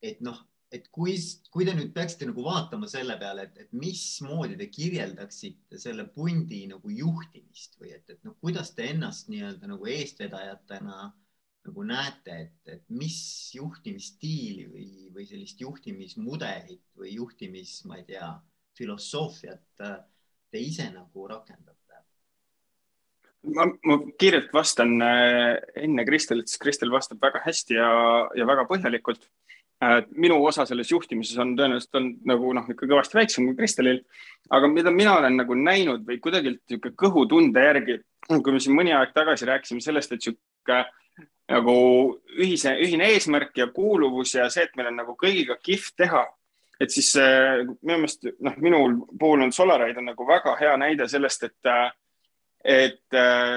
et 0.00 0.20
noh, 0.24 0.38
et 0.72 0.86
kui, 0.94 1.16
kui 1.52 1.66
te 1.66 1.74
nüüd 1.76 1.90
peaksite 1.94 2.28
nagu 2.30 2.44
vaatama 2.46 2.88
selle 2.88 3.16
peale, 3.20 3.48
et, 3.48 3.56
et 3.64 3.72
mismoodi 3.76 4.56
te 4.56 4.70
kirjeldaksite 4.72 5.80
selle 5.82 6.06
pundi 6.14 6.62
nagu 6.70 6.92
juhtimist 6.94 7.76
või 7.80 7.92
et, 7.96 8.06
et 8.08 8.22
noh, 8.24 8.36
kuidas 8.40 8.72
te 8.76 8.86
ennast 8.94 9.28
nii-öelda 9.32 9.68
nagu 9.72 9.90
eestvedajatena 9.90 11.00
äh, 11.08 11.16
nagu 11.68 11.82
näete, 11.84 12.36
et, 12.46 12.72
et 12.72 12.84
mis 12.96 13.18
juhtimisstiili 13.54 14.68
või, 14.70 14.86
või 15.14 15.26
sellist 15.28 15.60
juhtimismudelit 15.60 16.86
või 16.96 17.14
juhtimis, 17.18 17.82
ma 17.88 18.00
ei 18.00 18.06
tea, 18.08 18.30
filosoofiat 18.78 19.84
äh, 19.84 19.98
te 20.50 20.62
ise 20.62 20.88
nagu 20.94 21.28
rakendate? 21.28 21.76
ma, 23.54 23.66
ma 23.86 23.98
kiirelt 24.20 24.52
vastan 24.52 24.96
äh, 25.04 25.56
enne 25.80 26.04
Kristelit, 26.08 26.50
sest 26.50 26.62
Kristel 26.62 26.92
vastab 26.92 27.20
väga 27.22 27.42
hästi 27.44 27.78
ja, 27.78 27.90
ja 28.36 28.46
väga 28.48 28.66
põhjalikult. 28.68 29.24
Äh, 29.80 30.02
minu 30.12 30.36
osa 30.44 30.66
selles 30.68 30.90
juhtimises 30.92 31.38
on 31.40 31.54
tõenäoliselt 31.56 31.96
on 31.96 32.10
nagu 32.28 32.52
noh, 32.56 32.68
ikka 32.68 32.88
kõvasti 32.90 33.16
väiksem 33.16 33.48
kui 33.48 33.56
Kristelil, 33.62 34.02
aga 34.52 34.68
mida 34.68 34.92
mina 34.92 35.16
olen 35.22 35.40
nagu 35.40 35.56
näinud 35.56 36.04
või 36.08 36.20
kuidagi 36.20 36.52
niisugune 36.56 36.96
kõhutunde 37.00 37.64
järgi, 37.64 38.00
kui 38.28 38.52
me 38.52 38.60
siin 38.60 38.76
mõni 38.76 38.92
aeg 38.96 39.14
tagasi 39.16 39.48
rääkisime 39.48 39.84
sellest, 39.84 40.12
et 40.12 40.20
niisugune 40.20 40.82
nagu 41.50 41.76
ühise, 42.38 42.76
ühine 42.78 43.10
eesmärk 43.14 43.56
ja 43.58 43.66
kuuluvus 43.74 44.34
ja 44.36 44.48
see, 44.50 44.68
et 44.68 44.76
meil 44.78 44.92
on 44.92 45.00
nagu 45.02 45.16
kõigiga 45.18 45.58
kihvt 45.62 45.96
teha. 46.04 46.26
et 46.80 46.88
siis 46.88 47.12
minu 47.84 47.98
meelest, 47.98 48.22
noh, 48.40 48.54
minul 48.56 48.94
puhul 49.20 49.42
on 49.44 49.50
Solaride 49.52 50.00
on 50.00 50.06
nagu 50.08 50.26
väga 50.26 50.54
hea 50.56 50.76
näide 50.80 51.08
sellest, 51.12 51.42
et, 51.44 51.72
et 52.64 53.16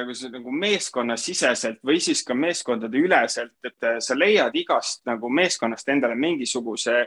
kui 0.09 0.15
sa 0.19 0.31
nagu 0.33 0.51
meeskonnasiseselt 0.51 1.79
või 1.87 2.01
siis 2.03 2.25
ka 2.27 2.35
meeskondade 2.35 2.99
üleselt, 2.99 3.55
et 3.63 3.87
sa 4.03 4.17
leiad 4.17 4.57
igast 4.59 5.05
nagu 5.07 5.29
meeskonnast 5.31 5.87
endale 5.95 6.19
mingisuguse 6.19 7.05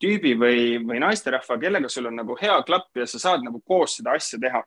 tüübi 0.00 0.32
või, 0.38 0.78
või 0.86 1.02
naisterahva, 1.02 1.58
kellega 1.60 1.92
sul 1.92 2.08
on 2.08 2.16
nagu 2.22 2.36
hea 2.40 2.56
klapp 2.64 2.96
ja 2.96 3.06
sa 3.06 3.20
saad 3.20 3.44
nagu 3.44 3.60
koos 3.60 3.98
seda 3.98 4.16
asja 4.16 4.38
teha. 4.40 4.62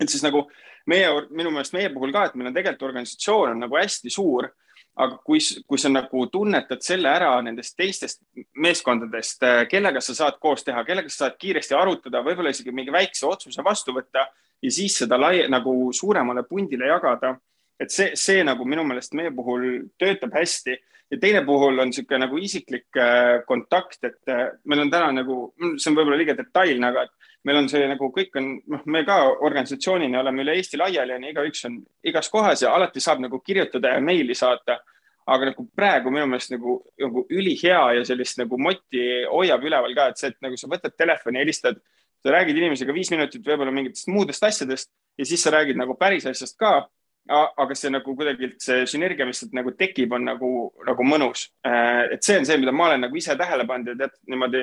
et 0.00 0.10
siis 0.10 0.22
nagu 0.26 0.44
meie, 0.86 1.08
minu 1.30 1.50
meelest 1.50 1.72
meie 1.72 1.88
puhul 1.94 2.12
ka, 2.12 2.26
et 2.26 2.34
meil 2.34 2.50
on 2.50 2.54
tegelikult 2.54 2.90
organisatsioon 2.90 3.54
on 3.54 3.64
nagu 3.64 3.78
hästi 3.78 4.12
suur 4.12 4.50
aga 4.96 5.18
kui, 5.24 5.40
kui 5.68 5.80
sa 5.80 5.90
nagu 5.92 6.24
tunnetad 6.32 6.80
selle 6.84 7.10
ära 7.12 7.34
nendest 7.44 7.76
teistest 7.76 8.22
meeskondadest, 8.56 9.42
äh, 9.44 9.62
kellega 9.68 10.00
sa 10.00 10.16
saad 10.16 10.38
koos 10.40 10.64
teha, 10.64 10.84
kellega 10.88 11.12
sa 11.12 11.26
saad 11.26 11.36
kiiresti 11.40 11.76
arutada, 11.76 12.24
võib-olla 12.24 12.52
isegi 12.54 12.72
mingi 12.74 12.94
väikse 12.94 13.26
otsuse 13.28 13.64
vastu 13.64 13.94
võtta 13.96 14.24
ja 14.62 14.72
siis 14.72 14.96
seda 15.02 15.18
lai, 15.20 15.44
nagu 15.52 15.92
suuremale 15.92 16.46
pundile 16.48 16.88
jagada. 16.88 17.36
et 17.80 17.92
see, 17.92 18.14
see 18.16 18.44
nagu 18.44 18.64
minu 18.64 18.86
meelest 18.88 19.12
meie 19.12 19.30
puhul 19.36 19.66
töötab 20.00 20.32
hästi 20.32 20.78
ja 21.10 21.18
teine 21.20 21.44
puhul 21.46 21.78
on 21.78 21.90
niisugune 21.90 22.24
nagu 22.24 22.38
isiklik 22.42 22.98
äh, 22.98 23.44
kontakt, 23.46 23.98
et 24.04 24.32
äh, 24.32 24.48
meil 24.64 24.82
on 24.84 24.90
täna 24.90 25.12
nagu, 25.20 25.38
see 25.78 25.90
on 25.90 25.98
võib-olla 25.98 26.18
liiga 26.18 26.34
detailne, 26.38 26.90
aga 26.90 27.06
meil 27.46 27.60
on 27.60 27.70
see 27.70 27.86
nagu 27.86 28.10
kõik 28.14 28.34
on, 28.40 28.50
noh, 28.72 28.82
me 28.90 29.04
ka 29.06 29.20
organisatsioonina 29.46 30.20
oleme 30.20 30.42
üle 30.42 30.56
Eesti 30.58 30.80
laiali 30.80 31.14
ja 31.14 31.30
igaüks 31.30 31.64
on 31.68 31.78
igas 32.10 32.30
kohas 32.32 32.64
ja 32.64 32.74
alati 32.74 33.02
saab 33.02 33.22
nagu 33.22 33.40
kirjutada 33.40 33.94
ja 33.94 34.02
meili 34.02 34.34
saata. 34.34 34.80
aga 35.26 35.46
nagu 35.48 35.64
praegu 35.74 36.10
minu 36.14 36.26
meelest 36.30 36.52
nagu, 36.52 36.76
nagu 37.02 37.24
ülihea 37.34 37.80
ja 37.96 38.02
sellist 38.06 38.38
nagu 38.38 38.58
moti 38.62 39.00
hoiab 39.26 39.64
üleval 39.66 39.94
ka, 39.94 40.04
et 40.12 40.20
see, 40.20 40.28
et 40.30 40.36
nagu 40.40 40.54
sa 40.56 40.68
võtad 40.70 40.94
telefoni, 40.94 41.40
helistad, 41.42 41.80
sa 42.22 42.30
räägid 42.30 42.60
inimesega 42.60 42.94
viis 42.94 43.10
minutit 43.10 43.42
võib-olla 43.42 43.74
mingitest 43.74 44.06
muudest 44.06 44.46
asjadest 44.46 44.92
ja 45.18 45.26
siis 45.26 45.42
sa 45.42 45.50
räägid 45.50 45.80
nagu 45.80 45.96
päris 45.98 46.28
asjast 46.30 46.54
ka 46.58 46.86
aga 47.28 47.74
see 47.74 47.90
nagu 47.90 48.14
kuidagi 48.16 48.52
see 48.62 48.84
sünergia, 48.90 49.26
mis 49.26 49.42
nagu 49.54 49.72
tekib, 49.78 50.12
on 50.14 50.26
nagu, 50.28 50.50
nagu 50.86 51.06
mõnus. 51.06 51.48
Äh, 51.66 52.16
et 52.16 52.26
see 52.26 52.38
on 52.38 52.46
see, 52.46 52.58
mida 52.62 52.74
ma 52.74 52.90
olen 52.90 53.06
nagu 53.06 53.18
ise 53.18 53.36
tähele 53.38 53.66
pannud 53.66 53.92
ja 53.92 53.96
tead 54.04 54.14
niimoodi 54.30 54.62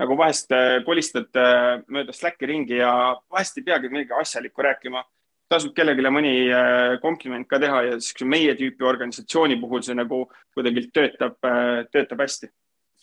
nagu 0.00 0.16
vahest 0.18 0.54
äh, 0.54 0.78
kolistad 0.86 1.34
äh, 1.38 1.82
mööda 1.90 2.14
Slacki 2.14 2.48
ringi 2.50 2.78
ja 2.78 2.92
vahest 3.32 3.58
ei 3.58 3.66
peagi 3.66 3.90
midagi 3.92 4.16
asjalikku 4.20 4.66
rääkima. 4.66 5.04
tasub 5.48 5.74
kellelegi 5.76 6.10
mõni 6.10 6.30
kompliment 7.02 7.46
ka 7.46 7.58
teha 7.60 7.82
ja 7.84 7.98
siis 8.00 8.24
meie 8.26 8.54
tüüpi 8.58 8.86
organisatsiooni 8.88 9.58
puhul 9.60 9.82
see 9.84 9.94
nagu 9.94 10.24
kuidagi 10.56 10.88
töötab, 10.90 11.36
töötab 11.92 12.22
hästi. 12.24 12.48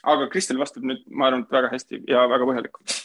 aga 0.03 0.27
Kristel 0.27 0.59
vastab 0.59 0.83
nüüd, 0.83 1.05
ma 1.07 1.29
arvan, 1.29 1.45
väga 1.51 1.69
hästi 1.71 2.01
ja 2.09 2.25
väga 2.27 2.49
põhjalikult. 2.49 3.00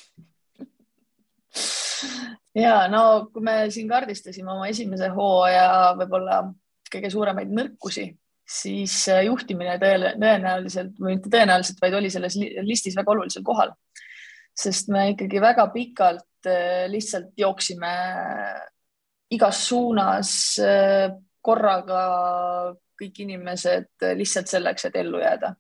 Ja 2.57 2.77
no 2.93 3.29
kui 3.33 3.45
me 3.45 3.57
siin 3.73 3.89
kaardistasime 3.91 4.53
oma 4.53 4.69
esimese 4.73 5.11
hooaja 5.13 5.97
võib-olla 5.99 6.41
kõige 6.93 7.11
suuremaid 7.13 7.53
nõrkusi 7.53 8.07
siis 8.47 8.95
äh, 9.11 9.25
juhtimine 9.27 9.75
tõenäoliselt 9.83 10.95
või 11.01 11.17
mitte 11.17 11.33
tõenäoliselt, 11.33 11.81
vaid 11.83 11.97
oli 11.99 12.13
selles 12.15 12.39
listis 12.63 12.97
väga 12.97 13.13
olulisel 13.17 13.45
kohal. 13.47 13.75
sest 14.57 14.89
me 14.89 15.11
ikkagi 15.13 15.41
väga 15.43 15.67
pikalt 15.75 16.49
äh, 16.49 16.87
lihtsalt 16.89 17.35
jooksime 17.37 17.93
igas 19.31 19.67
suunas 19.69 20.31
korraga 21.43 22.03
kõik 22.97 23.19
inimesed 23.25 24.07
lihtsalt 24.15 24.49
selleks, 24.49 24.87
et 24.87 24.97
ellu 25.03 25.19
jääda 25.19 25.51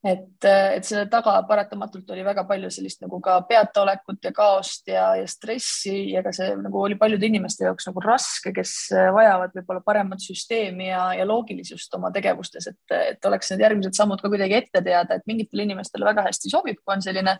et, 0.00 0.44
et 0.48 0.86
selle 0.86 1.04
taga 1.12 1.34
paratamatult 1.48 2.08
oli 2.14 2.22
väga 2.24 2.46
palju 2.48 2.70
sellist 2.72 3.02
nagu 3.04 3.18
ka 3.24 3.34
peataolekut 3.48 4.24
ja 4.24 4.32
kaost 4.36 4.88
ja, 4.88 5.10
ja 5.18 5.26
stressi 5.28 6.12
ja 6.14 6.22
ka 6.24 6.32
see 6.32 6.54
nagu 6.56 6.80
oli 6.80 6.96
paljude 7.00 7.28
inimeste 7.28 7.66
jaoks 7.66 7.90
nagu 7.90 8.04
raske, 8.04 8.54
kes 8.56 8.74
vajavad 9.16 9.52
võib-olla 9.58 9.84
paremat 9.84 10.24
süsteemi 10.24 10.88
ja, 10.88 11.02
ja 11.18 11.26
loogilisust 11.28 11.98
oma 11.98 12.12
tegevustes, 12.14 12.70
et, 12.72 12.96
et 13.12 13.28
oleks 13.28 13.52
need 13.52 13.66
järgmised 13.66 13.98
sammud 13.98 14.22
ka 14.22 14.30
kuidagi 14.32 14.56
ette 14.62 14.82
teada, 14.86 15.18
et 15.18 15.28
mingitele 15.28 15.68
inimestele 15.68 16.08
väga 16.08 16.24
hästi 16.30 16.52
sobib, 16.52 16.80
kui 16.80 16.96
on 16.96 17.04
selline 17.04 17.36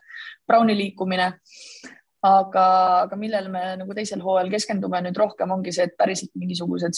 Browni 0.48 0.76
liikumine. 0.76 1.32
aga, 2.20 2.62
aga 3.06 3.16
millele 3.16 3.48
me 3.48 3.60
nagu 3.80 3.94
teisel 3.96 4.20
hooajal 4.20 4.50
keskendume 4.52 4.98
nüüd 5.06 5.16
rohkem, 5.16 5.54
ongi 5.54 5.72
see, 5.72 5.86
et 5.88 5.94
päriselt 5.96 6.34
mingisugused 6.36 6.92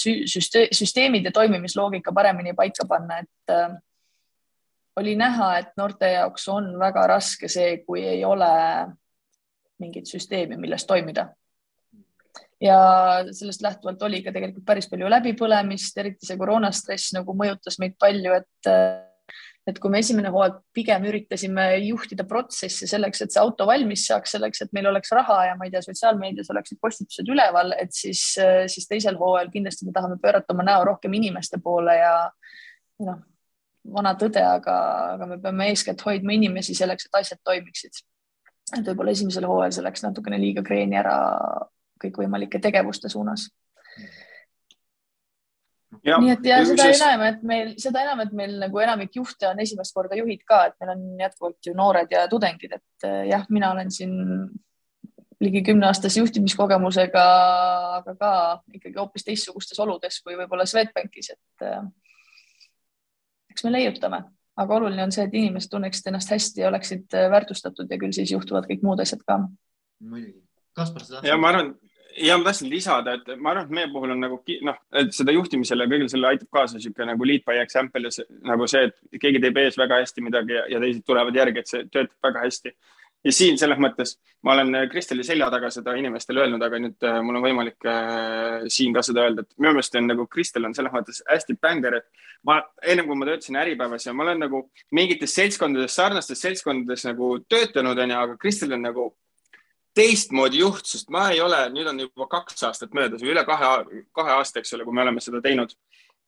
süsteemid 0.74 1.28
ja 1.28 1.30
toimimisloogika 1.30 2.10
paremini 2.10 2.56
paika 2.58 2.88
panna, 2.90 3.20
et 3.22 3.54
oli 4.96 5.14
näha, 5.16 5.52
et 5.58 5.70
noorte 5.80 6.10
jaoks 6.12 6.48
on 6.52 6.72
väga 6.80 7.06
raske 7.14 7.48
see, 7.48 7.78
kui 7.86 8.02
ei 8.06 8.24
ole 8.24 8.50
mingit 9.82 10.10
süsteemi, 10.10 10.58
milles 10.60 10.86
toimida. 10.86 11.28
ja 12.62 12.76
sellest 13.34 13.62
lähtuvalt 13.62 14.02
oli 14.06 14.20
ka 14.22 14.30
tegelikult 14.30 14.64
päris 14.66 14.86
palju 14.90 15.08
läbipõlemist, 15.10 15.96
eriti 15.98 16.28
see 16.28 16.38
koroonastress 16.38 17.16
nagu 17.16 17.34
mõjutas 17.34 17.80
meid 17.82 17.96
palju, 17.98 18.36
et 18.38 18.70
et 19.66 19.78
kui 19.78 19.90
me 19.94 20.00
esimene 20.02 20.30
hooaeg 20.34 20.56
pigem 20.74 21.04
üritasime 21.06 21.64
juhtida 21.84 22.24
protsessi 22.26 22.86
selleks, 22.90 23.22
et 23.22 23.34
see 23.34 23.42
auto 23.42 23.66
valmis 23.66 24.06
saaks, 24.08 24.34
selleks, 24.34 24.64
et 24.64 24.72
meil 24.74 24.88
oleks 24.90 25.12
raha 25.14 25.38
ja 25.48 25.58
ma 25.58 25.68
ei 25.68 25.74
tea, 25.74 25.82
sotsiaalmeedias 25.86 26.50
oleksid 26.50 26.80
postitused 26.82 27.30
üleval, 27.30 27.74
et 27.78 27.94
siis, 27.94 28.24
siis 28.74 28.88
teisel 28.90 29.18
hooajal 29.20 29.52
kindlasti 29.54 29.86
me 29.86 29.94
tahame 29.94 30.18
pöörata 30.22 30.54
oma 30.54 30.66
näo 30.66 30.82
rohkem 30.90 31.14
inimeste 31.18 31.62
poole 31.62 31.94
ja 32.00 32.14
noh, 33.06 33.22
vana 33.84 34.14
tõde, 34.18 34.42
aga, 34.46 34.76
aga 35.16 35.28
me 35.32 35.38
peame 35.42 35.68
eeskätt 35.72 36.02
hoidma 36.06 36.34
inimesi 36.36 36.74
selleks, 36.78 37.08
et 37.08 37.20
asjad 37.22 37.40
toimiksid. 37.44 38.02
et 38.78 38.86
võib-olla 38.86 39.12
esimesel 39.12 39.44
hooajal 39.48 39.72
see 39.74 39.84
läks 39.84 40.04
natukene 40.04 40.38
liiga 40.40 40.62
kreeni 40.64 40.96
ära 40.96 41.16
kõikvõimalike 42.02 42.60
tegevuste 42.62 43.10
suunas. 43.12 43.48
Ja, 46.02 46.16
nii 46.18 46.32
et 46.32 46.46
ja 46.48 46.62
seda 46.64 46.88
siis... 46.88 47.02
enam, 47.04 47.22
et 47.28 47.42
meil, 47.46 47.72
seda 47.78 48.00
enam, 48.02 48.22
et 48.24 48.32
meil 48.34 48.54
nagu 48.62 48.80
enamik 48.80 49.12
juhte 49.18 49.46
on 49.50 49.60
esimest 49.62 49.94
korda 49.94 50.16
juhid 50.16 50.40
ka, 50.48 50.64
et 50.70 50.78
meil 50.80 50.94
on 50.94 51.02
jätkuvalt 51.20 51.68
ju 51.68 51.74
noored 51.78 52.14
ja 52.14 52.24
tudengid, 52.32 52.78
et 52.78 53.06
eh, 53.06 53.18
jah, 53.28 53.44
mina 53.52 53.70
olen 53.74 53.92
siin 53.92 54.14
ligi 55.42 55.62
kümneaastase 55.66 56.22
juhtimiskogemusega, 56.22 57.26
aga 57.98 58.14
ka 58.18 58.32
ikkagi 58.72 58.98
hoopis 58.98 59.26
teistsugustes 59.26 59.78
oludes 59.84 60.20
kui 60.24 60.38
võib-olla 60.38 60.66
Swedbankis, 60.70 61.34
et 61.36 61.66
eh, 61.68 61.84
eks 63.52 63.66
me 63.66 63.74
leiutame, 63.74 64.22
aga 64.62 64.78
oluline 64.78 65.06
on 65.06 65.14
see, 65.14 65.26
et 65.28 65.38
inimesed 65.38 65.72
tunneksid 65.72 66.10
ennast 66.10 66.32
hästi 66.32 66.64
ja 66.64 66.72
oleksid 66.72 67.16
äh, 67.18 67.30
väärtustatud 67.32 67.90
ja 67.90 68.00
küll 68.00 68.14
siis 68.16 68.32
juhtuvad 68.34 68.68
kõik 68.70 68.84
muud 68.86 69.00
asjad 69.04 69.24
ka. 69.26 69.42
muidugi. 70.00 70.40
Kaspar, 70.72 71.04
sa 71.04 71.18
tahtsid? 71.18 71.28
ja 71.28 71.36
ma 71.36 71.50
arvan, 71.52 71.74
ja 72.16 72.38
ma 72.38 72.48
tahtsin 72.48 72.70
lisada, 72.72 73.16
et 73.18 73.34
ma 73.36 73.52
arvan, 73.52 73.68
et 73.68 73.76
meie 73.76 73.90
puhul 73.92 74.14
on 74.14 74.22
nagu 74.24 74.40
noh, 74.68 74.78
et 75.00 75.12
seda 75.16 75.34
juhtimisele 75.36 75.84
ja 75.84 75.92
kõigele 75.92 76.12
sellele 76.12 76.32
aitab 76.32 76.50
kaasa 76.58 76.78
niisugune 76.78 77.10
nagu 77.12 77.28
lead 77.28 77.44
by 77.48 77.60
example 77.60 78.08
ja 78.08 78.14
see, 78.16 78.26
nagu 78.48 78.68
see, 78.70 78.88
et 78.88 79.20
keegi 79.20 79.42
teeb 79.44 79.60
ees 79.62 79.78
väga 79.80 80.00
hästi 80.00 80.24
midagi 80.24 80.56
ja, 80.56 80.66
ja 80.74 80.82
teised 80.82 81.04
tulevad 81.08 81.36
järgi, 81.36 81.64
et 81.64 81.72
see 81.72 81.86
töötab 81.92 82.30
väga 82.30 82.44
hästi 82.46 82.74
ja 83.24 83.32
siin 83.32 83.58
selles 83.58 83.78
mõttes 83.78 84.16
ma 84.42 84.52
olen 84.56 84.74
äh, 84.74 84.88
Kristeli 84.90 85.24
selja 85.24 85.48
taga 85.50 85.70
seda 85.70 85.94
inimestele 85.98 86.42
öelnud, 86.42 86.62
aga 86.66 86.80
nüüd 86.82 87.06
äh, 87.06 87.18
mul 87.24 87.38
on 87.38 87.44
võimalik 87.44 87.86
äh, 87.88 88.66
siin 88.72 88.94
ka 88.94 89.04
seda 89.06 89.26
öelda, 89.26 89.44
et 89.44 89.58
minu 89.58 89.76
meelest 89.76 89.98
on 89.98 90.08
nagu 90.10 90.26
Kristel 90.30 90.66
on 90.66 90.74
selles 90.76 90.94
mõttes 90.94 91.22
hästi 91.28 91.56
bänder, 91.62 92.00
et 92.00 92.28
ma 92.48 92.58
ennem 92.82 93.08
kui 93.08 93.18
ma 93.18 93.28
töötasin 93.28 93.58
Äripäevas 93.62 94.06
ja 94.06 94.14
ma 94.16 94.26
olen 94.26 94.42
nagu 94.42 94.64
mingites 94.94 95.34
seltskondades, 95.38 95.94
sarnastes 95.94 96.42
seltskondades 96.42 97.06
nagu 97.06 97.34
töötanud, 97.48 97.98
onju, 97.98 98.22
aga 98.26 98.38
Kristel 98.42 98.74
on 98.76 98.82
nagu 98.88 99.10
teistmoodi 99.94 100.62
juht, 100.62 100.88
sest 100.88 101.12
ma 101.12 101.28
ei 101.30 101.42
ole, 101.44 101.66
nüüd 101.74 101.90
on 101.90 102.00
juba 102.00 102.26
kaks 102.32 102.64
aastat 102.66 102.96
möödas 102.96 103.22
või 103.22 103.34
üle 103.34 103.44
kahe, 103.46 104.00
kahe 104.16 104.34
aasta, 104.38 104.62
eks 104.62 104.72
ole, 104.74 104.86
kui 104.88 104.96
me 104.96 105.04
oleme 105.04 105.20
seda 105.20 105.42
teinud. 105.44 105.74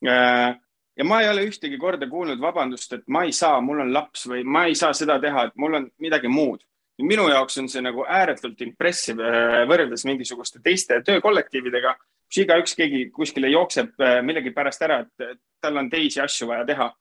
Ja 0.05 1.07
ma 1.09 1.23
ei 1.25 1.31
ole 1.31 1.47
ühtegi 1.49 1.79
korda 1.81 2.05
kuulnud 2.11 2.43
vabandust, 2.45 2.93
et 2.93 3.09
ma 3.09 3.23
ei 3.25 3.33
saa, 3.33 3.63
mul 3.65 3.81
on 3.87 3.95
laps 3.97 4.27
või 4.29 4.45
ma 4.45 4.67
ei 4.69 4.77
saa 4.77 4.93
seda 4.95 5.17
teha, 5.23 5.47
et 5.49 5.57
mul 5.57 5.81
on 5.81 5.89
midagi 6.05 6.29
muud 6.29 6.61
minu 7.03 7.29
jaoks 7.29 7.59
on 7.59 7.69
see 7.69 7.83
nagu 7.83 8.05
ääretult 8.07 8.61
impressive 8.67 9.25
äh, 9.27 9.63
võrreldes 9.69 10.05
mingisuguste 10.07 10.61
teiste 10.63 11.01
töökollektiividega, 11.07 11.95
kus 12.29 12.43
igaüks, 12.45 12.77
keegi 12.79 13.09
kuskile 13.15 13.51
jookseb 13.51 13.99
äh, 14.01 14.21
millegipärast 14.27 14.85
ära, 14.87 15.01
et 15.03 15.41
tal 15.63 15.81
on 15.81 15.91
teisi 15.91 16.23
asju 16.23 16.49
vaja 16.53 16.67
teha. 16.69 16.93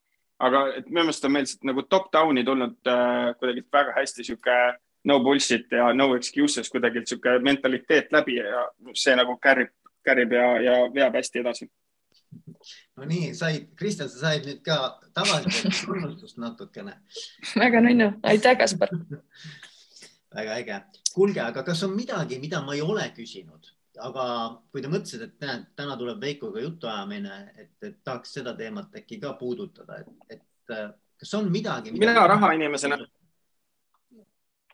aga 0.43 0.63
et 0.75 0.87
minu 0.89 1.05
meelest 1.05 1.25
on 1.25 1.31
meil 1.31 1.45
nagu 1.63 1.83
top-down'i 1.87 2.43
tulnud 2.43 2.89
äh, 2.89 3.35
kuidagi 3.39 3.61
väga 3.71 3.93
hästi 3.99 4.23
sihuke 4.23 4.57
no 5.05 5.19
bullshit 5.19 5.71
ja 5.71 5.93
no 5.93 6.15
excuses 6.15 6.69
kuidagi 6.69 7.05
sihuke 7.05 7.37
mentaliteet 7.39 8.11
läbi 8.11 8.39
ja 8.39 8.65
see 8.93 9.15
nagu 9.15 9.37
kärib, 9.37 9.69
kärib 10.03 10.33
ja, 10.33 10.47
ja 10.61 10.75
veab 10.95 11.15
hästi 11.19 11.39
edasi 11.39 11.69
no 12.97 13.05
nii, 13.05 13.33
said, 13.37 13.69
Kristel, 13.77 14.09
sa 14.09 14.25
said 14.25 14.49
nüüd 14.49 14.63
ka 14.65 14.97
tagasisidet 15.13 15.83
tunnustust 15.85 16.41
natukene. 16.41 16.97
väga 17.55 17.81
nunnu, 17.85 18.09
aitäh, 18.23 18.57
Kaspar 18.57 18.89
väga 20.35 20.57
äge. 20.59 20.81
kuulge, 21.13 21.41
aga 21.41 21.63
kas 21.63 21.83
on 21.83 21.95
midagi, 21.95 22.39
mida 22.39 22.61
ma 22.61 22.73
ei 22.73 22.81
ole 22.81 23.05
küsinud, 23.15 23.71
aga 24.01 24.25
kui 24.71 24.81
te 24.81 24.89
mõtlesite, 24.89 25.29
et 25.29 25.45
näed, 25.45 25.65
täna 25.77 25.97
tuleb 25.97 26.21
Veikoga 26.21 26.61
jutuajamine, 26.63 27.39
et, 27.57 27.75
et 27.81 27.99
tahaks 28.03 28.33
seda 28.39 28.55
teemat 28.57 28.95
äkki 28.97 29.19
ka 29.21 29.35
puudutada, 29.39 29.99
et, 30.01 30.39
et 30.39 30.73
kas 31.19 31.35
on 31.39 31.51
midagi, 31.51 31.91
mida...? 31.91 32.05
mina 32.07 32.27
rahainimesena 32.27 32.97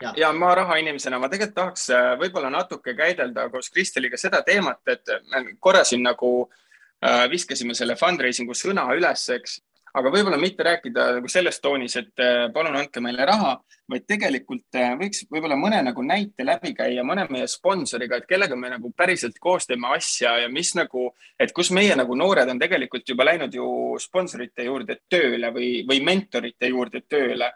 ja. 0.02 0.14
ja 0.18 0.34
ma 0.34 0.54
rahainimesena, 0.56 1.20
ma 1.20 1.30
tegelikult 1.30 1.56
tahaks 1.56 1.90
äh, 1.96 2.14
võib-olla 2.22 2.52
natuke 2.54 2.96
käidelda 2.98 3.50
koos 3.52 3.70
Kristeliga 3.74 4.18
seda 4.18 4.42
teemat, 4.48 4.82
et 4.88 5.16
me 5.32 5.44
korra 5.60 5.84
siin 5.88 6.04
nagu 6.06 6.32
äh, 6.46 7.26
viskasime 7.32 7.76
selle 7.78 7.98
fundraising'u 8.00 8.56
sõna 8.58 8.88
üles, 8.96 9.28
eks 9.36 9.60
aga 9.94 10.12
võib-olla 10.14 10.38
mitte 10.38 10.64
rääkida 10.66 11.06
nagu 11.18 11.30
selles 11.32 11.60
toonis, 11.62 11.96
et 12.00 12.22
äh, 12.24 12.48
palun 12.54 12.78
andke 12.78 13.02
meile 13.04 13.26
raha, 13.26 13.56
vaid 13.90 14.06
tegelikult 14.10 14.78
äh, 14.78 14.94
võiks 15.00 15.24
võib-olla 15.32 15.58
mõne 15.60 15.82
nagu 15.86 16.04
näite 16.06 16.46
läbi 16.46 16.74
käia 16.78 17.04
mõne 17.08 17.26
meie 17.34 17.48
sponsoriga, 17.50 18.20
et 18.20 18.28
kellega 18.30 18.58
me 18.60 18.72
nagu 18.76 18.92
päriselt 18.98 19.40
koos 19.42 19.68
teeme 19.70 19.90
asja 19.96 20.36
ja 20.44 20.52
mis 20.52 20.74
nagu, 20.78 21.10
et 21.40 21.54
kus 21.56 21.72
meie 21.76 21.96
nagu 21.98 22.16
noored 22.16 22.50
on 22.54 22.62
tegelikult 22.62 23.10
juba 23.10 23.28
läinud 23.32 23.56
ju 23.56 23.70
sponsorite 24.02 24.68
juurde 24.68 25.00
tööle 25.10 25.54
või, 25.56 25.72
või 25.90 26.04
mentorite 26.06 26.70
juurde 26.70 27.04
tööle 27.08 27.52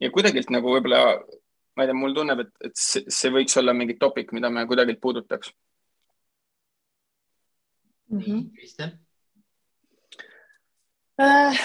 ja 0.00 0.12
kuidagilt 0.14 0.52
nagu 0.54 0.76
võib-olla, 0.76 1.02
ma 1.76 1.84
ei 1.84 1.90
tea, 1.90 1.96
mulle 1.96 2.20
tunneb, 2.20 2.44
et, 2.44 2.54
et 2.68 2.78
see, 2.78 3.04
see 3.08 3.32
võiks 3.34 3.56
olla 3.60 3.74
mingi 3.76 3.98
topik, 3.98 4.32
mida 4.36 4.50
me 4.52 4.66
kuidagilt 4.68 5.00
puudutaks 5.00 5.52
mm. 8.12 8.20
-hmm. 8.20 8.98
Äh, 11.18 11.56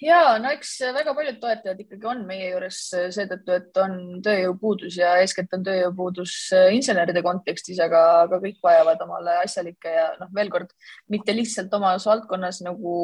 ja 0.00 0.38
no 0.40 0.48
eks 0.56 0.70
väga 0.96 1.12
paljud 1.16 1.36
toetajad 1.40 1.80
ikkagi 1.82 2.08
on 2.08 2.22
meie 2.28 2.46
juures 2.54 2.78
seetõttu, 3.12 3.52
et 3.58 3.80
on 3.82 3.98
tööjõupuudus 4.24 4.96
ja 5.02 5.10
eeskätt 5.20 5.52
on 5.52 5.66
tööjõupuudus 5.66 6.36
äh, 6.56 6.70
inseneride 6.78 7.20
kontekstis, 7.26 7.82
aga, 7.84 8.00
aga 8.22 8.40
kõik 8.40 8.56
vajavad 8.64 9.04
omale 9.04 9.36
asjalikke 9.42 9.92
ja 9.98 10.08
noh, 10.22 10.32
veel 10.40 10.52
kord 10.54 10.72
mitte 11.12 11.36
lihtsalt 11.36 11.76
omas 11.76 12.08
valdkonnas 12.08 12.62
nagu, 12.64 12.96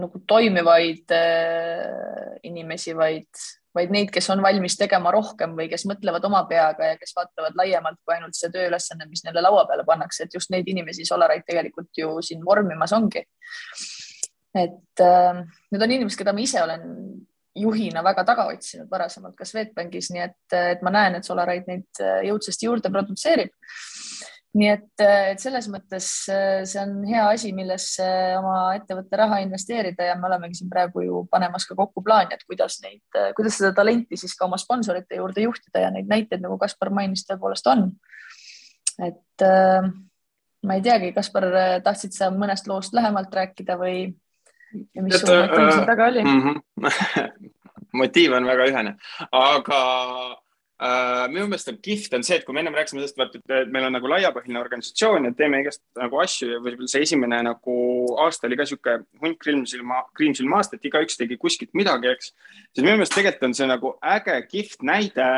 nagu 0.00 0.24
toimivaid 0.32 1.12
äh, 1.20 2.40
inimesi, 2.48 2.96
vaid, 2.96 3.28
vaid 3.76 3.92
neid, 3.92 4.08
kes 4.16 4.32
on 4.32 4.40
valmis 4.40 4.80
tegema 4.80 5.12
rohkem 5.12 5.52
või 5.60 5.68
kes 5.68 5.84
mõtlevad 5.84 6.24
oma 6.32 6.46
peaga 6.48 6.94
ja 6.94 7.00
kes 7.02 7.12
vaatavad 7.12 7.60
laiemalt 7.60 8.00
kui 8.00 8.16
ainult 8.16 8.40
see 8.40 8.48
tööülesanne, 8.56 9.04
mis 9.12 9.28
neile 9.28 9.44
laua 9.44 9.68
peale 9.68 9.84
pannakse, 9.84 10.24
et 10.24 10.40
just 10.40 10.48
neid 10.48 10.72
inimesi 10.72 11.04
Solaright 11.04 11.44
tegelikult 11.52 11.92
ju 11.92 12.22
siin 12.24 12.40
vormimas 12.48 12.96
ongi 12.96 13.28
et 14.54 15.04
äh, 15.04 15.42
need 15.70 15.82
on 15.82 15.96
inimesed, 15.98 16.18
keda 16.18 16.34
ma 16.34 16.42
ise 16.42 16.62
olen 16.62 16.86
juhina 17.56 18.02
väga 18.04 18.24
taga 18.26 18.46
otsinud 18.50 18.90
varasemalt 18.90 19.36
ka 19.38 19.46
Swedbankis, 19.48 20.10
nii 20.14 20.22
et, 20.22 20.56
et 20.56 20.82
ma 20.86 20.92
näen, 20.94 21.18
et 21.18 21.26
Solaraid 21.26 21.66
neid 21.70 22.02
äh, 22.02 22.20
jõudsasti 22.28 22.68
juurde 22.68 22.92
produtseerib. 22.92 23.54
nii 24.50 24.66
et, 24.66 25.02
äh, 25.02 25.30
et 25.32 25.42
selles 25.42 25.68
mõttes 25.70 26.06
äh, 26.30 26.62
see 26.66 26.80
on 26.82 27.04
hea 27.06 27.26
asi, 27.30 27.52
millesse 27.54 28.06
oma 28.38 28.74
ettevõtte 28.78 29.18
raha 29.18 29.40
investeerida 29.44 30.08
ja 30.08 30.16
me 30.18 30.26
olemegi 30.26 30.58
siin 30.58 30.70
praegu 30.70 31.04
ju 31.04 31.24
panemas 31.30 31.66
ka 31.66 31.76
kokku 31.78 32.02
plaani, 32.06 32.34
et 32.34 32.46
kuidas 32.46 32.80
neid, 32.82 33.02
kuidas 33.36 33.58
seda 33.58 33.72
talenti 33.76 34.18
siis 34.18 34.34
ka 34.38 34.46
oma 34.46 34.58
sponsorite 34.58 35.18
juurde 35.18 35.46
juhtida 35.46 35.86
ja 35.86 35.90
neid 35.94 36.10
näiteid, 36.10 36.42
nagu 36.42 36.58
Kaspar 36.58 36.90
mainis, 36.94 37.26
tõepoolest 37.28 37.70
on. 37.70 37.90
et 39.06 39.46
äh, 39.46 39.92
ma 40.66 40.74
ei 40.76 40.82
teagi, 40.82 41.14
Kaspar, 41.16 41.46
tahtsid 41.82 42.14
sa 42.14 42.30
mõnest 42.34 42.66
loost 42.70 42.94
lähemalt 42.94 43.34
rääkida 43.34 43.78
või? 43.80 44.10
Ja 44.72 45.02
mis 45.06 45.20
sul 45.20 45.34
motiiv 45.34 45.72
seal 45.72 45.88
taga 45.88 46.10
oli 46.12 46.24
mm? 46.24 46.44
-hmm. 46.44 47.50
motiiv 48.02 48.38
on 48.38 48.46
väga 48.46 48.70
ühene, 48.70 48.94
aga 49.32 49.80
Uh, 50.80 51.26
minu 51.28 51.42
meelest 51.44 51.68
on 51.68 51.76
kihvt 51.84 52.14
on 52.16 52.22
see, 52.24 52.38
et 52.40 52.44
kui 52.46 52.54
me 52.56 52.62
ennem 52.62 52.72
rääkisime 52.72 53.02
sellest, 53.02 53.18
vaata, 53.20 53.36
et 53.52 53.68
meil 53.68 53.84
on 53.84 53.92
nagu 53.92 54.08
laiapõhjaline 54.08 54.62
organisatsioon 54.62 55.26
ja 55.28 55.32
teeme 55.36 55.58
igast 55.60 55.82
nagu 56.00 56.16
asju 56.22 56.46
ja 56.54 56.60
võib-olla 56.64 56.88
see 56.88 57.02
esimene 57.04 57.40
nagu 57.44 57.74
aasta 58.24 58.48
oli 58.48 58.56
ka 58.56 58.64
sihuke 58.64 58.94
hunt 59.20 59.36
kriimsilma, 59.44 59.98
kriimsilma 60.16 60.56
aasta, 60.56 60.78
et 60.80 60.88
igaüks 60.88 61.20
tegi 61.20 61.36
kuskilt 61.42 61.76
midagi, 61.76 62.08
eks. 62.14 62.32
siis 62.72 62.80
minu 62.80 62.94
meelest 62.94 63.12
tegelikult 63.12 63.44
on 63.50 63.56
see 63.58 63.68
nagu 63.68 63.92
äge, 64.14 64.38
kihvt 64.54 64.88
näide, 64.88 65.28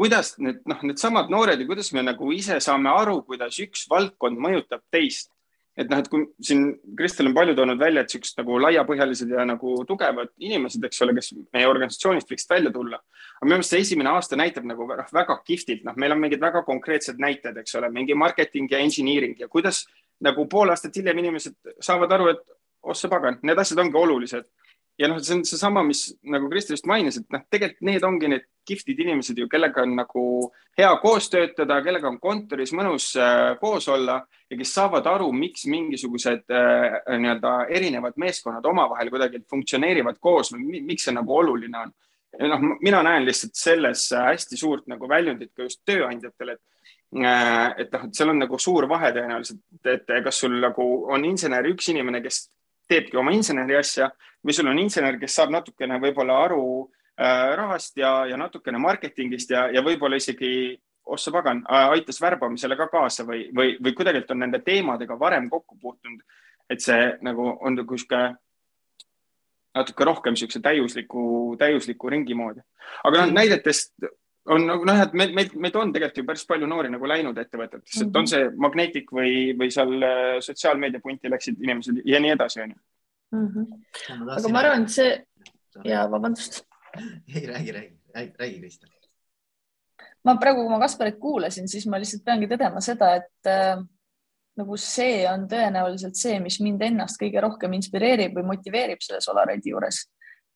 kuidas 0.00 0.32
need, 0.40 0.64
noh, 0.72 0.80
needsamad 0.88 1.28
noored 1.36 1.60
ja 1.60 1.68
kuidas 1.68 1.92
me 1.92 2.08
nagu 2.08 2.32
ise 2.32 2.56
saame 2.64 2.88
aru, 3.04 3.18
kuidas 3.28 3.60
üks 3.60 3.84
valdkond 3.92 4.40
mõjutab 4.48 4.80
teist 4.88 5.28
et 5.76 5.90
noh, 5.90 5.98
et 5.98 6.08
kui 6.10 6.26
siin 6.44 6.66
Kristel 6.98 7.28
on 7.30 7.34
palju 7.36 7.56
toonud 7.58 7.80
välja, 7.80 8.04
et 8.04 8.14
siuksed 8.14 8.38
nagu 8.40 8.58
laiapõhjalised 8.62 9.32
ja 9.34 9.44
nagu 9.48 9.74
tugevad 9.88 10.30
inimesed, 10.38 10.84
eks 10.86 11.02
ole, 11.02 11.16
kes 11.16 11.32
meie 11.54 11.68
organisatsioonist 11.70 12.30
võiksid 12.30 12.54
välja 12.54 12.72
tulla. 12.74 13.00
aga 13.34 13.48
minu 13.48 13.56
meelest 13.56 13.74
see 13.74 13.82
esimene 13.82 14.12
aasta 14.14 14.38
näitab 14.38 14.66
nagu 14.70 14.86
noh, 14.86 15.12
väga 15.12 15.38
kihvtilt, 15.46 15.82
noh, 15.84 15.96
meil 15.96 16.14
on 16.14 16.22
mingid 16.22 16.40
väga 16.40 16.62
konkreetsed 16.66 17.18
näited, 17.18 17.58
eks 17.58 17.74
ole, 17.80 17.90
mingi 17.90 18.14
marketing 18.14 18.70
ja 18.70 18.78
engineering 18.78 19.34
ja 19.38 19.48
kuidas 19.48 19.84
nagu 20.22 20.46
pool 20.48 20.70
aastat 20.70 20.96
hiljem 20.96 21.18
inimesed 21.24 21.74
saavad 21.82 22.12
aru, 22.14 22.30
et 22.34 22.44
oh 22.84 22.94
sa 22.94 23.10
pagan, 23.10 23.40
need 23.42 23.58
asjad 23.58 23.80
ongi 23.82 23.98
olulised 23.98 24.46
ja 24.98 25.08
noh, 25.10 25.18
see 25.22 25.34
on 25.38 25.42
seesama, 25.46 25.82
mis 25.86 26.06
nagu 26.30 26.48
Kristi 26.50 26.74
just 26.74 26.86
mainis, 26.86 27.18
et 27.18 27.26
noh, 27.34 27.42
tegelikult 27.50 27.86
need 27.88 28.04
ongi 28.06 28.30
need 28.30 28.46
kihvtid 28.68 29.00
inimesed 29.04 29.38
ju, 29.38 29.48
kellega 29.50 29.82
on 29.82 29.96
nagu 29.98 30.24
hea 30.78 30.90
koos 31.02 31.26
töötada, 31.32 31.80
kellega 31.84 32.08
on 32.08 32.20
kontoris 32.22 32.72
mõnus 32.76 33.10
äh, 33.20 33.54
koos 33.60 33.88
olla 33.92 34.20
ja 34.50 34.58
kes 34.58 34.74
saavad 34.76 35.06
aru, 35.10 35.30
miks 35.36 35.66
mingisugused 35.70 36.46
äh, 36.54 36.98
nii-öelda 37.10 37.56
erinevad 37.74 38.18
meeskonnad 38.20 38.64
omavahel 38.70 39.10
kuidagi 39.12 39.42
funktsioneerivad 39.50 40.20
koos 40.22 40.54
või 40.54 40.82
miks 40.86 41.08
see 41.08 41.16
nagu 41.16 41.36
oluline 41.42 41.82
on. 41.82 41.94
noh, 42.50 42.68
mina 42.80 43.02
näen 43.06 43.26
lihtsalt 43.26 43.58
selles 43.58 44.08
hästi 44.14 44.56
suurt 44.58 44.86
nagu 44.90 45.08
väljundit 45.10 45.52
ka 45.54 45.66
just 45.66 45.82
tööandjatele, 45.86 46.56
et 46.56 47.24
äh, 47.26 47.74
et 47.82 47.92
noh, 47.92 48.06
et 48.06 48.14
seal 48.14 48.30
on 48.30 48.44
nagu 48.46 48.58
suur 48.58 48.88
vahe 48.90 49.10
tõenäoliselt, 49.16 49.64
et 49.90 50.18
kas 50.24 50.44
sul 50.46 50.60
nagu 50.62 50.86
on 51.10 51.26
insener 51.26 51.66
üks 51.74 51.90
inimene, 51.90 52.22
kes 52.22 52.46
teebki 52.88 53.16
oma 53.16 53.32
inseneri 53.32 53.76
asja 53.78 54.10
või 54.44 54.56
sul 54.56 54.68
on 54.70 54.78
insener, 54.78 55.18
kes 55.20 55.38
saab 55.40 55.52
natukene 55.54 55.98
võib-olla 56.02 56.38
aru 56.44 56.64
äh, 57.18 57.54
rahast 57.56 57.96
ja, 57.98 58.26
ja 58.28 58.38
natukene 58.40 58.78
marketingist 58.78 59.50
ja, 59.50 59.66
ja 59.72 59.82
võib-olla 59.84 60.20
isegi, 60.20 60.74
ossa 61.04 61.32
pagan, 61.32 61.62
aitas 61.68 62.20
värbamisele 62.20 62.76
ka 62.80 62.88
kaasa 62.92 63.26
või, 63.28 63.46
või, 63.56 63.76
või 63.82 63.92
kuidagi 63.96 64.24
on 64.32 64.40
nende 64.40 64.62
teemadega 64.64 65.18
varem 65.20 65.50
kokku 65.52 65.76
puutunud. 65.80 66.22
et 66.70 66.80
see 66.80 67.12
nagu 67.20 67.50
on 67.60 67.76
sihuke 67.76 68.20
natuke 69.74 70.04
rohkem 70.04 70.32
niisuguse 70.32 70.60
täiusliku, 70.62 71.56
täiusliku 71.58 72.10
ringi 72.10 72.34
moodi. 72.34 72.62
aga 73.04 73.24
noh, 73.24 73.32
näidetest 73.34 73.92
on 74.46 74.66
nagu 74.68 74.84
noh, 74.84 75.00
et 75.02 75.12
meil, 75.12 75.32
meil, 75.34 75.50
meid 75.56 75.76
on 75.76 75.92
tegelikult 75.92 76.20
ju 76.20 76.26
päris 76.28 76.46
palju 76.46 76.66
noori 76.68 76.90
nagu 76.92 77.08
läinud 77.08 77.38
ettevõtetesse 77.40 78.04
mm, 78.04 78.06
-hmm. 78.06 78.10
et 78.10 78.16
on 78.16 78.26
see 78.28 78.50
Magnetic 78.66 79.12
või, 79.12 79.52
või 79.58 79.70
seal 79.72 79.94
äh, 80.02 80.40
sotsiaalmeedia 80.44 81.00
punti 81.04 81.32
läksid 81.32 81.62
inimesed 81.62 82.02
ja 82.04 82.20
nii 82.20 82.34
edasi, 82.36 82.60
onju 82.64 82.76
mm. 83.34 83.48
-hmm. 83.54 84.30
aga 84.38 84.52
ma 84.52 84.62
arvan, 84.62 84.86
et 84.86 84.94
see 84.94 85.10
ja 85.84 86.04
vabandust. 86.10 86.62
ei 87.34 87.46
räägi, 87.46 87.72
räägi, 87.72 87.96
räägi, 88.14 88.32
räägi, 88.38 88.60
Kristjan. 88.60 88.92
ma 90.24 90.36
praegu, 90.40 90.62
kui 90.62 90.70
ma 90.70 90.80
Kasparit 90.80 91.18
kuulasin, 91.20 91.68
siis 91.68 91.86
ma 91.86 92.00
lihtsalt 92.00 92.24
peangi 92.24 92.48
tõdema 92.48 92.80
seda, 92.80 93.14
et 93.20 93.50
äh, 93.50 93.76
nagu 94.56 94.76
see 94.78 95.24
on 95.28 95.48
tõenäoliselt 95.50 96.16
see, 96.16 96.38
mis 96.40 96.60
mind 96.62 96.82
ennast 96.82 97.20
kõige 97.20 97.42
rohkem 97.42 97.72
inspireerib 97.74 98.36
või 98.38 98.46
motiveerib 98.54 99.02
selle 99.02 99.20
Solaride'i 99.20 99.74
juures 99.74 100.04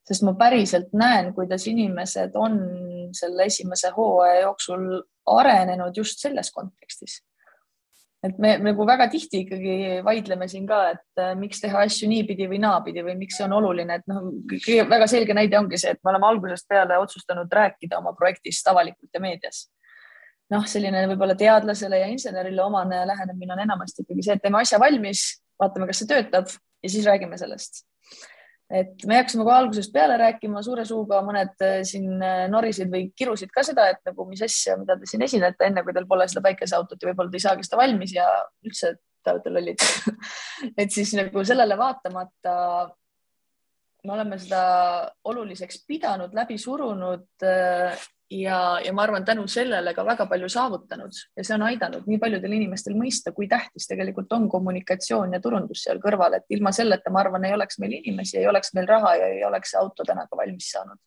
sest 0.08 0.24
ma 0.24 0.34
päriselt 0.38 0.92
näen, 0.96 1.32
kuidas 1.36 1.66
inimesed 1.68 2.36
on 2.40 2.58
selle 3.16 3.48
esimese 3.48 3.90
hooaja 3.96 4.42
jooksul 4.46 4.86
arenenud 5.28 5.96
just 5.96 6.22
selles 6.22 6.52
kontekstis. 6.54 7.20
Et 8.26 8.38
me 8.42 8.52
nagu 8.62 8.86
väga 8.86 9.06
tihti 9.12 9.44
ikkagi 9.44 9.74
vaidleme 10.06 10.48
siin 10.50 10.66
ka, 10.66 10.78
et 10.94 11.22
äh, 11.22 11.34
miks 11.38 11.62
teha 11.62 11.84
asju 11.86 12.08
niipidi 12.10 12.48
või 12.50 12.60
naapidi 12.62 13.04
või 13.06 13.14
miks 13.20 13.38
see 13.38 13.46
on 13.46 13.54
oluline, 13.60 14.00
et 14.00 14.06
noh, 14.10 14.30
väga 14.90 15.06
selge 15.10 15.36
näide 15.38 15.58
ongi 15.58 15.78
see, 15.78 15.94
et 15.94 16.02
me 16.02 16.12
oleme 16.12 16.26
algusest 16.30 16.68
peale 16.70 16.98
otsustanud 16.98 17.52
rääkida 17.60 18.00
oma 18.02 18.14
projektist 18.18 18.66
avalikult 18.70 19.14
ja 19.14 19.22
meedias. 19.22 19.66
Noh, 20.50 20.64
selline 20.66 21.04
võib-olla 21.10 21.36
teadlasele 21.38 22.00
ja 22.00 22.08
insenerile 22.08 22.62
omane 22.64 23.04
lähenemine 23.06 23.54
on 23.54 23.62
enamasti 23.66 24.02
ikkagi 24.06 24.24
see, 24.24 24.38
et 24.38 24.42
teeme 24.42 24.62
asja 24.62 24.80
valmis, 24.80 25.28
vaatame, 25.60 25.86
kas 25.90 26.02
see 26.02 26.10
töötab 26.10 26.48
ja 26.48 26.90
siis 26.90 27.06
räägime 27.06 27.38
sellest 27.38 27.84
et 28.68 29.04
me 29.08 29.16
hakkasime 29.16 29.46
kohe 29.46 29.56
algusest 29.56 29.92
peale 29.94 30.18
rääkima 30.20 30.62
suure 30.64 30.84
suuga, 30.88 31.22
mõned 31.24 31.64
äh, 31.64 31.80
siin 31.88 32.20
äh, 32.20 32.44
norisid 32.52 32.90
või 32.92 33.08
kirusid 33.16 33.52
ka 33.54 33.64
seda, 33.64 33.88
et 33.94 34.02
nagu 34.08 34.26
mis 34.28 34.42
asja, 34.44 34.76
mida 34.80 34.98
te 34.98 35.08
siin 35.08 35.24
esinete, 35.24 35.68
enne 35.68 35.84
kui 35.86 35.96
teil 35.96 36.08
pole 36.10 36.28
seda 36.28 36.44
päikeseautot 36.44 37.00
ja 37.00 37.10
võib-olla 37.10 37.32
te 37.32 37.40
ei 37.40 37.46
saagi 37.46 37.66
seda 37.66 37.80
valmis 37.80 38.12
ja 38.16 38.28
üldse 38.66 38.94
te 39.24 39.34
olete 39.34 39.52
lollid. 39.52 39.84
Et 40.80 40.92
siis 40.92 41.14
nagu 41.16 41.44
sellele 41.44 41.78
vaatamata 41.80 42.54
me 44.04 44.14
oleme 44.14 44.38
seda 44.40 44.60
oluliseks 45.28 45.82
pidanud, 45.88 46.36
läbi 46.36 46.58
surunud 46.60 47.48
äh, 47.48 48.06
ja, 48.30 48.80
ja 48.84 48.92
ma 48.92 49.02
arvan, 49.02 49.24
tänu 49.24 49.46
sellele 49.48 49.94
ka 49.94 50.04
väga 50.06 50.26
palju 50.30 50.48
saavutanud. 50.52 51.20
Ja 51.36 51.44
see 51.44 51.56
on 51.56 51.64
aidanud 51.68 52.06
nii 52.08 52.20
paljudel 52.20 52.56
inimestel 52.58 52.96
mõista, 52.98 53.32
kui 53.36 53.48
tähtis 53.48 53.88
tegelikult 53.90 54.32
on 54.36 54.48
kommunikatsioon 54.52 55.36
ja 55.36 55.40
turundus 55.44 55.84
seal 55.86 56.02
kõrval, 56.04 56.38
et 56.38 56.56
ilma 56.56 56.72
selleta, 56.76 57.12
ma 57.14 57.22
arvan, 57.24 57.48
ei 57.48 57.56
oleks 57.56 57.80
meil 57.82 57.98
inimesi, 58.00 58.38
ei 58.40 58.48
oleks 58.50 58.74
meil 58.76 58.88
raha 58.90 59.14
ja 59.20 59.32
ei 59.34 59.44
oleks 59.48 59.74
see 59.74 59.80
auto 59.80 60.06
täna 60.08 60.26
ka 60.28 60.40
valmis 60.40 60.70
saanud. 60.74 61.00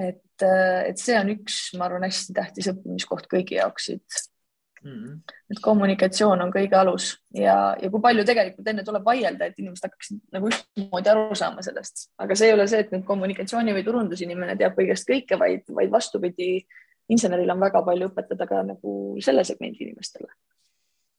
et, 0.00 0.42
et 0.42 0.98
see 0.98 1.18
on 1.20 1.34
üks, 1.36 1.62
ma 1.78 1.88
arvan, 1.90 2.08
hästi 2.08 2.36
tähtis 2.36 2.70
õppimiskoht 2.72 3.28
kõigi 3.30 3.60
jaoks 3.60 3.90
siit 3.90 4.22
-hmm. 4.84 5.20
et 5.50 5.60
kommunikatsioon 5.62 6.42
on 6.44 6.52
kõige 6.52 6.76
alus 6.76 7.10
ja, 7.34 7.76
ja 7.82 7.90
kui 7.90 8.00
palju 8.00 8.24
tegelikult 8.24 8.68
enne 8.72 8.84
tuleb 8.84 9.04
vaielda, 9.04 9.46
et 9.46 9.58
inimesed 9.58 9.86
hakkaksid 9.88 10.20
nagu 10.36 10.50
ühtmoodi 10.50 11.12
aru 11.12 11.38
saama 11.38 11.64
sellest, 11.66 12.08
aga 12.18 12.36
see 12.36 12.50
ei 12.50 12.56
ole 12.56 12.66
see, 12.70 12.80
et 12.84 12.92
nüüd 12.94 13.04
kommunikatsiooni 13.08 13.76
või 13.76 13.84
turundusinimene 13.86 14.56
teab 14.56 14.76
kõigest 14.78 15.08
kõike, 15.10 15.38
vaid, 15.38 15.64
vaid 15.68 15.92
vastupidi, 15.92 16.50
inseneril 17.08 17.50
on 17.50 17.60
väga 17.60 17.82
palju 17.86 18.10
õpetada 18.10 18.48
ka 18.48 18.62
nagu 18.66 18.96
selle 19.20 19.44
segmendi 19.44 19.84
inimestele. 19.86 20.28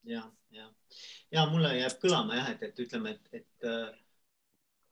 ja, 0.04 0.24
ja, 0.52 0.70
ja 1.32 1.46
mulle 1.52 1.76
jääb 1.78 2.00
kõlama 2.02 2.40
jah, 2.40 2.54
et, 2.56 2.64
et 2.70 2.86
ütleme, 2.86 3.18
et, 3.18 3.44
et 3.44 3.72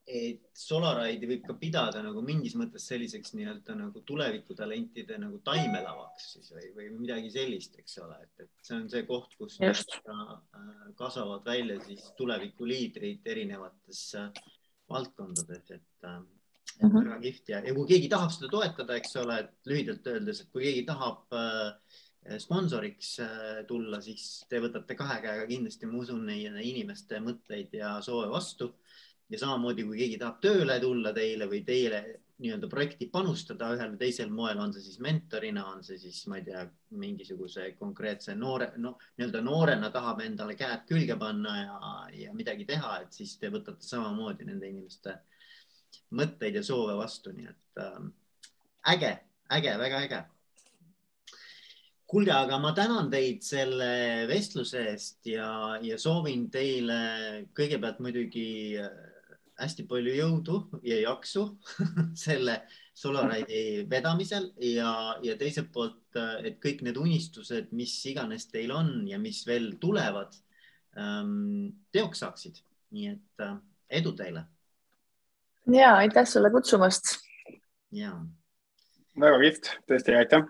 et 0.09 0.57
Solaride'i 0.57 1.27
võib 1.29 1.43
ka 1.45 1.53
pidada 1.59 2.01
nagu 2.01 2.21
mingis 2.25 2.55
mõttes 2.57 2.87
selliseks 2.89 3.35
nii-öelda 3.37 3.75
nagu 3.77 4.01
tulevikutalentide 4.07 5.19
nagu 5.21 5.37
taimelavaks 5.45 6.31
siis 6.33 6.49
või, 6.55 6.71
või 6.75 6.87
midagi 6.95 7.29
sellist, 7.33 7.77
eks 7.77 7.99
ole, 8.01 8.17
et, 8.25 8.45
et 8.45 8.65
see 8.65 8.79
on 8.79 8.87
see 8.89 9.05
koht, 9.05 9.35
kus 9.37 9.59
äh, 9.61 10.33
kasvavad 10.97 11.45
välja 11.45 11.77
siis 11.85 12.07
tulevikuliidrid 12.17 13.29
erinevates 13.29 14.03
äh, 14.17 14.43
valdkondades, 14.89 15.71
et 15.77 16.07
mm 16.09 16.25
-hmm. 16.81 16.99
väga 17.03 17.19
kihvt 17.27 17.53
ja, 17.53 17.63
ja 17.67 17.73
kui 17.77 17.87
keegi 17.93 18.09
tahab 18.09 18.33
seda 18.33 18.49
toetada, 18.49 18.97
eks 18.97 19.15
ole, 19.21 19.39
et 19.43 19.69
lühidalt 19.69 20.07
öeldes, 20.13 20.41
et 20.41 20.49
kui 20.49 20.65
keegi 20.65 20.87
tahab 20.89 21.37
äh, 21.37 22.39
sponsoriks 22.41 23.13
tulla, 23.67 24.01
siis 24.01 24.43
te 24.49 24.59
võtate 24.59 24.95
kahe 24.97 25.21
käega 25.21 25.45
kindlasti, 25.47 25.87
ma 25.87 26.01
usun, 26.01 26.27
inimeste 26.29 27.21
mõtteid 27.23 27.77
ja 27.77 27.93
soove 28.05 28.27
vastu 28.29 28.73
ja 29.29 29.39
samamoodi, 29.39 29.85
kui 29.85 29.99
keegi 29.99 30.17
tahab 30.21 30.39
tööle 30.41 30.79
tulla 30.81 31.13
teile 31.13 31.47
või 31.49 31.61
teile 31.65 32.01
nii-öelda 32.39 32.69
projekti 32.71 33.09
panustada 33.11 33.73
ühel 33.75 33.93
või 33.93 33.99
teisel 33.99 34.29
moel, 34.31 34.61
on 34.63 34.71
see 34.73 34.83
siis 34.85 34.99
mentorina, 35.03 35.65
on 35.73 35.83
see 35.83 35.99
siis, 35.99 36.21
ma 36.31 36.39
ei 36.39 36.45
tea, 36.47 36.63
mingisuguse 37.01 37.73
konkreetse 37.79 38.35
noore, 38.35 38.71
no 38.79 38.95
nii-öelda 39.17 39.41
noorena 39.43 39.91
tahab 39.91 40.23
endale 40.23 40.55
käed 40.59 40.85
külge 40.87 41.17
panna 41.19 41.55
ja, 41.59 41.79
ja 42.15 42.33
midagi 42.33 42.65
teha, 42.69 43.01
et 43.03 43.19
siis 43.19 43.35
te 43.41 43.51
võtate 43.51 43.83
samamoodi 43.85 44.47
nende 44.47 44.71
inimeste 44.71 45.17
mõtteid 46.15 46.61
ja 46.61 46.65
soove 46.65 46.95
vastu, 46.97 47.35
nii 47.35 47.51
et 47.51 47.83
äh, 47.83 48.01
äge, 48.95 49.13
äge, 49.59 49.77
väga 49.83 50.03
äge. 50.07 50.25
Kuulge, 52.09 52.31
aga 52.33 52.57
ma 52.57 52.71
tänan 52.73 53.11
teid 53.11 53.43
selle 53.45 54.25
vestluse 54.31 54.87
eest 54.95 55.27
ja, 55.29 55.77
ja 55.85 55.99
soovin 56.01 56.47
teile 56.49 56.95
kõigepealt 57.53 57.99
muidugi 58.01 58.79
hästi 59.59 59.85
palju 59.89 60.13
jõudu 60.15 60.59
ja 60.85 60.99
jaksu 61.03 61.45
selle 62.25 62.61
Solaride'i 62.99 63.85
vedamisel 63.89 64.49
ja, 64.63 64.91
ja 65.23 65.35
teiselt 65.39 65.71
poolt, 65.73 66.01
et 66.43 66.59
kõik 66.63 66.83
need 66.83 66.99
unistused, 66.99 67.71
mis 67.75 67.93
iganes 68.11 68.49
teil 68.51 68.73
on 68.75 69.07
ja 69.07 69.19
mis 69.21 69.41
veel 69.47 69.71
tulevad, 69.79 70.35
ähm, 70.99 71.69
teoks 71.91 72.25
saaksid. 72.25 72.63
nii 72.89 73.07
et 73.11 73.43
äh, 73.45 73.57
edu 74.01 74.15
teile. 74.17 74.45
ja 75.71 75.95
aitäh 76.01 76.27
sulle 76.27 76.51
kutsumast. 76.51 77.17
ja. 77.91 78.15
väga 79.19 79.43
kihvt, 79.45 79.75
tõesti 79.87 80.17
aitäh 80.17 80.47